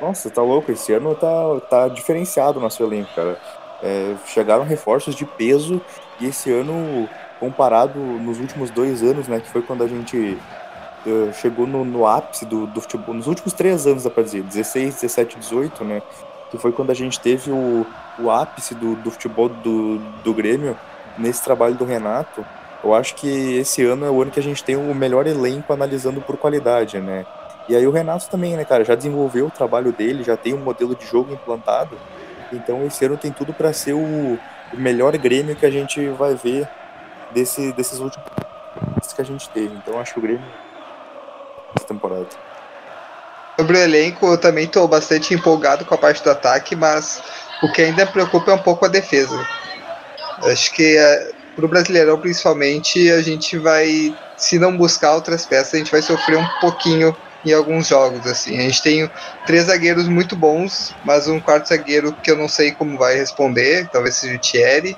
Nossa, 0.00 0.30
tá 0.30 0.42
louco. 0.42 0.70
Esse 0.72 0.92
ano 0.92 1.14
tá, 1.14 1.60
tá 1.68 1.88
diferenciado 1.88 2.58
o 2.58 2.62
nosso 2.62 2.82
elenco, 2.82 3.10
cara. 3.14 3.38
É, 3.82 4.14
chegaram 4.26 4.64
reforços 4.64 5.14
de 5.14 5.24
peso 5.24 5.80
e 6.20 6.26
esse 6.26 6.52
ano, 6.52 7.08
comparado 7.38 7.98
nos 7.98 8.38
últimos 8.38 8.70
dois 8.70 9.02
anos, 9.02 9.26
né, 9.26 9.40
que 9.40 9.48
foi 9.48 9.62
quando 9.62 9.82
a 9.82 9.88
gente 9.88 10.36
uh, 11.06 11.32
chegou 11.34 11.66
no, 11.66 11.84
no, 11.84 12.06
ápice 12.06 12.44
do, 12.44 12.66
do 12.66 12.80
futebol, 12.80 13.14
nos 13.14 13.26
últimos 13.26 13.52
três 13.52 13.86
anos, 13.86 14.04
dá 14.04 14.10
pra 14.10 14.22
dizer, 14.22 14.42
16, 14.42 14.94
17, 14.94 15.38
18, 15.38 15.84
né, 15.84 16.02
que 16.50 16.58
foi 16.58 16.72
quando 16.72 16.90
a 16.90 16.94
gente 16.94 17.20
teve 17.20 17.50
o, 17.50 17.86
o 18.18 18.30
ápice 18.30 18.74
do, 18.74 18.96
do 18.96 19.10
futebol 19.10 19.48
do, 19.48 19.98
do 20.22 20.34
Grêmio, 20.34 20.76
nesse 21.18 21.42
trabalho 21.42 21.74
do 21.74 21.84
Renato, 21.84 22.44
eu 22.82 22.94
acho 22.94 23.14
que 23.14 23.58
esse 23.58 23.84
ano 23.84 24.06
é 24.06 24.10
o 24.10 24.22
ano 24.22 24.30
que 24.30 24.40
a 24.40 24.42
gente 24.42 24.64
tem 24.64 24.76
o 24.76 24.94
melhor 24.94 25.26
elenco 25.26 25.72
analisando 25.72 26.20
por 26.20 26.36
qualidade, 26.38 26.98
né? 26.98 27.26
E 27.68 27.76
aí 27.76 27.86
o 27.86 27.90
Renato 27.90 28.28
também, 28.28 28.56
né, 28.56 28.64
cara, 28.64 28.84
já 28.84 28.94
desenvolveu 28.94 29.46
o 29.46 29.50
trabalho 29.50 29.92
dele, 29.92 30.24
já 30.24 30.36
tem 30.36 30.54
um 30.54 30.58
modelo 30.58 30.94
de 30.94 31.06
jogo 31.06 31.32
implantado. 31.32 31.96
Então 32.52 32.84
esse 32.86 33.04
ano 33.04 33.16
tem 33.16 33.30
tudo 33.30 33.52
para 33.52 33.72
ser 33.72 33.92
o, 33.92 33.98
o, 33.98 34.76
melhor 34.76 35.16
Grêmio 35.18 35.54
que 35.54 35.64
a 35.64 35.70
gente 35.70 36.08
vai 36.08 36.34
ver 36.34 36.68
desse, 37.32 37.72
desses 37.72 38.00
últimos 38.00 38.26
que 39.14 39.20
a 39.20 39.24
gente 39.24 39.48
teve. 39.50 39.74
Então 39.76 40.00
acho 40.00 40.14
que 40.14 40.18
o 40.18 40.22
Grêmio 40.22 40.44
essa 41.76 41.86
temporada. 41.86 42.28
Sobre 43.58 43.76
o 43.76 43.80
elenco, 43.80 44.26
eu 44.26 44.38
também 44.38 44.64
estou 44.64 44.88
bastante 44.88 45.34
empolgado 45.34 45.84
com 45.84 45.94
a 45.94 45.98
parte 45.98 46.22
do 46.22 46.30
ataque, 46.30 46.74
mas 46.74 47.22
o 47.62 47.70
que 47.72 47.82
ainda 47.82 48.06
preocupa 48.06 48.50
é 48.50 48.54
um 48.54 48.62
pouco 48.62 48.86
a 48.86 48.88
defesa. 48.88 49.46
Acho 50.44 50.72
que 50.72 50.96
é, 50.96 51.32
para 51.54 51.66
o 51.66 51.68
Brasileirão, 51.68 52.18
principalmente, 52.18 53.10
a 53.10 53.20
gente 53.20 53.58
vai, 53.58 54.16
se 54.36 54.58
não 54.58 54.76
buscar 54.76 55.14
outras 55.14 55.44
peças, 55.44 55.74
a 55.74 55.78
gente 55.78 55.90
vai 55.90 56.00
sofrer 56.00 56.38
um 56.38 56.48
pouquinho 56.60 57.14
em 57.44 57.52
alguns 57.52 57.88
jogos. 57.88 58.26
assim. 58.26 58.58
A 58.58 58.62
gente 58.62 58.82
tem 58.82 59.10
três 59.46 59.64
zagueiros 59.64 60.08
muito 60.08 60.34
bons, 60.36 60.94
mas 61.04 61.28
um 61.28 61.40
quarto 61.40 61.68
zagueiro 61.68 62.12
que 62.22 62.30
eu 62.30 62.36
não 62.36 62.48
sei 62.48 62.72
como 62.72 62.98
vai 62.98 63.14
responder, 63.16 63.88
talvez 63.90 64.16
seja 64.16 64.36
o 64.36 64.38
Thierry. 64.38 64.96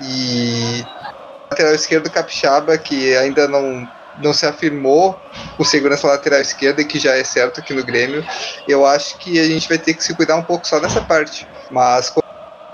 E 0.00 0.84
lateral 1.50 1.74
esquerdo 1.74 2.10
Capixaba, 2.10 2.78
que 2.78 3.16
ainda 3.16 3.48
não, 3.48 3.88
não 4.22 4.32
se 4.32 4.46
afirmou 4.46 5.18
o 5.58 5.64
segurança 5.64 6.06
lateral 6.06 6.40
esquerda, 6.40 6.84
que 6.84 6.98
já 6.98 7.16
é 7.16 7.24
certo 7.24 7.60
aqui 7.60 7.72
no 7.72 7.84
Grêmio. 7.84 8.24
Eu 8.66 8.86
acho 8.86 9.18
que 9.18 9.38
a 9.38 9.44
gente 9.44 9.68
vai 9.68 9.78
ter 9.78 9.94
que 9.94 10.02
se 10.02 10.14
cuidar 10.14 10.36
um 10.36 10.42
pouco 10.42 10.66
só 10.66 10.80
nessa 10.80 11.00
parte. 11.00 11.46
Mas 11.70 12.12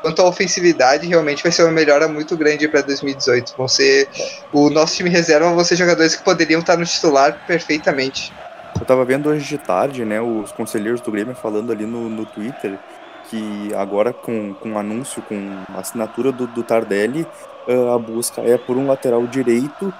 quanto 0.03 0.21
à 0.21 0.25
ofensividade, 0.27 1.07
realmente 1.07 1.43
vai 1.43 1.51
ser 1.51 1.63
uma 1.63 1.73
melhora 1.73 2.07
muito 2.09 2.37
grande 2.37 2.69
para 2.69 2.83
2018. 2.83 3.55
Vão 3.57 3.69
ser 3.69 4.09
o 4.53 4.69
nosso 4.71 4.97
time 4.97 5.11
reserva 5.11 5.51
vão 5.53 5.65
ser 5.65 5.77
jogadores 5.77 6.15
que 6.15 6.23
poderiam 6.23 6.61
estar 6.61 6.77
no 6.77 6.85
titular 6.85 7.45
perfeitamente. 7.47 8.33
Eu 8.79 8.85
tava 8.85 9.05
vendo 9.05 9.31
hoje 9.31 9.47
de 9.47 9.57
tarde, 9.57 10.05
né, 10.05 10.21
os 10.21 10.51
conselheiros 10.53 11.01
do 11.01 11.11
Grêmio 11.11 11.35
falando 11.35 11.73
ali 11.73 11.87
no, 11.87 12.11
no 12.11 12.27
Twitter 12.27 12.79
que 13.31 13.75
agora 13.75 14.13
com, 14.13 14.55
com 14.55 14.79
anúncio, 14.79 15.23
com 15.23 15.59
a 15.75 15.81
assinatura 15.81 16.31
do, 16.31 16.47
do 16.47 16.63
Tardelli, 16.63 17.27
uh, 17.67 17.91
a 17.95 17.99
busca 17.99 18.43
é 18.43 18.59
por 18.59 18.77
um 18.77 18.87
lateral 18.87 19.27
direito 19.27 19.93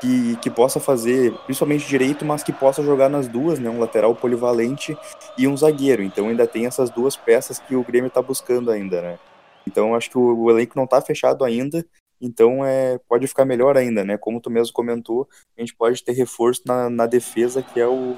que, 0.00 0.36
que 0.36 0.50
possa 0.50 0.78
fazer, 0.78 1.32
principalmente 1.44 1.86
direito, 1.86 2.24
mas 2.24 2.42
que 2.42 2.52
possa 2.52 2.82
jogar 2.82 3.08
nas 3.08 3.28
duas, 3.28 3.58
né, 3.58 3.70
um 3.70 3.80
lateral 3.80 4.14
polivalente 4.14 4.96
e 5.38 5.46
um 5.46 5.56
zagueiro. 5.56 6.02
Então 6.02 6.28
ainda 6.28 6.46
tem 6.46 6.66
essas 6.66 6.90
duas 6.90 7.16
peças 7.16 7.58
que 7.58 7.74
o 7.74 7.84
Grêmio 7.84 8.08
está 8.08 8.20
buscando 8.20 8.70
ainda, 8.70 9.00
né. 9.00 9.18
Então 9.66 9.94
acho 9.94 10.10
que 10.10 10.18
o, 10.18 10.38
o 10.38 10.50
elenco 10.50 10.74
não 10.76 10.84
está 10.84 11.00
fechado 11.00 11.44
ainda, 11.44 11.84
então 12.20 12.64
é, 12.64 12.98
pode 13.08 13.26
ficar 13.26 13.44
melhor 13.44 13.76
ainda, 13.76 14.04
né? 14.04 14.16
Como 14.16 14.40
tu 14.40 14.50
mesmo 14.50 14.72
comentou, 14.72 15.28
a 15.56 15.60
gente 15.60 15.74
pode 15.74 16.02
ter 16.02 16.12
reforço 16.12 16.62
na, 16.66 16.88
na 16.88 17.06
defesa, 17.06 17.62
que 17.62 17.78
é 17.78 17.86
o, 17.86 18.16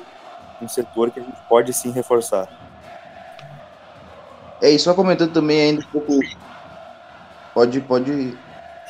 um 0.63 0.69
setor 0.69 1.11
que 1.11 1.21
a 1.21 1.23
gente 1.23 1.39
pode 1.49 1.73
sim 1.73 1.91
reforçar. 1.91 2.49
É, 4.61 4.71
e 4.71 4.79
só 4.79 4.95
comentando 4.95 5.33
também 5.33 5.61
ainda 5.61 5.81
um 5.83 5.91
pouco. 5.91 6.21
Pode, 7.55 7.81
pode. 7.81 8.37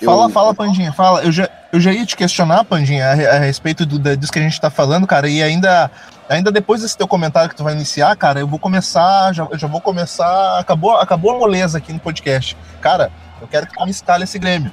Fala, 0.05 0.27
eu... 0.27 0.31
fala, 0.31 0.55
Pandinha, 0.55 0.92
fala. 0.92 1.24
Eu 1.24 1.33
já, 1.33 1.48
eu 1.72 1.81
já 1.81 1.92
ia 1.92 2.04
te 2.07 2.16
questionar, 2.16 2.64
Pandinha, 2.64 3.07
a, 3.07 3.37
a 3.37 3.38
respeito 3.38 3.85
do, 3.85 4.16
disso 4.16 4.33
que 4.33 4.38
a 4.38 4.42
gente 4.42 4.61
tá 4.61 4.70
falando, 4.70 5.07
cara, 5.07 5.28
e 5.28 5.42
ainda, 5.42 5.90
ainda 6.28 6.50
depois 6.50 6.83
desse 6.83 6.96
teu 6.96 7.07
comentário 7.07 7.50
que 7.50 7.57
tu 7.57 7.64
vai 7.64 7.74
iniciar, 7.74 8.16
cara, 8.16 8.40
eu 8.40 8.46
vou 8.46 8.59
começar, 8.59 9.33
já, 9.35 9.46
eu 9.50 9.59
já 9.59 9.66
vou 9.66 9.81
começar. 9.81 10.59
Acabou, 10.59 10.96
acabou 10.96 11.33
a 11.35 11.38
moleza 11.38 11.78
aqui 11.78 11.92
no 11.92 12.00
podcast. 12.00 12.57
Cara, 12.81 13.11
eu 13.40 13.46
quero 13.46 13.66
que 13.66 13.74
tu 13.74 13.85
me 13.85 13.90
escale 13.90 14.24
esse 14.24 14.38
Grêmio. 14.38 14.72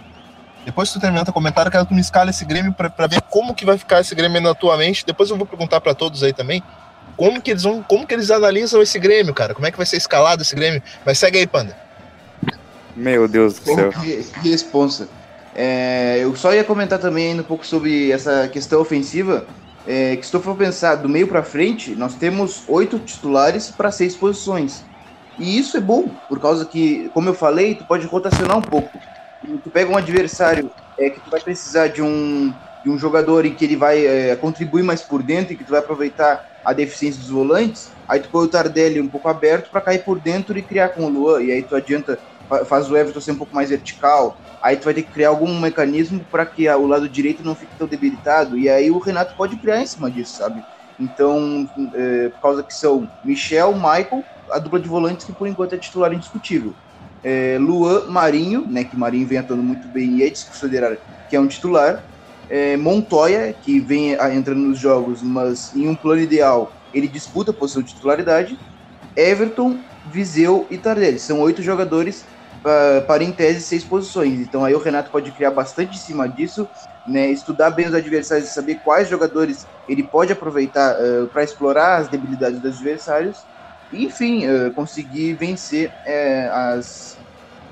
Depois 0.66 0.90
que 0.90 0.98
tu 0.98 1.02
terminar 1.02 1.26
teu 1.26 1.34
comentário, 1.34 1.68
eu 1.68 1.72
quero 1.72 1.86
que 1.86 1.90
tu 1.90 1.96
me 1.96 2.02
escale 2.02 2.32
esse 2.32 2.44
Grêmio 2.44 2.74
pra, 2.74 2.90
pra 2.90 3.08
ver 3.08 3.22
como 3.22 3.54
que 3.54 3.66
vai 3.66 3.78
ficar 3.78 4.02
esse 4.02 4.16
Grêmio 4.16 4.42
na 4.42 4.56
tua 4.56 4.78
mente. 4.78 5.06
Depois 5.06 5.30
eu 5.30 5.38
vou 5.38 5.46
perguntar 5.46 5.80
para 5.82 5.94
todos 5.94 6.24
aí 6.24 6.34
também 6.34 6.64
como 7.16 7.42
que 7.42 7.52
eles 7.52 7.64
vão, 7.64 7.82
como 7.82 8.06
que 8.06 8.14
eles 8.14 8.32
analisam 8.32 8.82
esse 8.82 9.00
Grêmio, 9.00 9.34
cara? 9.34 9.54
Como 9.54 9.66
é 9.66 9.72
que 9.72 9.78
vai 9.78 9.86
ser 9.86 9.98
escalado 9.98 10.42
esse 10.42 10.56
Grêmio? 10.56 10.82
Mas 11.06 11.20
segue 11.20 11.38
aí, 11.38 11.48
Panda. 11.48 11.78
Meu 12.96 13.28
Deus 13.28 13.60
do 13.60 13.76
céu. 13.76 13.90
Que, 13.92 14.24
que 14.42 14.50
responsa. 14.50 15.08
É, 15.56 16.20
eu 16.22 16.36
só 16.36 16.54
ia 16.54 16.64
comentar 16.64 17.00
também 17.00 17.40
um 17.40 17.44
pouco 17.44 17.66
sobre 17.66 18.12
essa 18.12 18.48
questão 18.48 18.82
ofensiva. 18.82 19.46
É, 19.88 20.16
que 20.16 20.26
se 20.26 20.32
tu 20.32 20.40
for 20.40 20.56
pensar 20.56 20.96
do 20.96 21.08
meio 21.08 21.28
para 21.28 21.44
frente, 21.44 21.96
nós 21.96 22.16
temos 22.16 22.64
oito 22.68 22.98
titulares 23.00 23.70
para 23.70 23.92
seis 23.92 24.16
posições. 24.16 24.84
E 25.38 25.58
isso 25.58 25.78
é 25.78 25.80
bom, 25.80 26.10
por 26.28 26.40
causa 26.40 26.66
que, 26.66 27.10
como 27.14 27.30
eu 27.30 27.34
falei, 27.34 27.76
tu 27.76 27.86
pode 27.86 28.06
rotacionar 28.08 28.58
um 28.58 28.62
pouco. 28.62 28.98
Tu 29.64 29.70
pega 29.70 29.92
um 29.92 29.98
adversário 29.98 30.72
é, 30.98 31.10
que 31.10 31.20
tu 31.20 31.30
vai 31.30 31.40
precisar 31.40 31.88
de 31.88 32.02
um, 32.02 32.52
de 32.84 32.90
um 32.90 32.98
jogador 32.98 33.46
em 33.46 33.54
que 33.54 33.66
ele 33.66 33.76
vai 33.76 34.06
é, 34.06 34.36
contribuir 34.36 34.84
mais 34.84 35.02
por 35.02 35.22
dentro 35.22 35.54
e 35.54 35.56
que 35.56 35.64
tu 35.64 35.72
vai 35.72 35.80
aproveitar 35.80 36.56
a 36.64 36.74
deficiência 36.74 37.22
dos 37.22 37.30
volantes, 37.30 37.92
aí 38.08 38.20
tu 38.20 38.30
põe 38.30 38.46
o 38.46 38.48
Tardelli 38.48 39.00
um 39.00 39.08
pouco 39.08 39.28
aberto 39.28 39.70
para 39.70 39.82
cair 39.82 40.04
por 40.04 40.20
dentro 40.20 40.58
e 40.58 40.64
criar 40.64 40.90
com 40.90 41.06
o 41.06 41.10
Luan, 41.10 41.44
e 41.44 41.52
aí 41.52 41.62
tu 41.62 41.76
adianta, 41.76 42.18
faz 42.66 42.90
o 42.90 42.98
Everton 42.98 43.22
ser 43.22 43.32
um 43.32 43.38
pouco 43.38 43.56
mais 43.56 43.70
vertical, 43.70 44.38
aí 44.62 44.78
tu 44.78 44.86
vai 44.86 44.94
ter 44.94 45.04
que 45.04 45.12
criar 45.12 45.30
algum 45.30 45.60
mecanismo 45.60 46.26
para 46.32 46.46
que 46.46 46.68
o 46.70 46.88
lado 46.88 47.10
direito 47.10 47.44
não 47.44 47.56
fique 47.56 47.76
tão 47.78 47.88
debilitado, 47.88 48.58
e 48.58 48.70
aí 48.70 48.90
o 48.90 49.00
Renato 49.00 49.36
pode 49.36 49.58
criar 49.58 49.82
em 49.82 49.88
cima 49.88 50.10
disso, 50.10 50.38
sabe? 50.38 50.64
Então, 51.00 51.68
é, 51.94 52.30
por 52.30 52.42
causa 52.42 52.64
que 52.64 52.74
são 52.74 53.08
Michel, 53.24 53.74
Michael, 53.74 54.24
a 54.52 54.60
dupla 54.60 54.80
de 54.80 54.88
volantes 54.88 55.26
que 55.26 55.34
por 55.34 55.48
enquanto 55.48 55.74
é 55.74 55.78
titular 55.78 56.14
indiscutível. 56.14 56.74
É, 57.24 57.58
Luan, 57.60 58.08
Marinho, 58.08 58.66
né, 58.68 58.84
que 58.84 58.96
Marinho 58.96 59.28
vem 59.28 59.40
atuando 59.40 59.64
muito 59.64 59.88
bem 59.88 60.18
e 60.18 60.24
é 60.24 60.30
de 60.30 60.46
que 61.28 61.36
é 61.36 61.40
um 61.40 61.48
titular, 61.48 62.04
é, 62.48 62.78
Montoya, 62.78 63.52
que 63.54 63.80
vem 63.80 64.14
entrando 64.34 64.60
nos 64.62 64.78
jogos, 64.78 65.24
mas 65.24 65.74
em 65.74 65.88
um 65.88 65.96
plano 65.96 66.22
ideal 66.22 66.72
ele 66.94 67.08
disputa 67.08 67.52
a 67.52 67.54
posição 67.54 67.82
de 67.82 67.94
titularidade. 67.94 68.58
Everton, 69.16 69.80
Viseu 70.06 70.68
e 70.70 70.78
Tardelli. 70.78 71.20
São 71.20 71.42
oito 71.42 71.64
jogadores 71.64 72.26
para, 73.06 73.24
em 73.24 73.60
seis 73.60 73.84
posições. 73.84 74.40
Então 74.40 74.66
aí 74.66 74.74
o 74.74 74.80
Renato 74.80 75.12
pode 75.12 75.32
criar 75.32 75.52
bastante 75.52 75.98
em 75.98 76.00
cima 76.00 76.28
disso, 76.28 76.68
né, 77.06 77.30
estudar 77.30 77.70
bem 77.70 77.88
os 77.88 77.94
adversários 77.94 78.50
e 78.50 78.54
saber 78.54 78.80
quais 78.80 79.08
jogadores 79.08 79.70
ele 79.88 80.02
pode 80.02 80.32
aproveitar 80.32 80.98
uh, 81.00 81.28
para 81.30 81.44
explorar 81.44 81.98
as 81.98 82.10
debilidades 82.10 82.60
dos 82.60 82.74
adversários. 82.76 83.48
E, 83.92 84.06
enfim, 84.06 84.48
uh, 84.48 84.74
conseguir 84.74 85.36
vencer 85.36 85.96
as, 86.52 87.20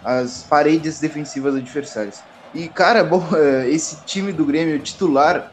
as 0.03 0.43
paredes 0.43 0.99
defensivas 0.99 1.55
adversárias. 1.55 2.25
E, 2.53 2.69
cara, 2.69 3.01
bom, 3.03 3.27
esse 3.67 4.05
time 4.05 4.31
do 4.31 4.45
Grêmio 4.45 4.81
titular 4.83 5.51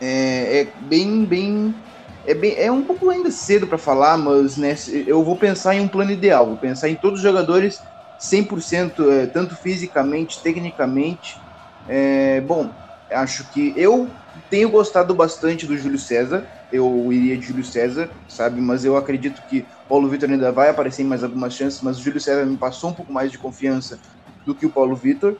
é, 0.00 0.60
é 0.60 0.74
bem, 0.80 1.26
bem 1.26 1.84
é, 2.24 2.34
bem, 2.34 2.54
é 2.56 2.72
um 2.72 2.84
pouco 2.84 3.10
ainda 3.10 3.30
cedo 3.30 3.66
para 3.66 3.76
falar, 3.76 4.16
mas 4.16 4.56
né, 4.56 4.74
eu 5.06 5.22
vou 5.22 5.38
pensar 5.38 5.74
em 5.74 5.80
um 5.80 5.88
plano 5.88 6.10
ideal, 6.10 6.46
vou 6.46 6.56
pensar 6.56 6.88
em 6.88 6.96
todos 6.96 7.18
os 7.18 7.22
jogadores 7.22 7.93
100%, 8.28 9.10
é, 9.10 9.26
tanto 9.26 9.56
fisicamente, 9.56 10.42
tecnicamente. 10.42 11.44
É, 11.86 12.40
bom, 12.42 12.80
acho 13.10 13.50
que 13.50 13.72
eu 13.76 14.20
tenho 14.48 14.70
gostado 14.70 15.14
bastante 15.14 15.66
do 15.66 15.76
Júlio 15.76 15.98
César, 15.98 16.48
eu 16.70 17.12
iria 17.12 17.38
de 17.38 17.46
Júlio 17.46 17.64
César, 17.64 18.12
sabe, 18.26 18.60
mas 18.60 18.84
eu 18.84 18.96
acredito 18.96 19.44
que 19.46 19.68
Paulo 19.86 20.08
Vitor 20.08 20.30
ainda 20.30 20.50
vai 20.50 20.68
aparecer 20.70 21.02
em 21.02 21.06
mais 21.06 21.22
algumas 21.22 21.54
chances, 21.54 21.80
mas 21.82 21.98
o 21.98 22.02
Júlio 22.02 22.20
César 22.20 22.44
me 22.46 22.58
passou 22.58 22.90
um 22.90 22.94
pouco 22.94 23.12
mais 23.12 23.30
de 23.30 23.38
confiança 23.38 24.00
do 24.44 24.54
que 24.56 24.66
o 24.66 24.72
Paulo 24.72 24.96
Vitor. 24.96 25.38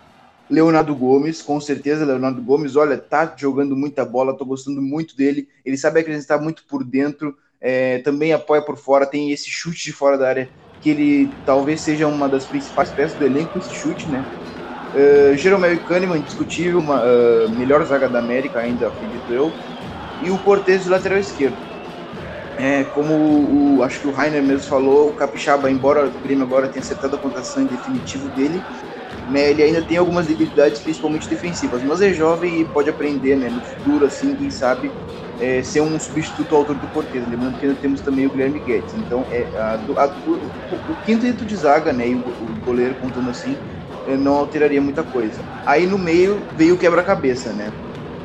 Leonardo 0.49 0.95
Gomes, 0.95 1.41
com 1.41 1.61
certeza, 1.61 2.05
Leonardo 2.05 2.43
Gomes, 2.43 2.77
olha, 2.77 2.99
tá 2.99 3.35
jogando 3.37 3.75
muita 3.75 4.05
bola, 4.05 4.37
tô 4.37 4.45
gostando 4.45 4.81
muito 4.83 5.17
dele. 5.17 5.49
Ele 5.65 5.77
sabe 5.77 6.01
acreditar 6.01 6.39
muito 6.41 6.65
por 6.67 6.85
dentro, 6.85 7.37
é, 7.61 7.99
também 8.01 8.33
apoia 8.33 8.61
por 8.63 8.77
fora, 8.77 9.07
tem 9.07 9.33
esse 9.33 9.49
chute 9.49 9.85
de 9.85 9.93
fora 9.93 10.19
da 10.19 10.29
área, 10.29 10.53
que 10.85 10.91
ele 10.91 11.41
talvez 11.47 11.81
seja 11.81 12.07
uma 12.07 12.29
das 12.29 12.47
principais 12.47 12.93
peças 12.93 13.17
do 13.17 13.25
elenco, 13.25 13.57
esse 13.57 13.73
chute, 13.73 14.11
né? 14.11 14.29
Uh, 14.93 15.35
Jeromel 15.35 15.83
Kahneman, 15.83 16.19
indiscutível, 16.19 16.79
uma, 16.79 17.03
uh, 17.03 17.49
melhor 17.49 17.83
zaga 17.87 18.07
da 18.07 18.19
América 18.19 18.61
ainda, 18.61 18.87
acredito 18.87 19.33
eu. 19.33 19.59
E 20.21 20.31
o 20.31 20.39
Cortez 20.39 20.85
do 20.85 20.91
lateral 20.91 21.19
esquerdo. 21.19 21.59
É, 22.55 22.85
como 22.85 23.15
o, 23.79 23.83
acho 23.83 23.99
que 24.03 24.07
o 24.07 24.13
Rainer 24.13 24.43
mesmo 24.43 24.69
falou, 24.69 25.09
o 25.09 25.15
Capixaba, 25.15 25.71
embora 25.71 26.07
o 26.07 26.21
Grêmio 26.21 26.45
agora 26.45 26.69
tenha 26.69 26.83
acertado 26.83 27.17
a 27.17 27.19
contratação 27.19 27.67
definitivo 27.67 28.29
dele, 28.29 28.69
né, 29.27 29.51
ele 29.51 29.63
ainda 29.63 29.83
tem 29.83 29.97
algumas 29.97 30.27
debilidades, 30.27 30.81
principalmente 30.83 31.31
defensivas, 31.31 31.83
mas 31.83 32.03
é 32.03 32.13
jovem 32.13 32.61
e 32.61 32.69
pode 32.69 32.91
aprender, 32.91 33.37
né, 33.37 33.49
no 33.51 33.63
futuro, 33.63 34.05
assim, 34.05 34.37
quem 34.37 34.51
sabe, 34.51 34.95
é, 35.41 35.63
ser 35.63 35.81
um 35.81 35.99
substituto 35.99 36.55
ao 36.55 36.61
autor 36.61 36.77
do 36.77 36.87
Cortez. 36.89 37.27
Lembrando 37.29 37.59
que 37.59 37.67
ainda 37.67 37.79
temos 37.81 38.01
também 38.01 38.27
o 38.27 38.31
Guilherme 38.31 38.61
Guedes. 38.61 38.95
Então, 38.95 39.27
é, 39.31 39.47
a, 39.57 39.75
a, 39.75 40.07
o, 40.27 40.33
o, 40.93 40.97
quinteto 41.05 41.45
de 41.45 41.57
zaga, 41.57 41.93
né, 41.93 42.09
e 42.09 42.15
o, 42.15 42.19
o 42.19 42.65
goleiro 42.65 42.95
contando 42.97 43.31
assim, 43.31 43.57
é, 44.07 44.17
não 44.17 44.35
alteraria 44.35 44.81
muita 44.81 45.03
coisa. 45.03 45.41
Aí 45.65 45.87
no 45.87 45.99
meio 45.99 46.41
veio 46.57 46.75
o 46.75 46.79
quebra-cabeça, 46.79 47.53
né? 47.53 47.73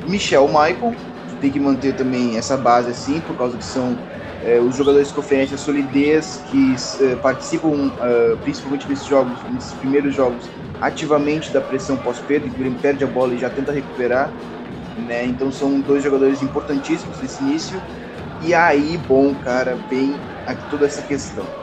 Michel 0.08 0.48
Michael, 0.48 0.96
tem 1.40 1.50
que 1.50 1.60
manter 1.60 1.94
também 1.94 2.38
essa 2.38 2.58
base 2.58 2.90
assim, 2.90 3.20
por 3.22 3.36
causa 3.36 3.58
que 3.58 3.64
são 3.64 3.98
é, 4.44 4.60
os 4.60 4.76
jogadores 4.76 5.12
que 5.12 5.20
oferecem 5.20 5.56
a 5.56 5.58
solidez, 5.58 6.42
que 6.50 6.76
é, 7.04 7.16
participam 7.16 7.92
é, 8.02 8.36
principalmente 8.44 8.88
nesses 8.88 9.06
jogos, 9.06 9.38
nesses 9.52 9.74
primeiros 9.74 10.14
jogos, 10.14 10.50
ativamente 10.82 11.52
da 11.52 11.62
pressão 11.62 11.98
pós-perda, 11.98 12.48
que 12.48 12.56
o 12.56 12.58
Grêmio 12.58 12.80
perde 12.80 13.04
a 13.04 13.08
bola 13.08 13.34
e 13.34 13.38
já 13.38 13.50
tenta 13.50 13.72
recuperar. 13.72 14.32
Né? 15.06 15.26
Então 15.26 15.52
são 15.52 15.82
dois 15.82 16.04
jogadores 16.04 16.42
importantíssimos 16.42 17.20
nesse 17.22 17.42
início. 17.44 17.84
E 18.40 18.54
aí, 18.54 18.98
bom, 18.98 19.38
cara, 19.38 19.76
vem 19.76 20.26
aqui 20.46 20.66
toda 20.68 20.86
essa 20.86 21.04
questão. 21.04 21.56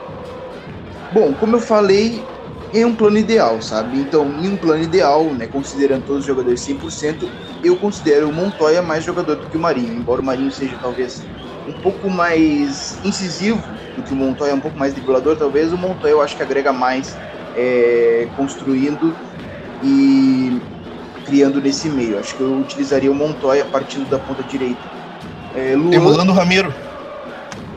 Bom, 1.09 1.35
como 1.35 1.55
eu 1.55 1.59
falei, 1.61 2.29
é 2.73 2.85
um 2.85 2.95
plano 2.95 3.17
ideal, 3.17 3.61
sabe? 3.61 3.97
Então, 3.99 4.33
em 4.35 4.47
um 4.49 4.57
plano 4.57 4.83
ideal, 4.83 5.33
né, 5.33 5.47
considerando 5.47 6.03
todos 6.03 6.21
os 6.21 6.25
jogadores 6.25 6.63
100%, 6.63 7.33
eu 7.63 7.77
considero 7.77 8.29
o 8.29 8.33
Montoya 8.33 8.81
mais 8.81 9.03
jogador 9.03 9.37
do 9.37 9.47
que 9.47 9.57
o 9.57 9.59
Marinho, 9.59 9.93
embora 9.93 10.21
o 10.21 10.25
Marinho 10.25 10.51
seja 10.51 10.77
talvez 10.77 11.29
um 11.65 11.73
pouco 11.73 12.09
mais 12.09 12.99
incisivo 13.03 13.81
do 13.95 14.03
que 14.03 14.13
o 14.13 14.15
Montoya, 14.15 14.53
um 14.53 14.61
pouco 14.61 14.77
mais 14.77 14.93
driblador, 14.93 15.37
talvez 15.37 15.71
o 15.73 15.77
Montoya 15.77 16.11
eu 16.11 16.21
acho 16.21 16.35
que 16.35 16.43
agrega 16.43 16.71
mais 16.73 17.19
é, 17.53 18.29
construindo 18.33 19.19
e 19.81 20.65
criando 21.27 21.61
nesse 21.61 21.89
meio. 21.89 22.17
Acho 22.17 22.35
que 22.35 22.41
eu 22.41 22.57
utilizaria 22.57 23.11
o 23.11 23.15
Montoya 23.15 23.65
partindo 23.65 24.09
da 24.09 24.17
ponta 24.17 24.41
direita. 24.41 24.79
É, 25.53 25.75
Luan... 25.75 25.93
Emulando 25.93 26.31
o 26.31 26.35
Ramiro. 26.35 26.73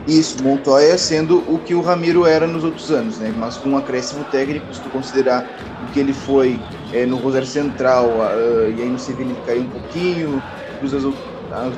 Isso, 0.07 0.41
Montoya 0.41 0.97
sendo 0.97 1.43
o 1.53 1.59
que 1.59 1.75
o 1.75 1.81
Ramiro 1.81 2.25
era 2.25 2.47
nos 2.47 2.63
outros 2.63 2.89
anos, 2.89 3.19
né? 3.19 3.31
Mas 3.35 3.57
com 3.57 3.69
um 3.69 3.77
acréscimo 3.77 4.23
técnico, 4.23 4.73
se 4.73 4.81
tu 4.81 4.89
considerar 4.89 5.45
o 5.83 5.91
que 5.91 5.99
ele 5.99 6.13
foi 6.13 6.59
é, 6.93 7.05
no 7.05 7.17
Rosário 7.17 7.47
Central, 7.47 8.07
uh, 8.07 8.71
e 8.75 8.81
aí 8.81 8.89
no 8.89 8.97
Sevilha 8.97 9.31
ele 9.31 9.41
caiu 9.45 9.61
um 9.61 9.67
pouquinho, 9.67 10.41
Cruz 10.79 10.93
uh, 10.93 11.13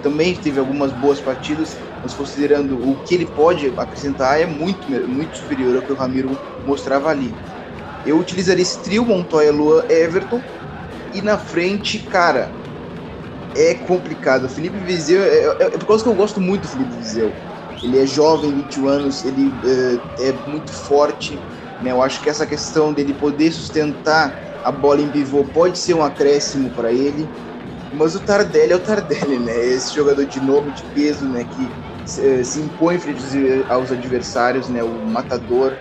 também 0.01 0.36
teve 0.36 0.59
algumas 0.59 0.91
boas 0.93 1.19
partidas, 1.19 1.75
mas 2.01 2.13
considerando 2.13 2.77
o 2.77 2.95
que 3.03 3.15
ele 3.15 3.25
pode 3.25 3.73
acrescentar, 3.75 4.39
é 4.39 4.45
muito, 4.45 4.89
muito 5.09 5.36
superior 5.38 5.75
ao 5.75 5.81
que 5.81 5.91
o 5.91 5.95
Ramiro 5.95 6.38
mostrava 6.65 7.09
ali. 7.09 7.33
Eu 8.05 8.17
utilizaria 8.17 8.62
esse 8.62 8.77
trio, 8.79 9.05
Montoya, 9.05 9.51
Luan, 9.51 9.83
Everton, 9.89 10.41
e 11.13 11.21
na 11.21 11.38
frente, 11.38 11.99
cara, 11.99 12.52
é 13.56 13.76
complicado. 13.76 14.49
Felipe 14.49 14.78
Vizeu, 14.80 15.21
é, 15.21 15.28
é, 15.28 15.65
é, 15.67 15.78
por 15.78 15.86
causa 15.86 16.04
que 16.04 16.10
eu 16.10 16.15
gosto 16.15 16.41
muito 16.41 16.63
do 16.63 16.67
Felipe 16.69 16.95
Vizeu. 16.95 17.34
Ele 17.82 17.99
é 17.99 18.06
jovem, 18.06 18.54
21 18.54 18.88
anos, 18.88 19.23
ele 19.23 19.60
é, 20.17 20.30
é 20.30 20.34
muito 20.45 20.71
forte. 20.71 21.39
Né? 21.80 21.91
Eu 21.91 22.02
acho 22.02 22.21
que 22.21 22.30
essa 22.30 22.45
questão 22.47 22.93
dele 22.93 23.13
poder 23.13 23.52
sustentar 23.52 24.41
a 24.63 24.71
bola 24.71 25.02
em 25.02 25.12
pivô 25.12 25.43
pode 25.43 25.78
ser 25.78 25.93
um 25.93 26.04
acréscimo 26.04 26.71
para 26.71 26.91
ele. 26.91 27.30
Mas 27.91 28.15
o 28.15 28.19
Tardelli 28.21 28.71
é 28.71 28.76
o 28.76 28.80
Tardelli, 28.80 29.38
né? 29.38 29.56
Esse 29.67 29.93
jogador 29.93 30.26
de 30.26 30.39
nome, 30.39 30.71
de 30.71 30.84
peso, 30.84 31.28
né? 31.28 31.43
Que 31.43 31.69
se, 32.06 32.43
se 32.43 32.60
impõe 32.60 32.97
frente 32.97 33.21
aos 33.69 33.91
adversários, 33.91 34.67
né? 34.69 34.84
O 34.84 35.06
matador. 35.06 35.78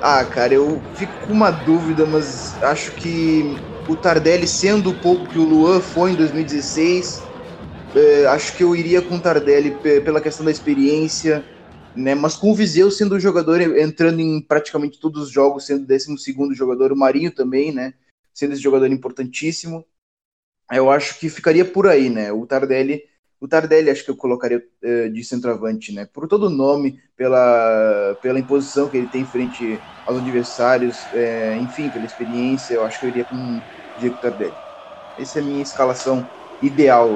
Ah, 0.00 0.24
cara, 0.24 0.54
eu 0.54 0.82
fico 0.94 1.18
com 1.20 1.32
uma 1.32 1.50
dúvida, 1.50 2.06
mas 2.06 2.60
acho 2.62 2.96
que 2.96 3.67
o 3.88 3.96
Tardelli 3.96 4.46
sendo 4.46 4.90
o 4.90 5.00
pouco 5.00 5.26
que 5.26 5.38
o 5.38 5.44
Luan 5.44 5.80
foi 5.80 6.12
em 6.12 6.14
2016, 6.14 7.30
é, 7.96 8.26
acho 8.26 8.54
que 8.54 8.62
eu 8.62 8.76
iria 8.76 9.00
com 9.00 9.16
o 9.16 9.20
Tardelli 9.20 9.70
pela 10.04 10.20
questão 10.20 10.44
da 10.44 10.52
experiência, 10.52 11.48
né? 11.96 12.14
Mas 12.14 12.36
com 12.36 12.50
o 12.50 12.54
Viseu 12.54 12.90
sendo 12.90 13.14
o 13.14 13.20
jogador 13.20 13.62
entrando 13.62 14.20
em 14.20 14.42
praticamente 14.42 15.00
todos 15.00 15.22
os 15.22 15.30
jogos, 15.30 15.64
sendo 15.64 15.84
o 15.84 15.86
12 15.86 16.18
segundo 16.18 16.54
jogador, 16.54 16.92
o 16.92 16.96
Marinho 16.96 17.30
também, 17.34 17.72
né? 17.72 17.94
Sendo 18.34 18.52
esse 18.52 18.60
jogador 18.62 18.88
importantíssimo. 18.88 19.82
Eu 20.70 20.90
acho 20.90 21.18
que 21.18 21.30
ficaria 21.30 21.64
por 21.64 21.86
aí, 21.86 22.10
né? 22.10 22.30
O 22.30 22.46
Tardelli, 22.46 23.04
o 23.40 23.48
Tardelli 23.48 23.88
acho 23.88 24.04
que 24.04 24.10
eu 24.10 24.16
colocaria 24.16 24.62
uh, 24.84 25.10
de 25.10 25.24
centroavante, 25.24 25.94
né? 25.94 26.04
Por 26.04 26.28
todo 26.28 26.48
o 26.48 26.50
nome, 26.50 27.00
pela, 27.16 28.14
pela 28.20 28.38
imposição 28.38 28.90
que 28.90 28.98
ele 28.98 29.08
tem 29.08 29.24
frente 29.24 29.82
aos 30.04 30.18
adversários, 30.18 31.10
é, 31.12 31.56
enfim, 31.58 31.90
pela 31.90 32.06
experiência, 32.06 32.74
eu 32.74 32.84
acho 32.84 32.98
que 32.98 33.06
eu 33.06 33.10
iria 33.10 33.24
com 33.24 33.62
Diego 33.98 34.16
Tardelli. 34.16 34.54
Essa 35.18 35.38
é 35.38 35.42
a 35.42 35.44
minha 35.44 35.62
escalação 35.62 36.26
ideal, 36.62 37.10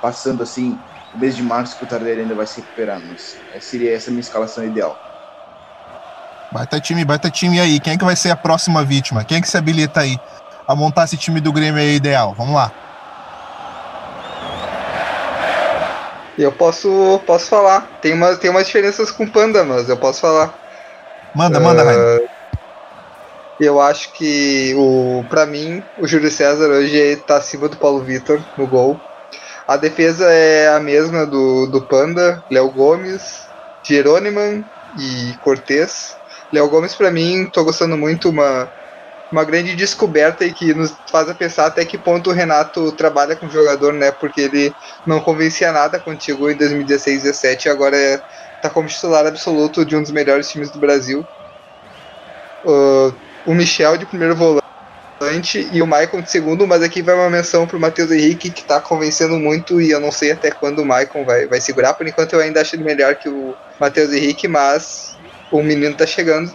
passando 0.00 0.42
assim 0.42 0.78
o 1.14 1.18
mês 1.18 1.36
de 1.36 1.42
março 1.42 1.76
que 1.76 1.84
o 1.84 1.86
Tardelli 1.86 2.22
ainda 2.22 2.34
vai 2.34 2.46
se 2.46 2.60
recuperar, 2.60 3.00
mas 3.00 3.36
seria 3.60 3.94
essa 3.94 4.10
a 4.10 4.12
minha 4.12 4.20
escalação 4.20 4.64
ideal. 4.64 4.98
Baita 6.50 6.80
time, 6.80 7.04
baita 7.04 7.30
time 7.30 7.58
aí. 7.58 7.80
Quem 7.80 7.94
é 7.94 7.98
que 7.98 8.04
vai 8.04 8.16
ser 8.16 8.30
a 8.30 8.36
próxima 8.36 8.84
vítima? 8.84 9.24
Quem 9.24 9.38
é 9.38 9.40
que 9.40 9.48
se 9.48 9.56
habilita 9.56 10.00
aí 10.00 10.18
a 10.68 10.74
montar 10.74 11.04
esse 11.04 11.16
time 11.16 11.40
do 11.40 11.52
Grêmio 11.52 11.80
aí 11.80 11.96
ideal? 11.96 12.34
Vamos 12.36 12.54
lá. 12.54 12.70
Eu 16.36 16.52
posso, 16.52 17.20
posso 17.26 17.46
falar. 17.46 17.88
Tem, 18.00 18.12
uma, 18.12 18.36
tem 18.36 18.50
umas 18.50 18.66
diferenças 18.66 19.10
com 19.10 19.24
o 19.24 19.30
Panda, 19.30 19.64
mas 19.64 19.88
eu 19.88 19.96
posso 19.96 20.20
falar. 20.20 20.52
Manda, 21.34 21.58
manda, 21.58 21.82
uh, 21.84 22.28
eu 23.60 23.80
acho 23.80 24.12
que 24.12 24.74
o 24.76 25.24
para 25.28 25.46
mim 25.46 25.82
o 25.98 26.06
Júlio 26.06 26.30
César 26.30 26.68
hoje 26.68 26.96
está 26.96 27.36
acima 27.36 27.68
do 27.68 27.76
Paulo 27.76 28.02
Vitor 28.02 28.40
no 28.56 28.66
gol. 28.66 28.98
A 29.66 29.76
defesa 29.76 30.30
é 30.30 30.68
a 30.68 30.80
mesma 30.80 31.24
do, 31.24 31.66
do 31.66 31.82
Panda, 31.82 32.42
Léo 32.50 32.70
Gomes, 32.70 33.46
Jerônimo 33.82 34.64
e 34.98 35.34
Cortez. 35.40 36.16
Léo 36.52 36.68
Gomes 36.68 36.94
para 36.94 37.10
mim 37.10 37.48
tô 37.52 37.64
gostando 37.64 37.96
muito 37.96 38.28
uma 38.28 38.68
uma 39.32 39.44
grande 39.44 39.74
descoberta 39.74 40.44
e 40.44 40.52
que 40.52 40.74
nos 40.74 40.94
faz 41.10 41.26
a 41.28 41.34
pensar 41.34 41.66
até 41.66 41.86
que 41.86 41.96
ponto 41.96 42.28
o 42.28 42.32
Renato 42.34 42.92
trabalha 42.92 43.34
com 43.34 43.46
o 43.46 43.50
jogador, 43.50 43.94
né? 43.94 44.12
Porque 44.12 44.42
ele 44.42 44.74
não 45.06 45.20
convencia 45.20 45.72
nada 45.72 45.98
quando 45.98 46.22
chegou 46.22 46.50
em 46.50 46.56
2016, 46.56 47.22
17 47.22 47.66
e 47.66 47.70
agora 47.70 47.96
é, 47.96 48.20
tá 48.60 48.68
como 48.68 48.88
titular 48.88 49.26
absoluto 49.26 49.86
de 49.86 49.96
um 49.96 50.02
dos 50.02 50.10
melhores 50.10 50.50
times 50.50 50.70
do 50.70 50.78
Brasil. 50.78 51.26
Uh, 52.62 53.12
o 53.46 53.54
Michel 53.54 53.96
de 53.96 54.06
primeiro 54.06 54.36
volante 54.36 54.62
e 55.72 55.82
o 55.82 55.86
Maicon 55.86 56.20
de 56.20 56.30
segundo, 56.30 56.66
mas 56.66 56.82
aqui 56.82 57.02
vai 57.02 57.14
uma 57.14 57.30
menção 57.30 57.66
pro 57.66 57.78
Matheus 57.78 58.10
Henrique, 58.10 58.50
que 58.50 58.64
tá 58.64 58.80
convencendo 58.80 59.38
muito 59.38 59.80
e 59.80 59.90
eu 59.90 60.00
não 60.00 60.10
sei 60.10 60.32
até 60.32 60.50
quando 60.50 60.80
o 60.80 60.84
Maicon 60.84 61.24
vai, 61.24 61.46
vai 61.46 61.60
segurar. 61.60 61.94
Por 61.94 62.06
enquanto 62.06 62.32
eu 62.32 62.40
ainda 62.40 62.60
acho 62.60 62.74
ele 62.74 62.84
melhor 62.84 63.14
que 63.16 63.28
o 63.28 63.54
Matheus 63.78 64.12
Henrique, 64.12 64.48
mas 64.48 65.16
o 65.50 65.62
menino 65.62 65.94
tá 65.94 66.06
chegando. 66.06 66.52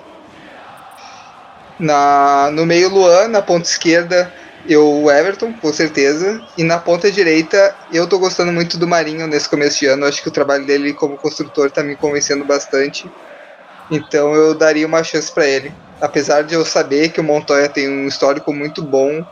Na, 1.80 2.50
no 2.52 2.65
meio, 2.65 2.89
Luan, 2.89 3.28
na 3.28 3.41
ponta 3.41 3.69
esquerda, 3.69 4.34
eu 4.67 5.04
o 5.04 5.12
Everton, 5.12 5.54
com 5.54 5.71
certeza. 5.71 6.41
E 6.58 6.63
na 6.63 6.80
ponta 6.80 7.12
direita, 7.12 7.76
eu 7.93 8.08
tô 8.08 8.17
gostando 8.17 8.52
muito 8.52 8.78
do 8.78 8.88
Marinho 8.88 9.28
nesse 9.28 9.47
começo 9.47 9.80
de 9.80 9.86
ano. 9.86 10.06
Acho 10.06 10.21
que 10.21 10.28
o 10.28 10.32
trabalho 10.32 10.65
dele 10.65 10.93
como 10.93 11.17
construtor 11.17 11.69
tá 11.69 11.84
me 11.84 11.95
convencendo 11.95 12.43
bastante. 12.43 13.10
Então 13.89 14.34
eu 14.34 14.56
daria 14.56 14.88
uma 14.88 15.04
chance 15.04 15.32
para 15.32 15.45
ele 15.45 15.71
apesar 16.01 16.43
de 16.43 16.53
eu 16.53 16.65
saber 16.65 17.10
que 17.10 17.19
o 17.19 17.23
Montoya 17.23 17.69
tem 17.69 17.89
um 17.89 18.07
histórico 18.07 18.53
muito 18.53 18.83
bom, 18.83 19.25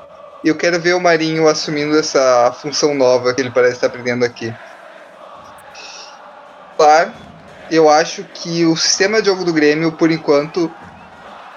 eu 0.44 0.56
quero 0.56 0.80
ver 0.80 0.94
o 0.94 1.00
Marinho 1.00 1.48
assumindo 1.48 1.98
essa 1.98 2.52
função 2.62 2.94
nova 2.94 3.34
que 3.34 3.42
ele 3.42 3.52
parece 3.52 3.76
estar 3.76 3.88
aprendendo 3.88 4.24
aqui. 4.24 4.56
Claro, 6.78 7.14
eu 7.70 7.90
acho 7.90 8.24
que 8.26 8.66
o 8.66 8.76
sistema 8.76 9.22
de 9.22 9.28
jogo 9.28 9.44
do 9.44 9.54
Grêmio, 9.54 9.98
por 9.98 10.12
enquanto, 10.12 10.76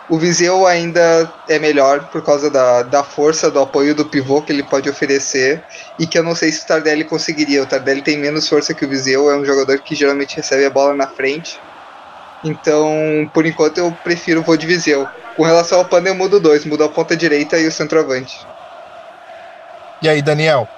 o 0.08 0.18
Viseu 0.18 0.66
ainda 0.66 1.34
é 1.46 1.58
melhor 1.58 2.08
por 2.08 2.24
causa 2.24 2.50
da, 2.50 2.82
da 2.82 3.04
força, 3.04 3.50
do 3.50 3.60
apoio 3.60 3.94
do 3.94 4.08
pivô 4.08 4.42
que 4.42 4.52
ele 4.52 4.62
pode 4.62 4.88
oferecer 4.88 5.66
e 5.98 6.06
que 6.06 6.18
eu 6.18 6.22
não 6.22 6.34
sei 6.34 6.50
se 6.50 6.62
o 6.62 6.66
Tardelli 6.66 7.04
conseguiria. 7.04 7.62
O 7.62 7.66
Tardelli 7.66 8.02
tem 8.02 8.16
menos 8.16 8.48
força 8.48 8.74
que 8.74 8.86
o 8.86 8.88
Viseu, 8.88 9.28
é 9.28 9.36
um 9.36 9.44
jogador 9.44 9.82
que 9.82 9.94
geralmente 9.94 10.36
recebe 10.36 10.64
a 10.64 10.70
bola 10.70 10.94
na 10.94 11.08
frente 11.08 11.67
então, 12.44 13.28
por 13.34 13.44
enquanto, 13.46 13.78
eu 13.78 13.92
prefiro 14.04 14.40
o 14.40 14.42
voo 14.42 14.56
de 14.56 14.66
Viseu. 14.66 15.06
Com 15.36 15.42
relação 15.42 15.78
ao 15.78 15.84
Panda, 15.84 16.08
eu 16.08 16.14
mudo 16.14 16.40
dois: 16.40 16.64
mudo 16.64 16.84
a 16.84 16.88
ponta 16.88 17.16
direita 17.16 17.58
e 17.58 17.66
o 17.66 17.72
centroavante. 17.72 18.46
E 20.00 20.08
aí, 20.08 20.22
Daniel? 20.22 20.68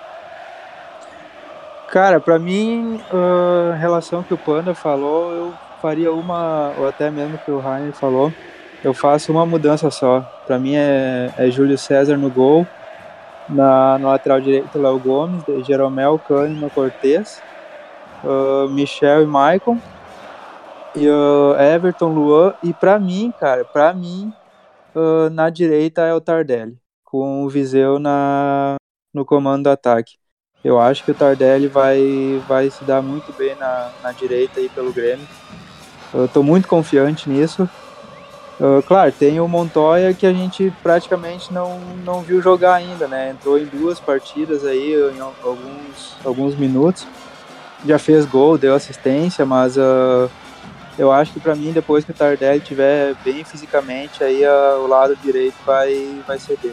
Cara, 1.91 2.21
para 2.21 2.39
mim, 2.39 3.01
a 3.11 3.75
relação 3.75 4.23
que 4.23 4.33
o 4.33 4.39
Panda 4.39 4.75
falou, 4.75 5.33
eu 5.33 5.55
faria 5.83 6.13
uma, 6.13 6.73
ou 6.79 6.89
até 6.89 7.11
mesmo 7.11 7.37
que 7.39 7.51
o 7.51 7.59
Rainer 7.59 7.93
falou, 7.93 8.33
eu 8.83 8.95
faço 8.95 9.33
uma 9.33 9.45
mudança 9.45 9.91
só. 9.91 10.21
Para 10.47 10.59
mim 10.59 10.77
é, 10.77 11.31
é 11.37 11.51
Júlio 11.51 11.77
César 11.77 12.17
no 12.17 12.31
gol, 12.31 12.67
na, 13.49 13.99
no 13.99 14.09
lateral 14.09 14.41
direito 14.41 14.79
Léo 14.79 14.99
Gomes, 15.01 15.43
Jeromel, 15.67 16.19
Cânima, 16.19 16.71
Cortez, 16.71 17.43
uh, 18.23 18.69
Michel 18.69 19.23
e 19.23 19.27
Maicon 19.27 19.79
e 20.95 21.09
uh, 21.09 21.55
Everton, 21.59 22.09
Luan, 22.09 22.55
e 22.63 22.73
para 22.73 22.99
mim, 22.99 23.33
cara, 23.39 23.65
para 23.65 23.93
mim, 23.95 24.33
uh, 24.95 25.31
na 25.31 25.51
direita 25.51 26.03
é 26.03 26.13
o 26.13 26.21
Tardelli, 26.21 26.79
com 27.05 27.45
o 27.45 27.49
Viseu 27.49 27.99
na, 27.99 28.77
no 29.15 29.25
comando 29.25 29.65
do 29.65 29.71
ataque. 29.71 30.15
Eu 30.63 30.79
acho 30.79 31.05
que 31.05 31.11
o 31.11 31.15
Tardelli 31.15 31.69
vai, 31.69 32.43
vai 32.47 32.71
se 32.71 32.85
dar 32.85 33.01
muito 33.01 33.33
bem 33.33 33.55
na, 33.55 33.91
na 34.03 34.13
direita 34.13 34.61
aí 34.61 34.69
pelo 34.69 34.93
Grêmio. 34.93 35.27
Eu 36.13 36.29
tô 36.29 36.43
muito 36.43 36.69
confiante 36.69 37.31
nisso. 37.31 37.69
Uh, 38.59 38.83
claro, 38.83 39.11
tem 39.11 39.41
o 39.41 39.49
Montoya 39.49 40.13
que 40.13 40.27
a 40.27 40.33
gente 40.33 40.71
praticamente 40.83 41.51
não, 41.51 41.81
não 42.05 42.21
viu 42.21 42.43
jogar 42.43 42.75
ainda, 42.75 43.09
né? 43.09 43.31
Entrou 43.31 43.59
em 43.59 43.65
duas 43.65 43.99
partidas 43.99 44.67
aí, 44.67 44.93
em 45.17 45.21
alguns, 45.21 46.17
alguns 46.23 46.55
minutos. 46.57 47.07
Já 47.87 47.99
fez 47.99 48.27
gol, 48.27 48.59
deu 48.59 48.75
assistência, 48.75 49.47
mas 49.47 49.79
uh, 49.79 50.29
eu 50.99 51.11
acho 51.11 51.33
que 51.33 51.41
para 51.41 51.55
mim, 51.55 51.73
depois 51.73 52.05
que 52.05 52.11
o 52.11 52.15
Tardelli 52.15 52.59
estiver 52.59 53.15
bem 53.25 53.45
fisicamente, 53.45 54.23
aí 54.23 54.45
a, 54.45 54.77
o 54.77 54.87
lado 54.87 55.17
direito 55.17 55.57
vai, 55.65 56.23
vai 56.27 56.39
ceder. 56.39 56.73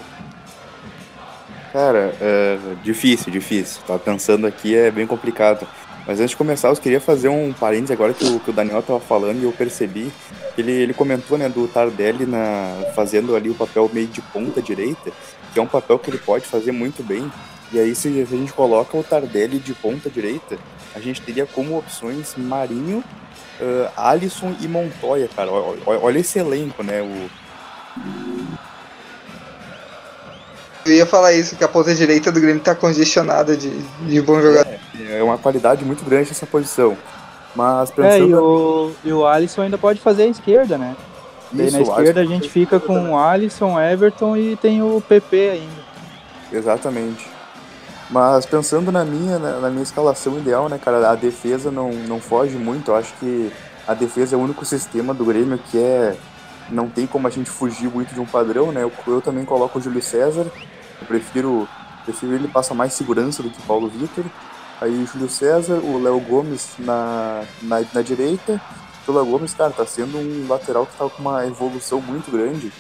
Cara, 1.72 2.14
é 2.20 2.58
difícil, 2.84 3.32
difícil. 3.32 3.82
Tava 3.86 4.00
pensando 4.00 4.48
aqui, 4.48 4.76
é 4.76 4.90
bem 4.90 5.06
complicado. 5.06 5.68
Mas 6.08 6.20
antes 6.20 6.32
de 6.32 6.38
começar, 6.38 6.70
eu 6.70 6.76
queria 6.78 7.02
fazer 7.02 7.28
um 7.28 7.52
parênteses 7.52 7.92
agora 7.92 8.14
que 8.14 8.24
o, 8.24 8.40
que 8.40 8.50
o 8.50 8.54
Daniel 8.54 8.82
tava 8.82 9.00
falando 9.00 9.42
e 9.42 9.44
eu 9.44 9.52
percebi. 9.52 10.10
Ele, 10.58 10.72
ele 10.72 10.94
comentou 10.94 11.38
né, 11.38 11.50
do 11.50 11.68
Tardelli 11.68 12.26
na, 12.26 12.92
fazendo 12.96 13.36
ali 13.36 13.50
o 13.50 13.54
papel 13.54 13.90
meio 13.94 14.08
de 14.08 14.22
ponta 14.22 14.62
direita, 14.62 15.12
que 15.54 15.60
é 15.60 15.62
um 15.62 15.68
papel 15.68 16.00
que 16.00 16.10
ele 16.10 16.18
pode 16.18 16.46
fazer 16.46 16.72
muito 16.72 17.04
bem. 17.04 17.30
E 17.72 17.80
aí, 17.80 17.94
se 17.94 18.08
a 18.08 18.26
gente 18.26 18.54
coloca 18.54 18.96
o 18.96 19.04
Tardelli 19.04 19.60
de 19.60 19.74
ponta 19.74 20.10
direita, 20.10 20.58
a 20.96 21.00
gente 21.00 21.22
teria 21.22 21.46
como 21.46 21.78
opções 21.78 22.36
Marinho 22.38 23.04
uh, 23.60 23.92
Alisson 23.96 24.56
e 24.62 24.68
Montoya, 24.68 25.30
cara. 25.36 25.52
Olha, 25.52 25.82
olha 25.86 26.20
esse 26.20 26.40
elenco, 26.40 26.82
né? 26.84 27.02
O... 27.02 27.30
Eu 30.86 30.94
ia 30.94 31.06
falar 31.06 31.34
isso, 31.34 31.58
que 31.58 31.64
a 31.64 31.68
ponta 31.68 31.94
direita 31.94 32.32
do 32.32 32.40
Grêmio 32.40 32.62
tá 32.62 32.74
congestionada 32.74 33.58
de, 33.58 33.70
de 33.70 34.22
bom 34.22 34.42
jogador. 34.42 34.80
É, 35.10 35.20
é 35.20 35.24
uma 35.24 35.38
qualidade 35.38 35.84
muito 35.84 36.06
grande 36.06 36.32
essa 36.32 36.46
posição. 36.46 36.98
Mas 37.54 37.90
É, 37.90 37.94
pensando. 37.94 38.30
e 38.30 38.36
o, 38.36 38.92
e 39.04 39.12
o 39.12 39.26
Alisson 39.26 39.64
ainda 39.64 39.78
pode 39.78 40.00
fazer 40.00 40.24
a 40.24 40.28
esquerda, 40.28 40.78
né? 40.78 40.96
Daí 41.52 41.72
na 41.72 41.82
esquerda 41.82 42.22
a 42.22 42.26
gente 42.26 42.50
fica 42.50 42.80
com 42.80 43.12
o 43.12 43.20
Alisson, 43.20 43.80
Everton 43.80 44.38
e 44.38 44.56
tem 44.56 44.82
o 44.82 45.02
PP 45.02 45.50
ainda. 45.50 45.88
Exatamente. 46.52 47.37
Mas 48.10 48.46
pensando 48.46 48.92
na 48.92 49.04
minha, 49.04 49.38
na, 49.38 49.70
minha 49.70 49.84
escalação 49.84 50.38
ideal, 50.38 50.70
né, 50.70 50.78
cara, 50.78 51.12
a 51.12 51.16
defesa 51.16 51.70
não, 51.70 51.92
não 51.92 52.22
foge 52.22 52.56
muito. 52.56 52.92
Eu 52.92 52.96
acho 52.96 53.14
que 53.16 53.52
a 53.86 53.94
defesa 53.94 54.36
é 54.36 54.38
o 54.38 54.42
único 54.42 54.66
sistema 54.66 55.14
do 55.14 55.26
Grêmio 55.26 55.58
que 55.58 55.78
é. 55.78 56.16
Não 56.70 56.90
tem 56.90 57.08
como 57.08 57.28
a 57.28 57.30
gente 57.30 57.50
fugir 57.50 57.90
muito 57.90 58.14
de 58.14 58.20
um 58.20 58.26
padrão, 58.26 58.74
né? 58.74 58.84
Eu, 58.84 58.92
eu 59.08 59.22
também 59.22 59.46
coloco 59.46 59.80
o 59.80 59.82
Júlio 59.82 60.02
César. 60.02 60.46
Eu 61.00 61.08
prefiro, 61.08 61.68
prefiro 62.04 62.34
ele 62.34 62.48
passa 62.50 62.74
mais 62.74 62.92
segurança 62.92 63.42
do 63.42 63.50
que 63.50 63.62
Paulo 63.62 63.88
Vitor. 63.88 64.26
Aí 64.82 64.92
o 64.92 65.08
Júlio 65.08 65.30
César, 65.30 65.76
o 65.76 66.02
Léo 66.02 66.20
Gomes 66.20 66.72
na, 66.78 67.44
na, 67.62 67.82
na 67.94 68.02
direita. 68.02 68.62
O 69.08 69.12
Léo 69.14 69.26
Gomes, 69.26 69.54
cara, 69.54 69.72
tá 69.72 69.86
sendo 69.86 70.18
um 70.18 70.46
lateral 70.50 70.86
que 70.86 70.98
tá 70.98 71.10
com 71.10 71.22
uma 71.22 71.46
evolução 71.48 72.02
muito 72.02 72.30
grande. 72.30 72.74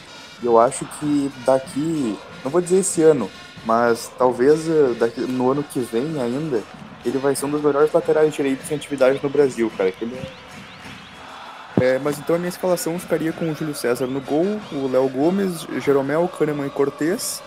E 0.43 0.45
eu 0.45 0.59
acho 0.59 0.85
que 0.99 1.31
daqui, 1.45 2.19
não 2.43 2.51
vou 2.51 2.59
dizer 2.59 2.79
esse 2.79 3.01
ano, 3.01 3.29
mas 3.67 4.09
talvez 4.17 4.69
eh, 4.69 4.95
daqui, 4.97 5.19
no 5.19 5.51
ano 5.51 5.61
que 5.61 5.81
vem 5.81 6.21
ainda, 6.21 6.63
ele 7.05 7.17
vai 7.17 7.35
ser 7.35 7.47
um 7.47 7.49
dos 7.49 7.61
melhores 7.61 7.91
laterais 7.91 8.33
direitos 8.33 8.71
em 8.71 8.75
atividade 8.75 9.19
no 9.21 9.29
Brasil, 9.29 9.69
cara. 9.77 9.91
que 9.91 10.05
ele 10.05 10.17
é, 11.79 11.99
mas 11.99 12.17
então 12.17 12.35
a 12.35 12.39
minha 12.39 12.49
escalação 12.49 12.97
ficaria 12.97 13.31
com 13.31 13.51
o 13.51 13.53
Júlio 13.53 13.75
César 13.75 14.07
no 14.07 14.19
gol, 14.19 14.59
o 14.71 14.87
Léo 14.87 15.07
Gomes, 15.09 15.67
Jeromel, 15.83 16.27
Kahneman 16.27 16.65
e 16.65 16.69
Cortez, 16.71 17.43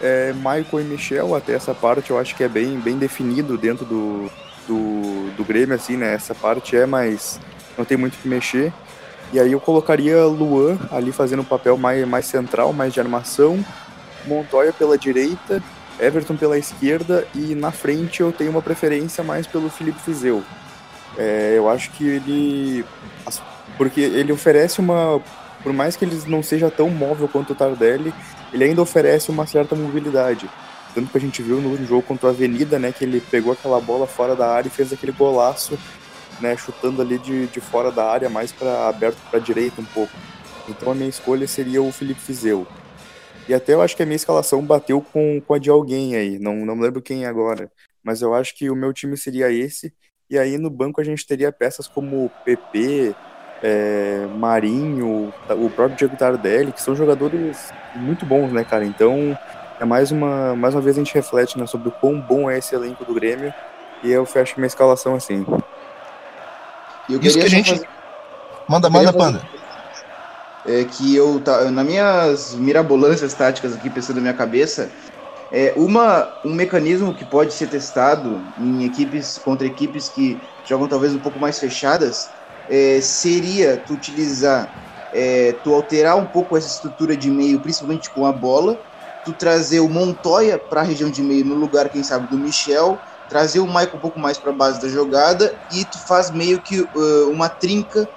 é, 0.00 0.32
Michael 0.32 0.80
e 0.80 0.84
Michel, 0.84 1.34
até 1.34 1.52
essa 1.52 1.74
parte 1.74 2.10
eu 2.10 2.18
acho 2.18 2.34
que 2.34 2.42
é 2.42 2.48
bem, 2.48 2.80
bem 2.80 2.98
definido 2.98 3.56
dentro 3.56 3.84
do, 3.84 4.28
do, 4.66 5.30
do 5.36 5.44
Grêmio, 5.44 5.76
assim, 5.76 5.96
né? 5.96 6.14
Essa 6.14 6.34
parte 6.34 6.76
é 6.76 6.86
mais. 6.86 7.38
não 7.76 7.84
tem 7.84 7.96
muito 7.96 8.14
o 8.14 8.18
que 8.18 8.26
mexer. 8.26 8.72
E 9.32 9.38
aí 9.38 9.52
eu 9.52 9.60
colocaria 9.60 10.24
Luan 10.24 10.78
ali 10.90 11.12
fazendo 11.12 11.42
um 11.42 11.44
papel 11.44 11.76
mais, 11.76 12.08
mais 12.08 12.24
central, 12.24 12.72
mais 12.72 12.92
de 12.92 12.98
armação, 12.98 13.64
Montoya 14.28 14.72
pela 14.72 14.96
direita, 14.96 15.62
Everton 15.98 16.36
pela 16.36 16.56
esquerda 16.56 17.26
e 17.34 17.54
na 17.54 17.72
frente 17.72 18.20
eu 18.20 18.30
tenho 18.30 18.50
uma 18.50 18.62
preferência 18.62 19.24
mais 19.24 19.46
pelo 19.46 19.68
Felipe 19.68 20.00
Fizeu. 20.00 20.44
É, 21.16 21.54
eu 21.56 21.68
acho 21.68 21.90
que 21.90 22.06
ele. 22.06 22.84
Porque 23.76 24.00
ele 24.00 24.32
oferece 24.32 24.78
uma. 24.78 25.20
Por 25.62 25.72
mais 25.72 25.96
que 25.96 26.04
ele 26.04 26.16
não 26.28 26.42
seja 26.42 26.70
tão 26.70 26.88
móvel 26.88 27.26
quanto 27.26 27.52
o 27.52 27.56
Tardelli, 27.56 28.14
ele 28.52 28.64
ainda 28.64 28.80
oferece 28.80 29.30
uma 29.30 29.46
certa 29.46 29.74
mobilidade. 29.74 30.48
Tanto 30.94 31.10
que 31.10 31.18
a 31.18 31.20
gente 31.20 31.42
viu 31.42 31.60
no 31.60 31.76
jogo 31.84 32.02
contra 32.02 32.28
o 32.28 32.30
Avenida, 32.30 32.78
né, 32.78 32.92
que 32.92 33.04
ele 33.04 33.20
pegou 33.20 33.52
aquela 33.52 33.80
bola 33.80 34.06
fora 34.06 34.34
da 34.34 34.48
área 34.48 34.68
e 34.68 34.70
fez 34.70 34.92
aquele 34.92 35.12
golaço, 35.12 35.78
né, 36.40 36.56
chutando 36.56 37.02
ali 37.02 37.18
de, 37.18 37.46
de 37.48 37.60
fora 37.60 37.90
da 37.90 38.04
área, 38.08 38.30
mais 38.30 38.52
para 38.52 38.88
aberto 38.88 39.18
para 39.30 39.40
direita 39.40 39.80
um 39.80 39.84
pouco. 39.84 40.12
Então 40.68 40.92
a 40.92 40.94
minha 40.94 41.08
escolha 41.08 41.46
seria 41.46 41.82
o 41.82 41.90
Felipe 41.90 42.20
Fizeu. 42.20 42.66
E 43.48 43.54
até 43.54 43.72
eu 43.72 43.80
acho 43.80 43.96
que 43.96 44.02
a 44.02 44.06
minha 44.06 44.16
escalação 44.16 44.62
bateu 44.62 45.00
com, 45.00 45.40
com 45.40 45.54
a 45.54 45.58
de 45.58 45.70
alguém 45.70 46.14
aí, 46.14 46.38
não, 46.38 46.54
não 46.66 46.76
me 46.76 46.82
lembro 46.82 47.00
quem 47.00 47.24
é 47.24 47.28
agora. 47.28 47.70
Mas 48.04 48.20
eu 48.20 48.34
acho 48.34 48.54
que 48.54 48.70
o 48.70 48.76
meu 48.76 48.92
time 48.92 49.16
seria 49.16 49.50
esse. 49.50 49.92
E 50.30 50.38
aí 50.38 50.58
no 50.58 50.68
banco 50.68 51.00
a 51.00 51.04
gente 51.04 51.26
teria 51.26 51.50
peças 51.50 51.88
como 51.88 52.30
PP, 52.44 53.14
é, 53.62 54.26
Marinho, 54.36 55.32
o 55.50 55.70
próprio 55.70 55.96
Diego 55.96 56.16
Tardelli, 56.16 56.72
que 56.72 56.82
são 56.82 56.94
jogadores 56.94 57.70
muito 57.96 58.26
bons, 58.26 58.52
né, 58.52 58.62
cara? 58.64 58.84
Então 58.84 59.36
é 59.80 59.84
mais 59.86 60.10
uma, 60.10 60.54
mais 60.54 60.74
uma 60.74 60.82
vez 60.82 60.96
a 60.96 61.00
gente 61.00 61.14
reflete 61.14 61.58
né, 61.58 61.66
sobre 61.66 61.88
o 61.88 61.92
quão 61.92 62.20
bom 62.20 62.50
é 62.50 62.58
esse 62.58 62.74
elenco 62.74 63.04
do 63.04 63.14
Grêmio. 63.14 63.52
E 64.04 64.10
eu 64.10 64.26
fecho 64.26 64.54
minha 64.58 64.66
escalação 64.66 65.14
assim. 65.14 65.44
E 67.08 67.14
eu 67.14 67.20
Isso 67.20 67.38
que 67.38 67.44
a 67.44 67.48
gente. 67.48 67.70
fazer- 67.70 67.88
Manda, 68.68 68.90
manda, 68.90 69.10
queria 69.12 69.20
fazer- 69.20 69.38
Panda. 69.38 69.57
É 70.64 70.84
que 70.84 71.14
eu 71.14 71.42
nas 71.70 71.86
minhas 71.86 72.54
mirabolâncias 72.54 73.34
táticas 73.34 73.74
aqui 73.74 73.88
pensando 73.90 74.16
na 74.16 74.22
minha 74.22 74.34
cabeça 74.34 74.92
é 75.50 75.72
uma 75.76 76.38
um 76.44 76.52
mecanismo 76.54 77.14
que 77.14 77.24
pode 77.24 77.54
ser 77.54 77.68
testado 77.68 78.52
em 78.56 78.84
equipes 78.84 79.38
contra 79.38 79.66
equipes 79.66 80.08
que 80.08 80.42
jogam 80.62 80.88
talvez 80.88 81.14
um 81.14 81.20
pouco 81.20 81.38
mais 81.40 81.58
fechadas 81.58 82.32
é, 82.66 83.00
seria 83.00 83.76
tu 83.78 83.94
utilizar 83.94 84.74
é, 85.10 85.52
tu 85.52 85.72
alterar 85.72 86.16
um 86.16 86.26
pouco 86.26 86.56
essa 86.56 86.66
estrutura 86.66 87.16
de 87.16 87.30
meio 87.30 87.62
principalmente 87.62 88.10
com 88.10 88.26
a 88.26 88.32
bola 88.32 88.78
tu 89.22 89.32
trazer 89.32 89.80
o 89.80 89.88
Montoya 89.88 90.58
para 90.58 90.80
a 90.80 90.84
região 90.84 91.10
de 91.10 91.22
meio 91.22 91.44
no 91.44 91.54
lugar 91.54 91.88
quem 91.88 92.02
sabe 92.02 92.28
do 92.28 92.38
Michel 92.38 93.02
trazer 93.28 93.60
o 93.60 93.66
Michael 93.66 93.96
um 93.96 94.00
pouco 94.00 94.18
mais 94.18 94.38
para 94.38 94.50
a 94.50 94.56
base 94.56 94.80
da 94.80 94.88
jogada 94.88 95.58
e 95.70 95.84
tu 95.84 95.98
faz 96.06 96.30
meio 96.30 96.60
que 96.60 96.80
uh, 96.80 97.30
uma 97.30 97.48
trinca 97.48 98.08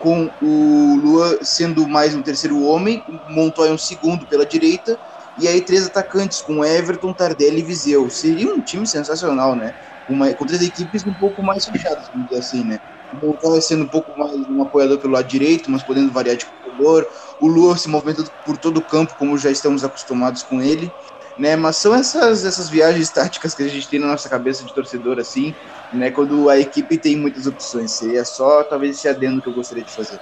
com 0.00 0.32
o 0.40 0.96
Luan 0.96 1.36
sendo 1.42 1.86
mais 1.86 2.14
um 2.14 2.22
terceiro 2.22 2.58
homem, 2.62 3.04
Montoya 3.28 3.70
um 3.70 3.76
segundo 3.76 4.26
pela 4.26 4.46
direita, 4.46 4.98
e 5.36 5.46
aí 5.46 5.60
três 5.60 5.84
atacantes 5.84 6.40
com 6.40 6.64
Everton, 6.64 7.12
Tardelli 7.12 7.60
e 7.60 7.62
Viseu. 7.62 8.08
Seria 8.08 8.48
um 8.48 8.62
time 8.62 8.86
sensacional, 8.86 9.54
né? 9.54 9.74
Uma, 10.08 10.32
com 10.32 10.46
três 10.46 10.62
equipes 10.62 11.04
um 11.04 11.12
pouco 11.12 11.42
mais 11.42 11.66
fechadas, 11.66 12.08
vamos 12.08 12.28
dizer 12.28 12.40
assim, 12.40 12.64
né? 12.64 12.78
O 13.12 13.26
Montoya 13.26 13.60
sendo 13.60 13.84
um 13.84 13.88
pouco 13.88 14.18
mais 14.18 14.48
um 14.48 14.62
apoiador 14.62 14.98
pelo 14.98 15.12
lado 15.12 15.28
direito, 15.28 15.70
mas 15.70 15.82
podendo 15.82 16.10
variar 16.10 16.36
de 16.36 16.46
corredor. 16.46 17.06
O 17.38 17.46
Luan 17.46 17.76
se 17.76 17.86
movimentando 17.88 18.30
por 18.42 18.56
todo 18.56 18.78
o 18.78 18.82
campo, 18.82 19.14
como 19.16 19.36
já 19.36 19.50
estamos 19.50 19.84
acostumados 19.84 20.42
com 20.42 20.62
ele. 20.62 20.94
Né, 21.40 21.56
mas 21.56 21.76
são 21.76 21.94
essas, 21.94 22.44
essas 22.44 22.68
viagens 22.68 23.08
táticas 23.08 23.54
que 23.54 23.62
a 23.62 23.68
gente 23.68 23.88
tem 23.88 23.98
na 23.98 24.08
nossa 24.08 24.28
cabeça 24.28 24.62
de 24.62 24.74
torcedor, 24.74 25.18
assim, 25.18 25.54
né, 25.90 26.10
quando 26.10 26.50
a 26.50 26.58
equipe 26.58 26.98
tem 26.98 27.16
muitas 27.16 27.46
opções. 27.46 27.92
Seria 27.92 28.26
só 28.26 28.62
talvez 28.62 28.98
esse 28.98 29.08
adendo 29.08 29.40
que 29.40 29.48
eu 29.48 29.54
gostaria 29.54 29.82
de 29.82 29.90
fazer. 29.90 30.20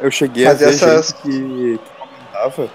Eu 0.00 0.10
cheguei 0.10 0.48
a 0.48 0.52
ver 0.54 0.70
essas- 0.70 1.12
que, 1.12 1.78
comentava 1.96 2.68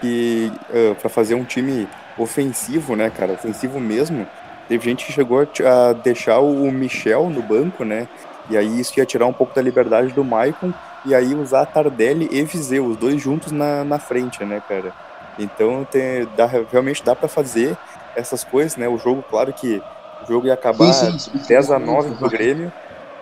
que 0.00 0.52
uh, 0.70 0.94
para 0.94 1.10
fazer 1.10 1.34
um 1.34 1.42
time 1.42 1.88
ofensivo, 2.16 2.94
né, 2.94 3.10
cara, 3.10 3.32
ofensivo 3.32 3.80
mesmo, 3.80 4.28
teve 4.68 4.84
gente 4.84 5.04
que 5.04 5.12
chegou 5.12 5.40
a 5.40 5.92
deixar 5.92 6.38
o 6.38 6.70
Michel 6.70 7.28
no 7.30 7.42
banco, 7.42 7.84
né, 7.84 8.06
e 8.48 8.56
aí 8.56 8.78
isso 8.78 8.96
ia 8.96 9.04
tirar 9.04 9.26
um 9.26 9.32
pouco 9.32 9.52
da 9.52 9.60
liberdade 9.60 10.12
do 10.12 10.22
Maicon, 10.22 10.72
e 11.04 11.12
aí 11.12 11.34
usar 11.34 11.66
Tardelli 11.66 12.28
e 12.30 12.44
Viseu, 12.44 12.86
os 12.86 12.96
dois 12.96 13.20
juntos 13.20 13.50
na, 13.50 13.82
na 13.82 13.98
frente, 13.98 14.44
né, 14.44 14.62
cara. 14.68 14.94
Então 15.36 15.84
tem, 15.84 16.26
dá, 16.28 16.46
realmente 16.46 17.02
dá 17.04 17.16
para 17.16 17.28
fazer 17.28 17.78
essas 18.14 18.44
coisas, 18.44 18.76
né, 18.76 18.88
o 18.88 18.98
jogo, 18.98 19.22
claro 19.24 19.52
que 19.52 19.84
o 20.20 20.26
jogo 20.26 20.46
ia 20.46 20.54
acabar 20.54 20.92
Sim, 20.92 21.18
sim, 21.18 21.38
sim. 21.38 21.46
10 21.48 21.70
a 21.70 21.78
9 21.78 22.14
pro 22.16 22.28
Grêmio, 22.30 22.72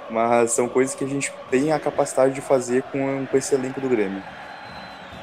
mas 0.08 0.52
são 0.52 0.68
coisas 0.68 0.94
que 0.94 1.04
a 1.04 1.08
gente 1.08 1.32
tem 1.50 1.72
a 1.72 1.80
capacidade 1.80 2.34
de 2.34 2.42
fazer 2.42 2.84
com, 2.84 3.26
com 3.26 3.36
esse 3.36 3.54
elenco 3.54 3.80
do 3.80 3.88
Grêmio. 3.88 4.24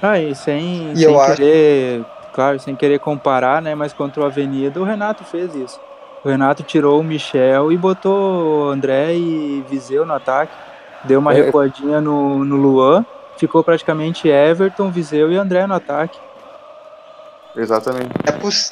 Ah, 0.02 0.20
e 0.20 0.34
sem, 0.36 0.96
E 0.96 1.00
sem 1.00 1.06
eu 1.14 1.20
acho- 1.20 1.36
querer, 1.36 2.06
claro, 2.32 2.60
sem 2.60 2.76
querer 2.76 3.00
comparar, 3.00 3.62
né? 3.62 3.76
Mas 3.76 3.94
contra 3.94 4.22
o 4.22 4.26
Avenida, 4.26 4.80
o 4.80 4.84
Renato 4.84 5.26
fez 5.26 5.54
isso. 5.56 5.80
O 6.24 6.30
Renato 6.30 6.64
tirou 6.64 7.00
o 7.00 7.04
Michel 7.04 7.72
e 7.72 7.78
botou 7.78 8.70
André 8.70 9.18
e 9.18 9.62
Viseu 9.64 10.06
no 10.06 10.14
ataque. 10.14 10.58
Deu 11.04 11.20
uma 11.20 11.34
É. 11.34 11.36
recuadinha 11.36 12.02
no, 12.02 12.44
no 12.46 12.56
Luan. 12.56 13.06
Ficou 13.36 13.64
praticamente 13.64 14.28
Everton, 14.28 14.92
Viseu 14.92 15.32
e 15.32 15.36
André 15.38 15.66
no 15.68 15.74
ataque. 15.74 16.20
Exatamente. 17.56 18.12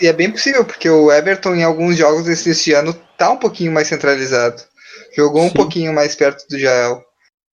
É, 0.02 0.08
é 0.08 0.14
bem 0.14 0.32
possível, 0.32 0.64
porque 0.64 0.90
o 0.90 1.12
Everton 1.12 1.56
em 1.56 1.64
alguns 1.64 1.98
jogos 1.98 2.26
desse 2.26 2.74
ano 2.74 2.94
tá 3.18 3.32
um 3.32 3.38
pouquinho 3.38 3.72
mais 3.72 3.88
centralizado. 3.88 4.62
Jogou 5.16 5.44
um 5.44 5.50
Sim. 5.50 5.54
pouquinho 5.56 5.94
mais 5.94 6.16
perto 6.16 6.48
do 6.50 6.58
Jael. 6.60 7.02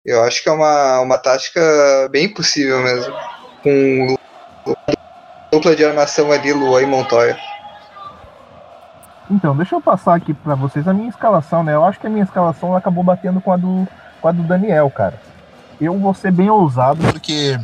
Eu 0.06 0.24
acho 0.24 0.42
que 0.42 0.50
é 0.50 0.52
uma, 0.52 1.02
uma 1.02 1.18
tática 1.18 1.62
bem 2.10 2.34
possível 2.34 2.80
mesmo. 2.80 3.14
Com 3.62 4.16
o- 4.66 4.76
dupla 5.52 5.76
de 5.76 5.84
armação 5.84 6.32
ali, 6.32 6.54
Luan 6.54 6.82
e 6.82 6.86
Montoya. 6.86 7.38
Então, 9.30 9.56
deixa 9.56 9.76
eu 9.76 9.82
passar 9.82 10.16
aqui 10.16 10.34
pra 10.34 10.56
vocês 10.56 10.88
a 10.88 10.94
minha 10.94 11.10
escalação, 11.10 11.64
né? 11.64 11.76
Eu 11.76 11.84
acho 11.84 12.00
que 12.00 12.08
a 12.08 12.10
minha 12.10 12.24
escalação 12.24 12.76
acabou 12.76 13.04
batendo 13.04 13.40
com 13.40 13.52
a 13.52 13.58
do, 13.58 13.88
com 14.22 14.28
a 14.28 14.32
do 14.32 14.42
Daniel, 14.44 14.90
cara. 14.90 15.22
Eu 15.80 15.98
vou 16.00 16.14
ser 16.14 16.32
bem 16.32 16.50
ousado. 16.50 17.00
porque 17.12 17.60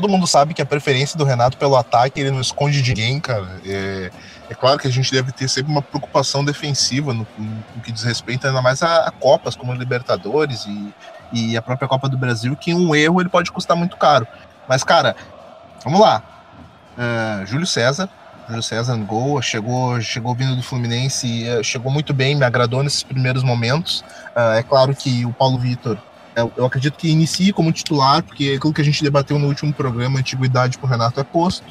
todo 0.00 0.08
mundo 0.10 0.26
sabe 0.26 0.54
que 0.54 0.62
a 0.62 0.66
preferência 0.66 1.18
do 1.18 1.24
Renato 1.24 1.56
pelo 1.56 1.76
ataque 1.76 2.20
ele 2.20 2.30
não 2.30 2.40
esconde 2.40 2.80
de 2.82 2.90
ninguém, 2.94 3.18
cara. 3.20 3.60
É, 3.66 4.10
é 4.50 4.54
claro 4.54 4.78
que 4.78 4.86
a 4.86 4.90
gente 4.90 5.10
deve 5.12 5.32
ter 5.32 5.48
sempre 5.48 5.70
uma 5.72 5.82
preocupação 5.82 6.44
defensiva 6.44 7.12
no, 7.12 7.26
no- 7.38 7.64
no 7.76 7.82
que 7.82 7.90
diz 7.92 8.02
respeito 8.04 8.46
ainda 8.46 8.62
mais 8.62 8.82
a, 8.82 9.08
a 9.08 9.10
Copas, 9.10 9.56
como 9.56 9.72
a 9.72 9.74
Libertadores 9.74 10.66
e, 10.66 10.94
e 11.32 11.56
a 11.56 11.62
própria 11.62 11.88
Copa 11.88 12.08
do 12.08 12.16
Brasil, 12.16 12.54
que 12.56 12.72
um 12.74 12.94
erro 12.94 13.20
ele 13.20 13.28
pode 13.28 13.50
custar 13.50 13.76
muito 13.76 13.96
caro. 13.96 14.26
Mas, 14.68 14.84
cara, 14.84 15.16
vamos 15.84 16.00
lá. 16.00 16.22
Ah, 16.96 17.42
Júlio 17.46 17.66
César. 17.66 18.08
Júlio 18.48 18.62
César 18.62 18.96
no 18.96 19.04
gol, 19.04 19.42
chegou, 19.42 20.00
chegou 20.00 20.34
vindo 20.34 20.56
do 20.56 20.62
Fluminense, 20.62 21.46
eh, 21.46 21.62
chegou 21.62 21.92
muito 21.92 22.14
bem, 22.14 22.34
me 22.34 22.44
agradou 22.46 22.82
nesses 22.82 23.02
primeiros 23.02 23.42
momentos. 23.42 24.02
Ah, 24.34 24.56
é 24.56 24.62
claro 24.62 24.94
que 24.96 25.26
o 25.26 25.32
Paulo 25.34 25.58
Vitor 25.58 25.98
eu, 26.40 26.52
eu 26.56 26.66
acredito 26.66 26.96
que 26.96 27.08
inicie 27.10 27.52
como 27.52 27.72
titular, 27.72 28.22
porque 28.22 28.54
aquilo 28.56 28.72
que 28.72 28.80
a 28.80 28.84
gente 28.84 29.02
debateu 29.02 29.38
no 29.38 29.46
último 29.46 29.72
programa, 29.72 30.18
antiguidade 30.18 30.78
pro 30.78 30.88
Renato 30.88 31.20
é 31.20 31.24
posto. 31.24 31.64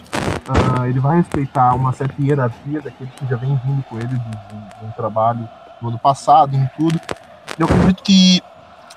Ah, 0.47 0.87
ele 0.87 0.99
vai 0.99 1.17
respeitar 1.17 1.73
uma 1.75 1.91
certa 1.93 2.15
hierarquia 2.21 2.81
daquele 2.81 3.09
que 3.15 3.25
já 3.27 3.35
vem 3.35 3.59
vindo 3.65 3.83
com 3.83 3.97
ele 3.97 4.07
de, 4.07 4.15
de- 4.15 4.79
de 4.79 4.85
um 4.85 4.91
trabalho 4.91 5.47
no 5.81 5.89
ano 5.89 5.99
passado, 5.99 6.55
em 6.55 6.69
tudo. 6.77 6.99
Eu 7.57 7.65
acredito 7.65 8.01
que 8.03 8.41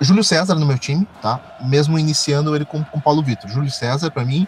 Júlio 0.01 0.25
César 0.25 0.55
no 0.55 0.67
meu 0.67 0.79
time, 0.79 1.07
tá? 1.21 1.39
Mesmo 1.63 1.99
iniciando 1.99 2.55
ele 2.55 2.65
com 2.65 2.85
o 2.93 3.01
Paulo 3.01 3.23
Vitor. 3.23 3.51
Júlio 3.51 3.71
César, 3.71 4.11
para 4.11 4.25
mim, 4.25 4.47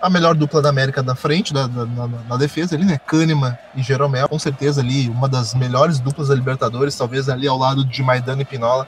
a 0.00 0.08
melhor 0.10 0.34
dupla 0.34 0.60
da 0.60 0.68
América 0.68 1.02
da 1.02 1.14
frente, 1.14 1.52
da, 1.52 1.66
da, 1.66 1.86
na, 2.28 2.36
defesa 2.36 2.74
ali, 2.74 2.84
né? 2.84 2.98
Kahneman 3.06 3.56
e 3.74 3.82
Jeromel, 3.82 4.28
com 4.28 4.38
certeza 4.38 4.80
ali, 4.80 5.08
uma 5.08 5.28
das 5.28 5.54
melhores 5.54 6.00
duplas 6.00 6.28
da 6.28 6.34
Libertadores, 6.34 6.96
talvez 6.96 7.28
ali 7.28 7.46
ao 7.46 7.56
lado 7.56 7.84
de 7.84 8.02
Maidana 8.02 8.42
e 8.42 8.44
Pinola, 8.44 8.86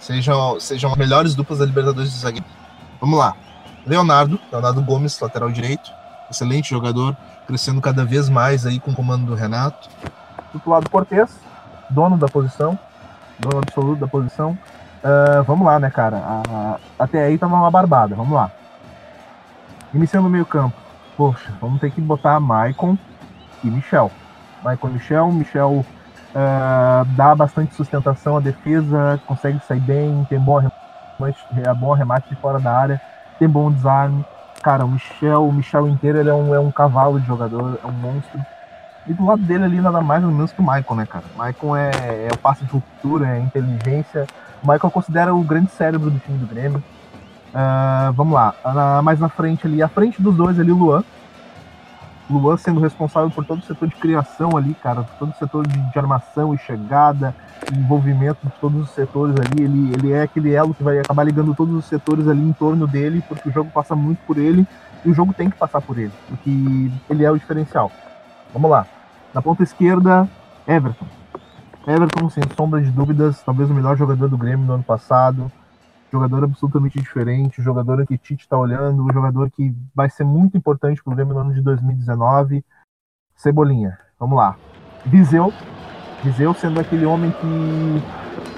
sejam, 0.00 0.58
sejam 0.60 0.90
as 0.90 0.96
melhores 0.96 1.34
duplas 1.34 1.58
da 1.58 1.66
Libertadores 1.66 2.12
de 2.12 2.18
zagueiro. 2.18 2.46
Vamos 3.00 3.18
lá. 3.18 3.34
Leonardo, 3.86 4.38
Leonardo 4.50 4.82
Gomes, 4.82 5.18
lateral 5.20 5.50
direito, 5.50 5.92
excelente 6.30 6.70
jogador, 6.70 7.16
crescendo 7.46 7.80
cada 7.80 8.04
vez 8.04 8.28
mais 8.28 8.66
aí 8.66 8.80
com 8.80 8.90
o 8.90 8.94
comando 8.94 9.26
do 9.26 9.34
Renato. 9.34 9.88
Do 10.52 10.70
lado 10.70 10.90
Cortez, 10.90 11.38
dono 11.88 12.16
da 12.16 12.26
posição, 12.26 12.78
dono 13.38 13.58
absoluto 13.58 14.00
da 14.00 14.08
posição. 14.08 14.58
Uh, 15.04 15.42
vamos 15.44 15.64
lá, 15.64 15.78
né, 15.78 15.88
cara? 15.88 16.16
Uh, 16.16 16.80
até 16.98 17.24
aí 17.24 17.38
tava 17.38 17.54
uma 17.54 17.70
barbada, 17.70 18.16
vamos 18.16 18.32
lá. 18.32 18.50
Iniciando 19.94 20.26
o 20.26 20.30
meio 20.30 20.44
campo. 20.44 20.76
Poxa, 21.16 21.52
vamos 21.60 21.80
ter 21.80 21.90
que 21.92 22.00
botar 22.00 22.40
Maicon 22.40 22.98
e 23.62 23.68
Michel. 23.68 24.10
Maicon 24.64 24.88
Michel. 24.88 25.30
Michel 25.30 25.86
uh, 26.36 27.04
dá 27.16 27.34
bastante 27.34 27.74
sustentação 27.74 28.36
à 28.36 28.40
defesa, 28.40 29.18
consegue 29.26 29.58
sair 29.66 29.80
bem, 29.80 30.26
tem 30.28 30.38
bom 30.38 30.58
arremate, 30.58 31.46
é 31.64 31.74
bom 31.74 31.94
arremate 31.94 32.28
de 32.28 32.36
fora 32.36 32.60
da 32.60 32.72
área, 32.72 33.00
tem 33.38 33.48
bom 33.48 33.72
desarme. 33.72 34.24
Cara, 34.62 34.84
o 34.84 34.88
Michel, 34.88 35.48
o 35.48 35.52
Michel 35.52 35.88
inteiro 35.88 36.18
ele 36.18 36.28
é 36.28 36.34
um, 36.34 36.54
é 36.54 36.60
um 36.60 36.70
cavalo 36.70 37.18
de 37.18 37.26
jogador, 37.26 37.78
é 37.82 37.86
um 37.86 37.92
monstro. 37.92 38.40
E 39.06 39.14
do 39.14 39.24
lado 39.24 39.40
dele 39.42 39.64
ali 39.64 39.80
nada 39.80 40.00
mais 40.00 40.22
ou 40.24 40.30
menos 40.30 40.52
que 40.52 40.60
o 40.60 40.64
Maicon, 40.64 40.96
né, 40.96 41.06
cara? 41.06 41.24
O 41.34 41.38
Maicon 41.38 41.76
é, 41.76 41.90
é 41.90 42.28
o 42.32 42.38
passe 42.38 42.64
de 42.64 42.70
ruptura, 42.72 43.28
é 43.28 43.38
inteligência. 43.38 44.26
O 44.62 44.66
Maicon 44.66 44.90
considera 44.90 45.34
o 45.34 45.42
grande 45.44 45.70
cérebro 45.70 46.10
do 46.10 46.18
time 46.18 46.38
do 46.38 46.46
Grêmio. 46.46 46.82
Uh, 47.54 48.12
vamos 48.12 48.34
lá, 48.34 48.52
uh, 48.64 49.02
mais 49.02 49.20
na 49.20 49.28
frente 49.28 49.66
ali, 49.66 49.82
à 49.82 49.88
frente 49.88 50.20
dos 50.20 50.34
dois 50.34 50.58
ali, 50.58 50.72
o 50.72 50.76
Luan. 50.76 51.04
Luan 52.28 52.56
sendo 52.56 52.80
responsável 52.80 53.30
por 53.30 53.44
todo 53.44 53.60
o 53.60 53.62
setor 53.62 53.88
de 53.88 53.94
criação 53.94 54.56
ali, 54.56 54.74
cara, 54.74 55.04
todo 55.18 55.30
o 55.30 55.36
setor 55.36 55.66
de, 55.66 55.78
de 55.78 55.98
armação 55.98 56.54
e 56.54 56.58
chegada, 56.58 57.34
envolvimento 57.72 58.44
de 58.44 58.52
todos 58.60 58.82
os 58.82 58.90
setores 58.90 59.36
ali. 59.36 59.62
Ele, 59.62 59.92
ele 59.94 60.12
é 60.12 60.22
aquele 60.22 60.52
elo 60.52 60.74
que 60.74 60.82
vai 60.82 60.98
acabar 60.98 61.24
ligando 61.24 61.54
todos 61.54 61.74
os 61.74 61.84
setores 61.84 62.26
ali 62.26 62.42
em 62.42 62.52
torno 62.52 62.86
dele, 62.86 63.22
porque 63.28 63.48
o 63.48 63.52
jogo 63.52 63.70
passa 63.70 63.94
muito 63.94 64.18
por 64.26 64.38
ele 64.38 64.66
e 65.04 65.10
o 65.10 65.14
jogo 65.14 65.32
tem 65.32 65.48
que 65.48 65.56
passar 65.56 65.80
por 65.80 65.98
ele, 65.98 66.12
porque 66.28 66.90
ele 67.08 67.24
é 67.24 67.30
o 67.30 67.38
diferencial. 67.38 67.92
Vamos 68.52 68.70
lá. 68.70 68.86
Na 69.32 69.40
ponta 69.40 69.62
esquerda, 69.62 70.28
Everton. 70.66 71.06
Everton, 71.86 72.28
sem 72.30 72.42
sombra 72.56 72.80
de 72.80 72.90
dúvidas, 72.90 73.40
talvez 73.42 73.70
o 73.70 73.74
melhor 73.74 73.96
jogador 73.96 74.28
do 74.28 74.36
Grêmio 74.36 74.66
no 74.66 74.72
ano 74.72 74.82
passado 74.82 75.50
jogador 76.12 76.44
absolutamente 76.44 76.98
diferente, 76.98 77.62
jogador 77.62 78.06
que 78.06 78.18
Tite 78.18 78.42
está 78.42 78.56
olhando, 78.56 79.04
o 79.04 79.12
jogador 79.12 79.50
que 79.50 79.74
vai 79.94 80.08
ser 80.08 80.24
muito 80.24 80.56
importante 80.56 81.02
para 81.02 81.12
o 81.12 81.16
Grêmio 81.16 81.34
no 81.34 81.40
ano 81.40 81.54
de 81.54 81.60
2019. 81.60 82.64
Cebolinha, 83.34 83.98
vamos 84.18 84.36
lá. 84.36 84.56
Viseu, 85.04 85.52
Viseu 86.22 86.54
sendo 86.54 86.80
aquele 86.80 87.04
homem 87.04 87.30
que, 87.30 88.02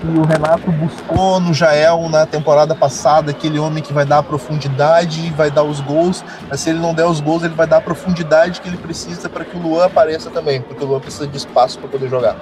que 0.01 0.07
o 0.07 0.22
Renato 0.22 0.70
buscou 0.72 1.40
no 1.40 1.53
Jael 1.53 2.09
na 2.09 2.24
temporada 2.24 2.74
passada, 2.74 3.30
aquele 3.32 3.59
homem 3.59 3.82
que 3.82 3.92
vai 3.92 4.07
dar 4.07 4.18
a 4.18 4.22
profundidade, 4.22 5.30
vai 5.32 5.51
dar 5.51 5.64
os 5.64 5.80
gols, 5.80 6.24
mas 6.49 6.61
se 6.61 6.70
ele 6.70 6.78
não 6.78 6.94
der 6.94 7.07
os 7.07 7.20
gols, 7.20 7.42
ele 7.42 7.55
vai 7.55 7.66
dar 7.66 7.78
a 7.78 7.80
profundidade 7.80 8.61
que 8.61 8.68
ele 8.68 8.78
precisa 8.78 9.28
para 9.28 9.44
que 9.44 9.57
o 9.57 9.61
Luan 9.61 9.86
apareça 9.86 10.30
também, 10.30 10.62
porque 10.62 10.84
o 10.84 10.86
Luan 10.86 11.01
precisa 11.01 11.26
de 11.26 11.36
espaço 11.36 11.78
para 11.78 11.88
poder 11.88 12.09
jogar 12.09 12.36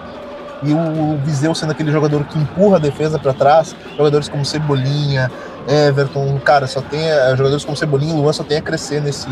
e 0.62 0.72
o 0.72 1.18
Viseu 1.24 1.54
sendo 1.54 1.72
aquele 1.72 1.92
jogador 1.92 2.24
que 2.24 2.38
empurra 2.38 2.76
a 2.76 2.80
defesa 2.80 3.18
para 3.18 3.32
trás, 3.32 3.76
jogadores 3.96 4.28
como 4.28 4.44
Cebolinha, 4.44 5.30
Everton, 5.68 6.38
cara, 6.40 6.66
só 6.66 6.80
tem 6.80 7.00
eh, 7.00 7.34
jogadores 7.36 7.64
como 7.64 7.76
Cebolinha 7.76 8.14
e 8.14 8.16
Luan 8.16 8.32
só 8.32 8.44
tem 8.44 8.58
a 8.58 8.62
crescer 8.62 9.00
nesse, 9.00 9.28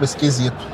nesse 0.00 0.16
quesito. 0.16 0.66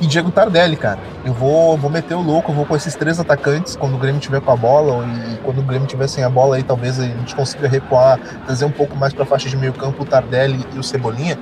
E 0.00 0.06
Diego 0.06 0.30
Tardelli, 0.30 0.76
cara, 0.76 0.98
eu 1.24 1.32
vou, 1.32 1.76
vou 1.76 1.90
meter 1.90 2.14
o 2.14 2.20
louco, 2.20 2.52
vou 2.52 2.66
com 2.66 2.76
esses 2.76 2.94
três 2.94 3.18
atacantes 3.18 3.76
quando 3.76 3.94
o 3.94 3.98
Grêmio 3.98 4.20
tiver 4.20 4.40
com 4.40 4.50
a 4.50 4.56
bola 4.56 5.06
e 5.06 5.38
quando 5.38 5.58
o 5.60 5.62
Grêmio 5.62 5.88
tiver 5.88 6.06
sem 6.06 6.22
a 6.22 6.28
bola 6.28 6.56
aí 6.56 6.62
talvez 6.62 7.00
a 7.00 7.04
gente 7.04 7.34
consiga 7.34 7.66
recuar, 7.66 8.18
trazer 8.44 8.66
um 8.66 8.70
pouco 8.70 8.94
mais 8.94 9.14
para 9.14 9.22
a 9.22 9.26
faixa 9.26 9.48
de 9.48 9.56
meio 9.56 9.72
campo 9.72 10.02
o 10.02 10.06
Tardelli 10.06 10.66
e 10.74 10.78
o 10.78 10.82
Cebolinha. 10.82 11.38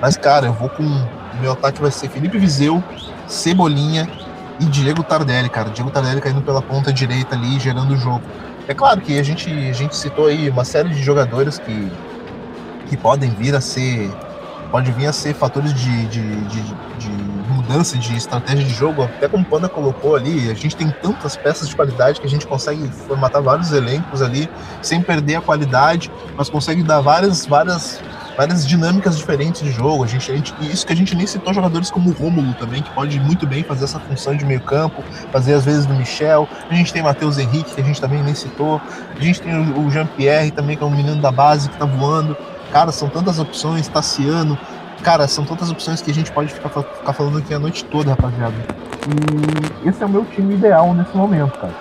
Mas 0.00 0.16
cara, 0.16 0.46
eu 0.46 0.52
vou 0.52 0.68
com 0.68 0.84
o 0.84 1.40
meu 1.40 1.52
ataque 1.52 1.80
vai 1.80 1.90
ser 1.90 2.08
Felipe 2.08 2.38
Viseu, 2.38 2.82
Cebolinha 3.26 4.08
e 4.58 4.64
Diego 4.66 5.02
Tardelli, 5.02 5.48
cara. 5.48 5.70
Diego 5.70 5.90
Tardelli 5.90 6.20
caindo 6.20 6.42
pela 6.42 6.62
ponta 6.62 6.92
direita 6.92 7.34
ali, 7.34 7.58
gerando 7.58 7.94
o 7.94 7.96
jogo. 7.96 8.22
É 8.68 8.74
claro 8.74 9.00
que 9.00 9.18
a 9.18 9.22
gente, 9.22 9.50
a 9.50 9.72
gente 9.72 9.96
citou 9.96 10.26
aí 10.26 10.48
uma 10.50 10.64
série 10.64 10.88
de 10.88 11.02
jogadores 11.02 11.58
que, 11.58 11.92
que 12.88 12.96
podem 12.96 13.30
vir 13.30 13.54
a 13.54 13.60
ser. 13.60 14.10
Pode 14.70 14.90
vir 14.92 15.06
a 15.06 15.12
ser 15.12 15.34
fatores 15.34 15.72
de, 15.72 16.06
de, 16.06 16.40
de, 16.46 16.62
de 16.98 17.26
mudança 17.48 17.96
de 17.98 18.16
estratégia 18.16 18.64
de 18.64 18.72
jogo, 18.72 19.02
até 19.04 19.28
como 19.28 19.42
o 19.42 19.46
Panda 19.46 19.68
colocou 19.68 20.16
ali, 20.16 20.50
a 20.50 20.54
gente 20.54 20.76
tem 20.76 20.90
tantas 20.90 21.36
peças 21.36 21.68
de 21.68 21.76
qualidade 21.76 22.20
que 22.20 22.26
a 22.26 22.30
gente 22.30 22.46
consegue 22.46 22.88
formatar 22.88 23.42
vários 23.42 23.72
elencos 23.72 24.22
ali 24.22 24.48
sem 24.82 25.00
perder 25.00 25.36
a 25.36 25.40
qualidade, 25.40 26.10
mas 26.36 26.48
consegue 26.48 26.82
dar 26.82 27.00
várias, 27.00 27.46
várias 27.46 28.00
várias 28.36 28.66
dinâmicas 28.66 29.16
diferentes 29.16 29.62
de 29.62 29.70
jogo. 29.70 30.04
A 30.04 30.06
gente, 30.06 30.30
a 30.30 30.34
gente, 30.34 30.54
isso 30.60 30.86
que 30.86 30.92
a 30.92 30.96
gente 30.96 31.14
nem 31.14 31.26
citou 31.26 31.54
jogadores 31.54 31.90
como 31.90 32.10
o 32.10 32.12
Rômulo 32.12 32.52
também, 32.54 32.82
que 32.82 32.90
pode 32.90 33.18
muito 33.18 33.46
bem 33.46 33.62
fazer 33.62 33.84
essa 33.84 33.98
função 33.98 34.36
de 34.36 34.44
meio 34.44 34.60
campo, 34.60 35.02
fazer 35.32 35.54
às 35.54 35.64
vezes 35.64 35.86
do 35.86 35.94
Michel. 35.94 36.48
A 36.68 36.74
gente 36.74 36.92
tem 36.92 37.02
Matheus 37.02 37.38
Henrique, 37.38 37.74
que 37.74 37.80
a 37.80 37.84
gente 37.84 38.00
também 38.00 38.22
nem 38.22 38.34
citou. 38.34 38.80
A 39.14 39.20
gente 39.20 39.40
tem 39.40 39.54
o, 39.72 39.90
Jean-Pierre 39.90 40.50
também, 40.50 40.76
que 40.76 40.82
é 40.82 40.86
um 40.86 40.90
menino 40.90 41.20
da 41.20 41.32
base 41.32 41.68
que 41.68 41.76
tá 41.76 41.86
voando. 41.86 42.36
Cara, 42.72 42.92
são 42.92 43.08
tantas 43.08 43.38
opções, 43.38 43.88
Tassiano. 43.88 44.58
Cara, 45.02 45.28
são 45.28 45.44
tantas 45.44 45.70
opções 45.70 46.02
que 46.02 46.10
a 46.10 46.14
gente 46.14 46.32
pode 46.32 46.52
ficar, 46.52 46.68
ficar 46.68 47.12
falando 47.12 47.38
aqui 47.38 47.54
a 47.54 47.58
noite 47.58 47.84
toda, 47.84 48.10
rapaziada. 48.10 48.54
E 49.84 49.88
esse 49.88 50.02
é 50.02 50.06
o 50.06 50.08
meu 50.08 50.24
time 50.24 50.54
ideal 50.54 50.92
nesse 50.92 51.16
momento, 51.16 51.58
cara. 51.58 51.74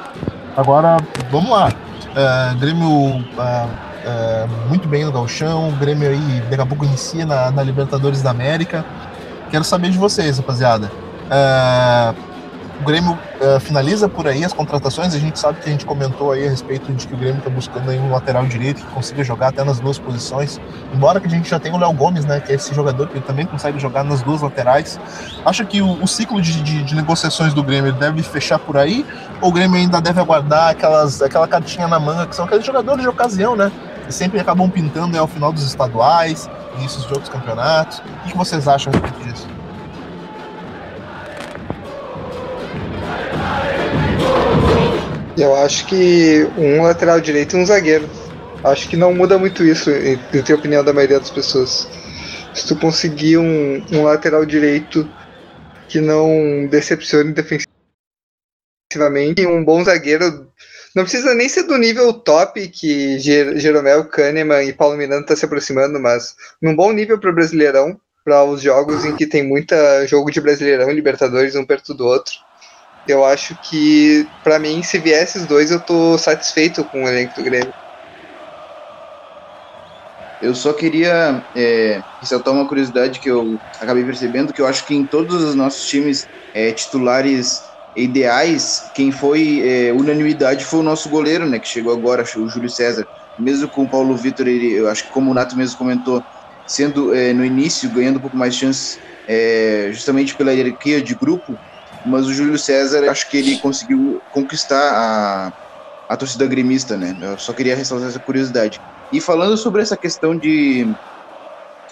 Agora, 0.56 0.98
vamos 1.32 1.50
lá. 1.50 1.70
Uh, 1.70 2.58
Grêmio 2.60 2.88
uh, 2.88 3.70
é, 4.06 4.48
muito 4.70 4.88
bem 4.88 5.04
no 5.04 5.12
Galchão. 5.12 5.70
O 5.70 5.72
Grêmio 5.74 6.08
aí 6.08 6.42
daqui 6.50 6.62
a 6.62 6.66
pouco 6.66 6.86
inicia 6.86 7.26
na, 7.26 7.52
na 7.52 7.64
Libertadores 7.64 8.22
da 8.22 8.32
América. 8.32 8.86
Quero 9.50 9.64
saber 9.64 9.90
de 9.90 9.98
vocês, 9.98 10.38
rapaziada. 10.38 10.92
É, 11.30 12.14
o 12.80 12.84
Grêmio 12.84 13.14
uh, 13.14 13.60
finaliza 13.60 14.10
por 14.10 14.28
aí 14.28 14.44
as 14.44 14.52
contratações. 14.52 15.16
A 15.16 15.18
gente 15.18 15.40
sabe 15.40 15.62
que 15.62 15.70
a 15.70 15.72
gente 15.72 15.86
comentou 15.86 16.34
aí 16.34 16.46
a 16.46 16.50
respeito 16.50 16.92
de 16.92 17.08
que 17.08 17.14
o 17.14 17.18
Grêmio 17.18 17.38
está 17.38 17.50
buscando 17.50 17.90
aí 17.90 17.98
um 17.98 18.12
lateral 18.12 18.46
direito 18.46 18.82
que 18.82 18.92
consiga 18.92 19.24
jogar 19.24 19.48
até 19.48 19.64
nas 19.64 19.80
duas 19.80 19.98
posições. 19.98 20.60
Embora 20.94 21.20
que 21.20 21.28
a 21.28 21.30
gente 21.30 21.50
já 21.50 21.58
tenha 21.58 21.74
o 21.74 21.80
Léo 21.80 21.94
Gomes, 21.94 22.26
né, 22.26 22.42
que 22.42 22.52
é 22.52 22.56
esse 22.56 22.74
jogador 22.76 23.08
que 23.08 23.20
também 23.22 23.46
consegue 23.46 23.80
jogar 23.80 24.04
nas 24.04 24.22
duas 24.22 24.42
laterais. 24.42 25.00
Acha 25.46 25.64
que 25.64 25.82
o, 25.82 26.04
o 26.04 26.08
ciclo 26.08 26.42
de, 26.42 26.62
de, 26.62 26.84
de, 26.84 26.96
negociações 26.96 27.54
do 27.54 27.64
Grêmio 27.64 27.94
deve 27.94 28.22
fechar 28.22 28.60
por 28.60 28.78
aí? 28.78 29.06
Ou 29.42 29.50
o 29.50 29.52
Grêmio 29.54 29.80
ainda 29.80 30.02
deve 30.02 30.20
aguardar 30.20 30.72
aquelas, 30.72 31.22
aquela 31.22 31.48
cartinha 31.48 31.88
na 31.88 32.00
manga 32.00 32.28
que 32.28 32.36
são 32.36 32.44
aqueles 32.44 32.66
jogadores 32.66 33.02
de 33.02 33.08
ocasião, 33.08 33.56
né? 33.56 33.72
Que 34.06 34.14
sempre 34.14 34.40
acabam 34.40 34.70
pintando 34.70 35.18
ao 35.18 35.28
final 35.28 35.52
dos 35.52 35.64
estaduais, 35.64 36.50
início 36.78 37.02
de 37.02 37.14
outros 37.14 37.30
campeonatos. 37.30 38.00
O 38.00 38.30
que 38.30 38.38
vocês 38.38 38.68
acham 38.68 38.94
a 38.94 39.24
disso? 39.24 39.48
Eu 45.38 45.56
acho 45.56 45.86
que 45.88 46.48
um 46.58 46.84
lateral 46.84 47.20
direito 47.20 47.58
e 47.58 47.62
um 47.62 47.66
zagueiro. 47.66 48.10
Acho 48.64 48.88
que 48.88 48.96
não 48.96 49.14
muda 49.14 49.38
muito 49.38 49.64
isso, 49.64 49.92
em 49.92 50.18
ter 50.18 50.54
opinião 50.54 50.84
da 50.84 50.94
maioria 50.94 51.20
das 51.20 51.30
pessoas. 51.30 51.88
Se 52.54 52.68
tu 52.68 52.76
conseguir 52.78 53.38
um, 53.38 53.86
um 53.92 54.04
lateral 54.04 54.46
direito 54.46 55.08
que 55.90 56.00
não 56.00 56.68
decepcione 56.68 57.34
defensivamente, 57.34 59.46
um 59.46 59.64
bom 59.64 59.84
zagueiro, 59.84 60.50
não 60.96 61.04
precisa 61.04 61.34
nem 61.36 61.50
ser 61.50 61.64
do 61.64 61.78
nível 61.78 62.14
top 62.14 62.68
que 62.70 63.20
Jeromel, 63.20 64.06
Kahneman 64.06 64.64
e 64.64 64.74
Paulo 64.74 64.98
Miranda 64.98 65.22
estão 65.22 65.36
tá 65.36 65.40
se 65.40 65.46
aproximando, 65.46 66.00
mas 66.00 66.36
num 66.62 66.76
bom 66.76 66.92
nível 66.92 67.20
para 67.20 67.30
o 67.30 67.34
Brasileirão, 67.34 68.00
para 68.24 68.44
os 68.46 68.62
jogos 68.62 69.06
em 69.06 69.16
que 69.16 69.28
tem 69.28 69.44
muita 69.44 70.08
jogo 70.08 70.32
de 70.32 70.42
Brasileirão 70.42 70.90
e 70.90 70.94
Libertadores 70.96 71.56
um 71.56 71.66
perto 71.66 71.94
do 71.94 72.06
outro 72.06 72.46
eu 73.08 73.24
acho 73.24 73.56
que, 73.58 74.32
para 74.44 74.60
mim, 74.60 74.82
se 74.82 74.98
vier 75.00 75.24
esses 75.24 75.46
dois, 75.46 75.70
eu 75.72 75.80
tô 75.80 76.18
satisfeito 76.18 76.84
com 76.86 77.04
o 77.04 77.08
elenco 77.08 77.36
do 77.36 77.44
Grêmio. 77.44 77.74
Eu 80.42 80.54
só 80.54 80.74
queria 80.74 81.48
é, 81.56 82.04
ressaltar 82.20 82.54
uma 82.54 82.68
curiosidade 82.68 83.20
que 83.20 83.30
eu 83.30 83.62
acabei 83.80 84.04
percebendo, 84.04 84.54
que 84.54 84.62
eu 84.62 84.68
acho 84.68 84.86
que 84.86 84.94
em 84.94 85.06
todos 85.08 85.42
os 85.44 85.56
nossos 85.56 85.86
times 85.88 86.28
é, 86.54 86.72
titulares 86.72 87.75
ideais, 87.96 88.90
quem 88.94 89.12
foi 89.12 89.62
é, 89.62 89.94
unanimidade 89.94 90.66
foi 90.66 90.80
o 90.80 90.84
nosso 90.84 91.10
goleiro, 91.10 91.48
né, 91.48 91.60
que 91.60 91.68
chegou 91.68 91.94
agora, 91.94 92.24
o 92.24 92.50
Júlio 92.50 92.70
César. 92.70 93.08
Mesmo 93.38 93.70
com 93.70 93.84
o 93.84 93.90
Paulo 93.90 94.16
Vitor, 94.16 94.48
ele, 94.48 94.74
eu 94.74 94.90
acho 94.90 95.04
que 95.06 95.10
como 95.10 95.32
o 95.32 95.34
Nato 95.34 95.58
mesmo 95.58 95.78
comentou, 95.78 96.26
sendo 96.66 97.14
é, 97.14 97.34
no 97.34 97.46
início, 97.46 97.92
ganhando 97.92 98.18
um 98.18 98.22
pouco 98.22 98.38
mais 98.38 98.54
de 98.54 98.62
chances, 98.62 99.00
é, 99.28 99.90
justamente 99.92 100.36
pela 100.36 100.54
hierarquia 100.54 101.02
de 101.02 101.16
grupo, 101.16 101.60
mas 102.04 102.28
o 102.28 102.34
Júlio 102.34 102.58
César, 102.58 103.10
acho 103.10 103.30
que 103.30 103.38
ele 103.38 103.58
conseguiu 103.60 104.24
conquistar 104.30 104.92
a, 104.94 105.54
a 106.08 106.18
torcida 106.18 106.46
gremista, 106.46 106.98
né? 106.98 107.18
Eu 107.20 107.38
só 107.38 107.54
queria 107.54 107.76
ressaltar 107.76 108.10
essa 108.10 108.20
curiosidade. 108.20 108.80
E 109.12 109.20
falando 109.20 109.58
sobre 109.58 109.82
essa 109.82 109.98
questão 109.98 110.38
de, 110.38 110.96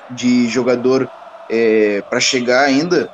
de 0.10 0.47
jogador 0.47 1.12
é, 1.49 2.01
para 2.04 2.20
chegar 2.20 2.66
ainda, 2.66 3.12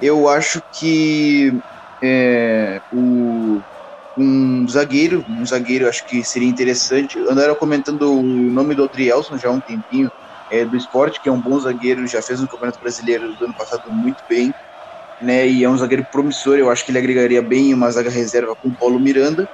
eu 0.00 0.28
acho 0.28 0.62
que 0.70 1.62
é, 2.02 2.82
o, 2.90 3.62
um 4.16 4.66
zagueiro, 4.68 5.24
um 5.28 5.46
zagueiro 5.46 5.88
acho 5.88 6.04
que 6.04 6.24
seria 6.24 6.48
interessante. 6.48 7.18
Andaram 7.28 7.54
comentando 7.54 8.02
o 8.02 8.50
nome 8.50 8.74
do 8.74 8.84
Adrielson 8.84 9.38
já 9.38 9.48
há 9.48 9.52
um 9.52 9.60
tempinho, 9.60 10.10
é, 10.50 10.64
do 10.64 10.76
esporte, 10.76 11.20
que 11.20 11.28
é 11.28 11.32
um 11.32 11.40
bom 11.40 11.58
zagueiro, 11.58 12.06
já 12.06 12.20
fez 12.20 12.40
no 12.40 12.48
Campeonato 12.48 12.78
Brasileiro 12.80 13.34
do 13.36 13.44
ano 13.46 13.54
passado 13.54 13.90
muito 13.90 14.22
bem, 14.28 14.52
né? 15.20 15.48
E 15.48 15.64
é 15.64 15.70
um 15.70 15.76
zagueiro 15.78 16.06
promissor, 16.10 16.58
eu 16.58 16.68
acho 16.70 16.84
que 16.84 16.90
ele 16.90 16.98
agregaria 16.98 17.40
bem 17.40 17.72
uma 17.72 17.90
zaga 17.90 18.10
reserva 18.10 18.54
com 18.56 18.68
o 18.68 18.76
Paulo 18.76 19.00
Miranda. 19.00 19.48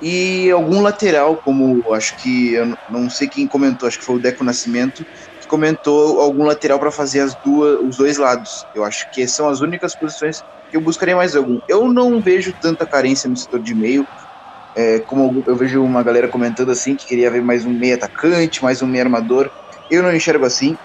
E 0.00 0.50
algum 0.50 0.82
lateral, 0.82 1.40
como 1.42 1.94
acho 1.94 2.16
que, 2.20 2.54
eu 2.54 2.76
não 2.88 3.08
sei 3.08 3.28
quem 3.28 3.46
comentou, 3.46 3.86
acho 3.88 3.98
que 3.98 4.04
foi 4.04 4.16
o 4.16 4.18
Deco 4.18 4.42
Nascimento, 4.42 5.06
que 5.38 5.46
comentou 5.46 6.20
algum 6.20 6.44
lateral 6.44 6.80
para 6.80 6.90
fazer 6.90 7.20
as 7.20 7.36
duas, 7.36 7.78
os 7.80 7.96
dois 7.96 8.18
lados. 8.18 8.66
Eu 8.74 8.84
acho 8.84 9.08
que 9.12 9.26
são 9.28 9.48
as 9.48 9.60
únicas 9.60 9.94
posições 9.94 10.42
eu 10.72 10.80
buscaria 10.80 11.16
mais 11.16 11.36
algum. 11.36 11.60
Eu 11.68 11.92
não 11.92 12.20
vejo 12.20 12.54
tanta 12.60 12.86
carência 12.86 13.28
no 13.28 13.36
setor 13.36 13.60
de 13.62 13.74
meio, 13.74 14.08
é, 14.74 15.00
como 15.00 15.42
eu 15.46 15.56
vejo 15.56 15.82
uma 15.84 16.02
galera 16.02 16.28
comentando 16.28 16.70
assim, 16.70 16.96
que 16.96 17.06
queria 17.06 17.30
ver 17.30 17.42
mais 17.42 17.64
um 17.66 17.72
meio 17.72 17.94
atacante, 17.94 18.62
mais 18.62 18.82
um 18.82 18.86
meio 18.86 19.04
armador. 19.04 19.50
Eu 19.88 20.02
não 20.02 20.14
enxergo 20.14 20.44
assim. 20.44 20.78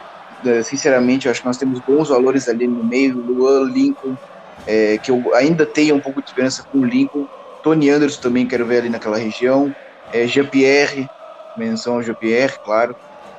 É, 0.46 0.62
sinceramente, 0.64 1.26
eu 1.26 1.32
acho 1.32 1.42
que 1.42 1.48
nós 1.48 1.58
temos 1.58 1.80
bons 1.82 2.10
valores 2.10 2.48
ali 2.48 2.68
no 2.68 2.84
meio, 2.84 3.22
Luan, 3.22 3.64
Lincoln, 3.72 4.18
é, 4.66 4.98
que 5.00 5.10
eu 5.10 5.34
ainda 5.34 5.66
tenho 5.66 5.96
um 5.96 6.02
pouco 6.02 6.22
de 6.22 6.30
esperança 6.30 6.64
com 6.72 6.80
o 6.80 6.86
Lincoln. 6.86 7.28
Tony 7.62 7.90
Anderson 7.90 8.22
também 8.22 8.48
quero 8.48 8.66
ver 8.66 8.80
ali 8.80 8.90
naquela 8.90 9.18
região. 9.18 9.76
É, 10.12 10.28
Jean-Pierre, 10.28 11.10
menção 11.56 11.96
ao 11.96 12.04
Jean-Pierre, 12.04 12.58
claro. 12.62 12.96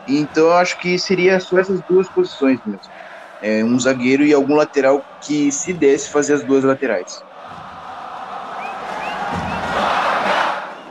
Então 0.07 0.47
eu 0.47 0.53
acho 0.55 0.79
que 0.79 0.99
seria 0.99 1.39
só 1.41 1.59
essas 1.59 1.83
duas 1.83 2.09
posições 2.11 2.61
mesmo. 2.65 2.93
É, 3.41 3.63
um 3.65 3.79
zagueiro 3.79 4.25
e 4.25 4.33
algum 4.33 4.55
lateral 4.55 5.05
que 5.21 5.53
se 5.53 5.73
desse 5.73 6.11
fazer 6.11 6.35
as 6.35 6.45
duas 6.45 6.65
laterais. 6.65 7.23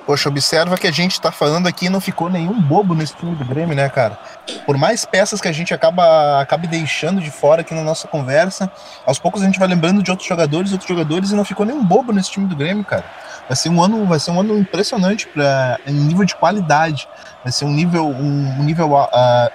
Poxa, 0.07 0.29
observa 0.29 0.77
que 0.77 0.87
a 0.87 0.91
gente 0.91 1.19
tá 1.19 1.33
falando 1.33 1.67
aqui 1.67 1.89
não 1.89 1.99
ficou 1.99 2.29
nenhum 2.29 2.61
bobo 2.61 2.95
nesse 2.95 3.13
time 3.13 3.35
do 3.35 3.43
Grêmio, 3.43 3.75
né, 3.75 3.89
cara? 3.89 4.17
Por 4.65 4.77
mais 4.77 5.03
peças 5.03 5.41
que 5.41 5.49
a 5.49 5.51
gente 5.51 5.73
acaba 5.73 6.39
acabe 6.39 6.65
deixando 6.65 7.19
de 7.19 7.29
fora 7.29 7.59
aqui 7.59 7.73
na 7.73 7.83
nossa 7.83 8.07
conversa, 8.07 8.71
aos 9.05 9.19
poucos 9.19 9.41
a 9.41 9.45
gente 9.45 9.59
vai 9.59 9.67
lembrando 9.67 10.01
de 10.01 10.09
outros 10.09 10.25
jogadores, 10.25 10.71
outros 10.71 10.87
jogadores 10.87 11.31
e 11.31 11.35
não 11.35 11.43
ficou 11.43 11.65
nenhum 11.65 11.83
bobo 11.83 12.13
nesse 12.13 12.31
time 12.31 12.47
do 12.47 12.55
Grêmio, 12.55 12.85
cara. 12.85 13.03
Vai 13.47 13.55
ser 13.55 13.69
um 13.69 13.81
ano, 13.81 14.05
vai 14.05 14.19
ser 14.19 14.31
um 14.31 14.39
ano 14.39 14.57
impressionante 14.57 15.27
para 15.27 15.79
em 15.85 15.93
nível 15.93 16.25
de 16.25 16.35
qualidade. 16.35 17.07
Vai 17.43 17.51
ser 17.51 17.65
um 17.65 17.71
nível 17.71 18.07
um, 18.07 18.59
um 18.59 18.63
nível 18.63 18.93
uh, 18.93 19.07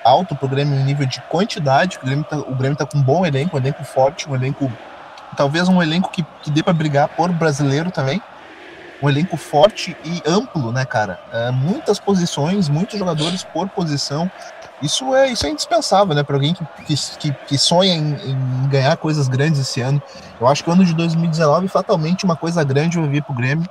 alto 0.02 0.34
pro 0.34 0.48
Grêmio 0.48 0.78
em 0.78 0.84
nível 0.84 1.06
de 1.06 1.20
quantidade. 1.22 1.98
O 2.02 2.06
Grêmio 2.06 2.24
tá, 2.24 2.36
o 2.36 2.54
Grêmio 2.54 2.76
tá 2.76 2.86
com 2.86 2.98
um 2.98 3.02
bom 3.02 3.26
elenco, 3.26 3.56
um 3.56 3.60
elenco 3.60 3.84
forte, 3.84 4.28
um 4.28 4.34
elenco 4.34 4.70
talvez 5.36 5.68
um 5.68 5.82
elenco 5.82 6.10
que, 6.10 6.24
que 6.42 6.50
dê 6.50 6.62
para 6.62 6.72
brigar 6.72 7.08
por 7.08 7.30
brasileiro 7.32 7.90
também 7.90 8.20
um 9.02 9.08
elenco 9.10 9.36
forte 9.36 9.96
e 10.04 10.22
amplo, 10.24 10.70
né, 10.70 10.84
cara? 10.84 11.18
É, 11.32 11.50
muitas 11.50 11.98
posições, 11.98 12.68
muitos 12.68 12.98
jogadores 12.98 13.42
por 13.42 13.68
posição. 13.68 14.30
Isso 14.80 15.14
é, 15.14 15.28
isso 15.28 15.44
é 15.46 15.50
indispensável, 15.50 16.14
né, 16.14 16.22
para 16.22 16.36
alguém 16.36 16.54
que, 16.54 16.96
que, 17.18 17.32
que 17.32 17.58
sonha 17.58 17.94
em, 17.94 18.14
em, 18.14 18.68
ganhar 18.68 18.96
coisas 18.96 19.28
grandes 19.28 19.60
esse 19.60 19.80
ano. 19.80 20.00
Eu 20.40 20.46
acho 20.46 20.62
que 20.62 20.70
o 20.70 20.72
ano 20.72 20.84
de 20.84 20.94
2019, 20.94 21.68
fatalmente, 21.68 22.24
uma 22.24 22.36
coisa 22.36 22.62
grande 22.64 22.98
vai 22.98 23.08
vir 23.08 23.22
pro 23.22 23.34
Grêmio. 23.34 23.68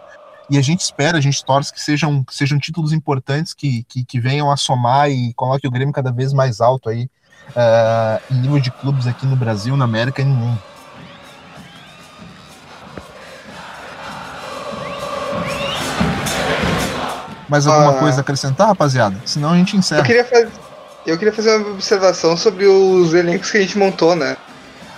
E 0.51 0.57
a 0.57 0.61
gente 0.61 0.81
espera, 0.81 1.17
a 1.17 1.21
gente 1.21 1.45
torce 1.45 1.71
que 1.71 1.79
sejam, 1.79 2.25
que 2.25 2.35
sejam 2.35 2.59
títulos 2.59 2.91
importantes 2.91 3.53
que, 3.53 3.85
que, 3.87 4.03
que 4.03 4.19
venham 4.19 4.51
a 4.51 4.57
somar 4.57 5.09
e 5.09 5.33
coloque 5.33 5.65
o 5.65 5.71
Grêmio 5.71 5.93
cada 5.93 6.11
vez 6.11 6.33
mais 6.33 6.59
alto 6.59 6.89
aí 6.89 7.09
uh, 7.51 8.21
em 8.29 8.41
nível 8.41 8.59
de 8.59 8.69
clubes 8.69 9.07
aqui 9.07 9.25
no 9.25 9.37
Brasil, 9.37 9.77
na 9.77 9.85
América 9.85 10.21
e 10.21 10.25
no 10.25 10.33
mundo. 10.33 10.61
Mais 17.47 17.65
alguma 17.65 17.91
ah, 17.91 17.99
coisa 17.99 18.17
a 18.17 18.19
acrescentar, 18.19 18.67
rapaziada? 18.67 19.15
Senão 19.23 19.51
a 19.51 19.55
gente 19.55 19.77
encerra. 19.77 20.01
Eu 20.01 20.05
queria, 20.05 20.25
fazer, 20.25 20.49
eu 21.05 21.17
queria 21.17 21.33
fazer 21.33 21.55
uma 21.55 21.69
observação 21.69 22.35
sobre 22.35 22.67
os 22.67 23.13
elencos 23.13 23.49
que 23.49 23.57
a 23.57 23.61
gente 23.61 23.77
montou, 23.77 24.17
né? 24.17 24.35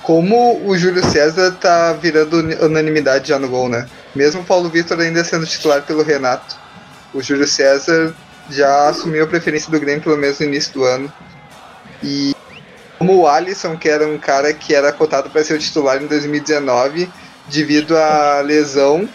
Como 0.01 0.68
o 0.68 0.76
Júlio 0.76 1.06
César 1.06 1.51
tá 1.51 1.93
virando 1.93 2.38
unanimidade 2.66 3.30
já 3.30 3.38
no 3.38 3.47
gol, 3.47 3.70
né? 3.70 3.88
Mesmo 4.16 4.43
Paulo 4.43 4.70
Vitor 4.70 4.99
ainda 4.99 5.24
sendo 5.24 5.45
titular 5.45 5.82
pelo 5.84 6.03
Renato, 6.03 6.55
o 7.14 7.22
Júlio 7.22 7.47
César 7.47 8.14
já 8.49 8.89
assumiu 8.89 9.24
a 9.24 9.28
preferência 9.28 9.72
do 9.72 9.80
Grêmio 9.80 10.03
pelo 10.03 10.18
menos 10.18 10.39
no 10.39 10.45
início 10.45 10.74
do 10.74 10.84
ano. 10.84 11.11
E 12.01 12.36
como 12.97 13.18
o 13.18 13.28
Alisson, 13.28 13.78
que 13.78 13.89
era 13.89 14.07
um 14.07 14.18
cara 14.18 14.53
que 14.53 14.74
era 14.74 14.91
cotado 14.91 15.30
para 15.30 15.43
ser 15.43 15.55
o 15.55 15.59
titular 15.59 16.01
em 16.01 16.07
2019, 16.07 17.09
devido 17.49 17.97
à 17.97 18.41
lesão, 18.41 19.07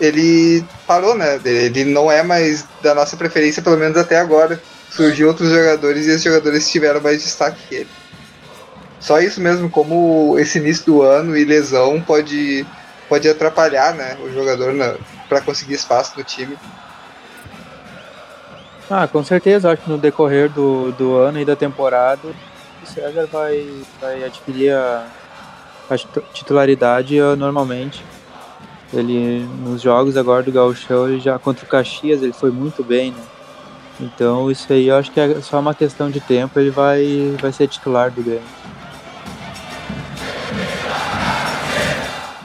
ele 0.00 0.64
parou, 0.86 1.14
né? 1.14 1.40
Ele 1.44 1.84
não 1.84 2.10
é 2.10 2.22
mais 2.22 2.64
da 2.82 2.94
nossa 2.94 3.16
preferência, 3.16 3.62
pelo 3.62 3.76
menos 3.76 3.96
até 3.96 4.18
agora. 4.18 4.60
Surgiu 4.90 5.28
outros 5.28 5.50
jogadores 5.50 6.06
e 6.06 6.10
esses 6.10 6.22
jogadores 6.22 6.68
tiveram 6.68 7.00
mais 7.00 7.22
destaque 7.22 7.58
que 7.68 7.74
ele. 7.74 7.90
Só 9.00 9.20
isso 9.20 9.40
mesmo, 9.40 9.68
como 9.68 10.38
esse 10.38 10.58
início 10.58 10.86
do 10.86 11.02
ano 11.02 11.36
e 11.36 11.44
lesão 11.44 12.00
pode, 12.00 12.66
pode 13.08 13.28
atrapalhar 13.28 13.94
né, 13.94 14.16
o 14.22 14.32
jogador 14.32 14.98
para 15.28 15.40
conseguir 15.40 15.74
espaço 15.74 16.14
no 16.16 16.24
time. 16.24 16.56
Ah, 18.90 19.08
com 19.08 19.24
certeza, 19.24 19.72
acho 19.72 19.82
que 19.82 19.90
no 19.90 19.96
decorrer 19.96 20.50
do, 20.50 20.92
do 20.92 21.16
ano 21.16 21.40
e 21.40 21.44
da 21.44 21.56
temporada 21.56 22.28
o 22.82 22.86
César 22.86 23.26
vai, 23.32 23.66
vai 24.00 24.22
adquirir 24.24 24.72
a, 24.72 25.06
a 25.90 25.96
titularidade 26.32 27.18
uh, 27.20 27.34
normalmente. 27.34 28.04
Ele 28.92 29.40
nos 29.64 29.80
jogos 29.80 30.16
agora 30.16 30.42
do 30.42 30.52
Gauchão, 30.52 31.08
ele 31.08 31.18
já 31.18 31.38
contra 31.38 31.64
o 31.64 31.68
Caxias, 31.68 32.22
ele 32.22 32.32
foi 32.32 32.50
muito 32.50 32.84
bem, 32.84 33.10
né? 33.10 33.22
Então 33.98 34.50
isso 34.50 34.72
aí 34.72 34.88
eu 34.88 34.96
acho 34.96 35.10
que 35.10 35.18
é 35.18 35.40
só 35.40 35.58
uma 35.58 35.74
questão 35.74 36.10
de 36.10 36.20
tempo, 36.20 36.60
ele 36.60 36.70
vai, 36.70 37.34
vai 37.40 37.52
ser 37.52 37.66
titular 37.66 38.10
do 38.10 38.22
Grêmio. 38.22 38.63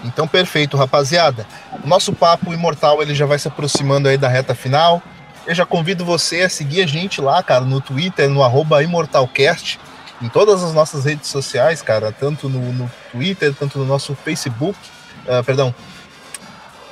Então 0.10 0.28
perfeito, 0.28 0.76
rapaziada. 0.76 1.45
O 1.84 1.88
nosso 1.88 2.12
papo 2.12 2.53
imortal 2.53 3.01
ele 3.01 3.14
já 3.14 3.26
vai 3.26 3.39
se 3.39 3.47
aproximando 3.47 4.10
aí 4.10 4.18
da 4.18 4.28
reta 4.28 4.55
final. 4.55 5.01
Eu 5.45 5.55
já 5.55 5.66
convido 5.66 6.03
você 6.03 6.41
a 6.41 6.49
seguir 6.49 6.82
a 6.82 6.88
gente 6.88 7.22
lá, 7.22 7.41
cara, 7.41 7.64
no 7.64 7.80
Twitter, 7.80 8.30
no 8.30 8.41
imortalcast, 8.82 9.80
em 10.22 10.28
todas 10.28 10.64
as 10.64 10.74
nossas 10.74 11.05
redes 11.05 11.30
sociais, 11.30 11.82
cara, 11.82 12.12
tanto 12.12 12.49
no, 12.49 12.74
no 12.74 12.91
Twitter, 13.12 13.53
tanto 13.53 13.80
no 13.80 13.86
nosso 13.86 14.14
Facebook, 14.16 14.78
uh, 15.26 15.43
perdão, 15.43 15.74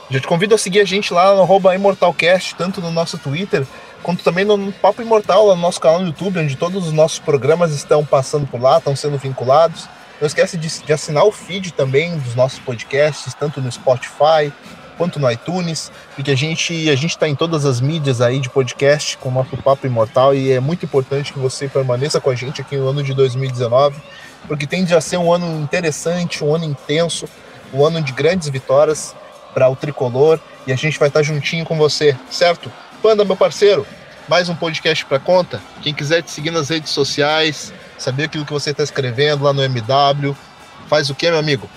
já 0.09 0.21
te 0.21 0.27
convido 0.27 0.55
a 0.55 0.57
seguir 0.57 0.79
a 0.79 0.85
gente 0.85 1.13
lá 1.13 1.35
no 1.35 1.73
ImortalCast, 1.73 2.55
tanto 2.55 2.79
no 2.79 2.89
nosso 2.89 3.17
Twitter, 3.17 3.67
quanto 4.01 4.23
também 4.23 4.45
no 4.45 4.71
Papo 4.71 5.01
Imortal, 5.01 5.47
no 5.47 5.61
nosso 5.61 5.81
canal 5.81 5.99
no 5.99 6.07
YouTube, 6.07 6.39
onde 6.39 6.55
todos 6.55 6.87
os 6.87 6.93
nossos 6.93 7.19
programas 7.19 7.73
estão 7.73 8.05
passando 8.05 8.47
por 8.47 8.61
lá, 8.61 8.77
estão 8.77 8.95
sendo 8.95 9.17
vinculados. 9.17 9.89
Não 10.19 10.25
esquece 10.27 10.57
de, 10.57 10.67
de 10.83 10.93
assinar 10.93 11.23
o 11.25 11.31
feed 11.31 11.73
também 11.73 12.17
dos 12.17 12.35
nossos 12.35 12.59
podcasts, 12.59 13.33
tanto 13.33 13.61
no 13.61 13.71
Spotify 13.71 14.51
quanto 14.97 15.19
no 15.19 15.29
iTunes, 15.31 15.91
porque 16.15 16.31
a 16.31 16.35
gente 16.35 16.89
a 16.89 16.95
gente 16.95 17.11
está 17.11 17.27
em 17.27 17.35
todas 17.35 17.65
as 17.65 17.79
mídias 17.79 18.19
aí 18.19 18.39
de 18.39 18.49
podcast 18.49 19.17
com 19.17 19.29
o 19.29 19.31
nosso 19.31 19.55
Papo 19.57 19.85
Imortal 19.85 20.33
e 20.33 20.51
é 20.51 20.59
muito 20.59 20.85
importante 20.85 21.31
que 21.31 21.39
você 21.39 21.67
permaneça 21.67 22.19
com 22.19 22.31
a 22.31 22.35
gente 22.35 22.61
aqui 22.61 22.75
no 22.75 22.87
ano 22.87 23.03
de 23.03 23.13
2019, 23.13 23.95
porque 24.47 24.65
tende 24.65 24.95
a 24.95 24.99
ser 24.99 25.17
um 25.17 25.31
ano 25.31 25.61
interessante, 25.61 26.43
um 26.43 26.53
ano 26.53 26.65
intenso, 26.65 27.27
um 27.71 27.85
ano 27.85 28.01
de 28.01 28.11
grandes 28.11 28.49
vitórias 28.49 29.15
para 29.53 29.69
o 29.69 29.75
tricolor 29.75 30.39
e 30.65 30.73
a 30.73 30.75
gente 30.75 30.97
vai 30.97 31.09
estar 31.09 31.21
juntinho 31.21 31.63
com 31.63 31.77
você, 31.77 32.17
certo? 32.29 32.71
Panda, 33.01 33.23
meu 33.23 33.35
parceiro, 33.35 33.85
mais 34.27 34.49
um 34.49 34.55
podcast 34.55 35.05
para 35.05 35.19
conta. 35.19 35.61
Quem 35.81 35.93
quiser 35.93 36.23
te 36.23 36.31
seguir 36.31 36.51
nas 36.51 36.69
redes 36.69 36.89
sociais, 36.89 37.71
saber 37.97 38.25
aquilo 38.25 38.45
que 38.45 38.53
você 38.53 38.71
está 38.71 38.83
escrevendo 38.83 39.43
lá 39.43 39.53
no 39.53 39.63
MW, 39.63 40.35
faz 40.87 41.09
o 41.09 41.15
que, 41.15 41.29
meu 41.29 41.39
amigo? 41.39 41.69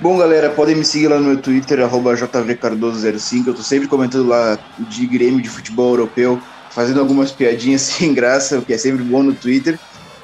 Bom, 0.00 0.16
galera, 0.16 0.50
podem 0.50 0.76
me 0.76 0.84
seguir 0.84 1.08
lá 1.08 1.18
no 1.18 1.24
meu 1.24 1.38
Twitter, 1.38 1.78
jvcardoso05. 1.80 3.48
Eu 3.48 3.54
tô 3.54 3.62
sempre 3.62 3.88
comentando 3.88 4.28
lá 4.28 4.56
de 4.78 5.06
Grêmio 5.06 5.42
de 5.42 5.48
futebol 5.48 5.90
europeu, 5.90 6.40
fazendo 6.70 7.00
algumas 7.00 7.32
piadinhas 7.32 7.82
sem 7.98 8.14
graça, 8.14 8.58
o 8.58 8.62
que 8.62 8.72
é 8.72 8.78
sempre 8.78 9.02
bom 9.02 9.22
no 9.22 9.34
Twitter. 9.34 9.78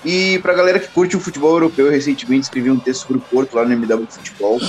E 0.05 0.39
pra 0.41 0.53
galera 0.53 0.79
que 0.79 0.89
curte 0.89 1.16
o 1.16 1.20
futebol 1.20 1.53
europeu, 1.53 1.87
eu 1.87 1.93
recentemente 1.93 2.43
escrevi 2.45 2.70
um 2.70 2.79
texto 2.79 3.07
pro 3.07 3.18
Porto 3.18 3.57
lá 3.57 3.64
no 3.64 3.72
MW 3.72 4.07
Futebol 4.09 4.61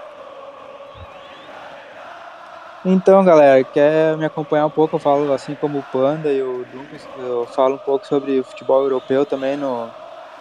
Então, 2.83 3.23
galera, 3.23 3.63
quer 3.63 4.17
me 4.17 4.25
acompanhar 4.25 4.65
um 4.65 4.69
pouco? 4.69 4.95
Eu 4.95 4.99
falo 4.99 5.31
assim 5.33 5.55
como 5.55 5.79
o 5.79 5.83
Panda 5.83 6.31
e 6.31 6.41
o 6.41 6.65
Duncan, 6.71 6.97
eu 7.19 7.45
falo 7.45 7.75
um 7.75 7.79
pouco 7.79 8.07
sobre 8.07 8.41
futebol 8.43 8.81
europeu 8.81 9.25
também 9.25 9.55
no, 9.55 9.87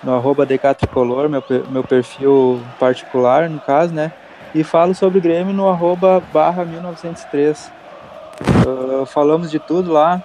no 0.02 0.14
arroba 0.14 0.46
Tricolor, 0.46 1.28
meu, 1.28 1.44
meu 1.68 1.84
perfil 1.84 2.60
particular, 2.78 3.48
no 3.50 3.60
caso, 3.60 3.92
né? 3.92 4.10
E 4.54 4.64
falo 4.64 4.94
sobre 4.94 5.20
Grêmio 5.20 5.52
no 5.52 5.68
arroba 5.68 6.22
barra 6.32 6.64
1903. 6.64 7.70
Uh, 8.66 9.04
falamos 9.04 9.50
de 9.50 9.58
tudo 9.58 9.92
lá, 9.92 10.22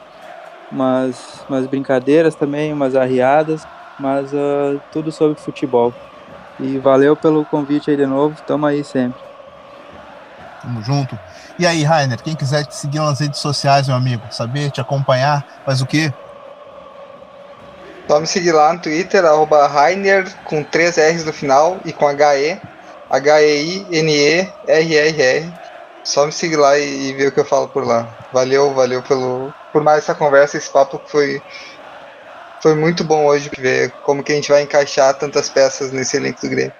umas, 0.71 1.45
umas 1.49 1.67
brincadeiras 1.67 2.33
também, 2.33 2.71
umas 2.71 2.95
arriadas 2.95 3.67
mas 3.99 4.33
uh, 4.33 4.79
tudo 4.91 5.11
sobre 5.11 5.39
futebol. 5.39 5.93
E 6.59 6.77
valeu 6.77 7.15
pelo 7.15 7.45
convite 7.45 7.91
aí 7.91 7.97
de 7.97 8.05
novo, 8.05 8.41
tamo 8.45 8.65
aí 8.65 8.83
sempre. 8.83 9.19
Tamo 10.61 10.81
junto. 10.81 11.17
E 11.57 11.65
aí, 11.65 11.83
Rainer, 11.83 12.21
quem 12.21 12.35
quiser 12.35 12.65
te 12.65 12.75
seguir 12.75 12.99
nas 12.99 13.19
redes 13.19 13.39
sociais, 13.39 13.87
meu 13.87 13.95
amigo, 13.95 14.27
saber, 14.31 14.71
te 14.71 14.81
acompanhar, 14.81 15.41
faz 15.63 15.81
o 15.81 15.87
quê? 15.87 16.13
Só 18.09 18.19
me 18.19 18.27
seguir 18.27 18.51
lá 18.51 18.73
no 18.73 18.81
Twitter, 18.81 19.23
arroba 19.25 19.67
Rainer, 19.67 20.25
com 20.43 20.63
três 20.63 20.97
R's 20.97 21.25
no 21.25 21.33
final 21.33 21.81
e 21.85 21.93
com 21.93 22.07
H-E, 22.07 22.61
H-E-I-N-E-R-R-R. 23.09 24.53
Só 26.03 26.25
me 26.27 26.31
seguir 26.31 26.57
lá 26.57 26.77
e, 26.77 27.09
e 27.09 27.13
ver 27.13 27.29
o 27.29 27.31
que 27.33 27.39
eu 27.39 27.45
falo 27.45 27.69
por 27.69 27.83
lá. 27.85 28.15
Valeu, 28.31 28.73
valeu 28.75 29.01
pelo, 29.01 29.55
por 29.71 29.83
mais 29.83 29.99
essa 30.03 30.13
conversa, 30.13 30.57
esse 30.57 30.71
papo 30.71 30.99
que 30.99 31.09
foi 31.09 31.41
foi 32.61 32.75
muito 32.75 33.03
bom 33.05 33.25
hoje 33.27 33.49
ver 33.57 33.97
como 34.01 34.23
que 34.23 34.31
a 34.31 34.35
gente 34.35 34.49
vai 34.49 34.61
encaixar 34.63 35.17
tantas 35.17 35.49
peças 35.49 35.91
nesse 35.93 36.17
elenco 36.17 36.41
do 36.41 36.49
Grêmio. 36.49 36.73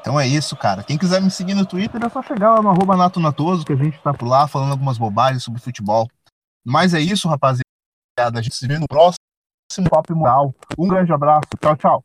Então 0.00 0.18
é 0.18 0.26
isso, 0.26 0.56
cara. 0.56 0.82
Quem 0.82 0.96
quiser 0.96 1.20
me 1.20 1.30
seguir 1.30 1.54
no 1.54 1.66
Twitter 1.66 2.02
é 2.02 2.08
só 2.08 2.22
chegar 2.22 2.54
lá 2.54 2.62
no 2.62 2.70
arroba 2.70 2.96
Nato 2.96 3.20
Natoso, 3.20 3.64
que 3.64 3.72
a 3.72 3.76
gente 3.76 3.98
tá 4.00 4.14
por 4.14 4.26
lá 4.26 4.46
falando 4.46 4.72
algumas 4.72 4.98
bobagens 4.98 5.42
sobre 5.42 5.60
futebol. 5.60 6.08
Mas 6.64 6.94
é 6.94 7.00
isso, 7.00 7.28
rapaziada. 7.28 7.64
A 8.18 8.42
gente 8.42 8.54
se 8.54 8.66
vê 8.66 8.78
no 8.78 8.86
próximo 8.86 9.18
Papo 9.90 10.14
Moral. 10.14 10.54
Um 10.78 10.88
grande 10.88 11.12
abraço. 11.12 11.48
Tchau, 11.60 11.76
tchau. 11.76 12.04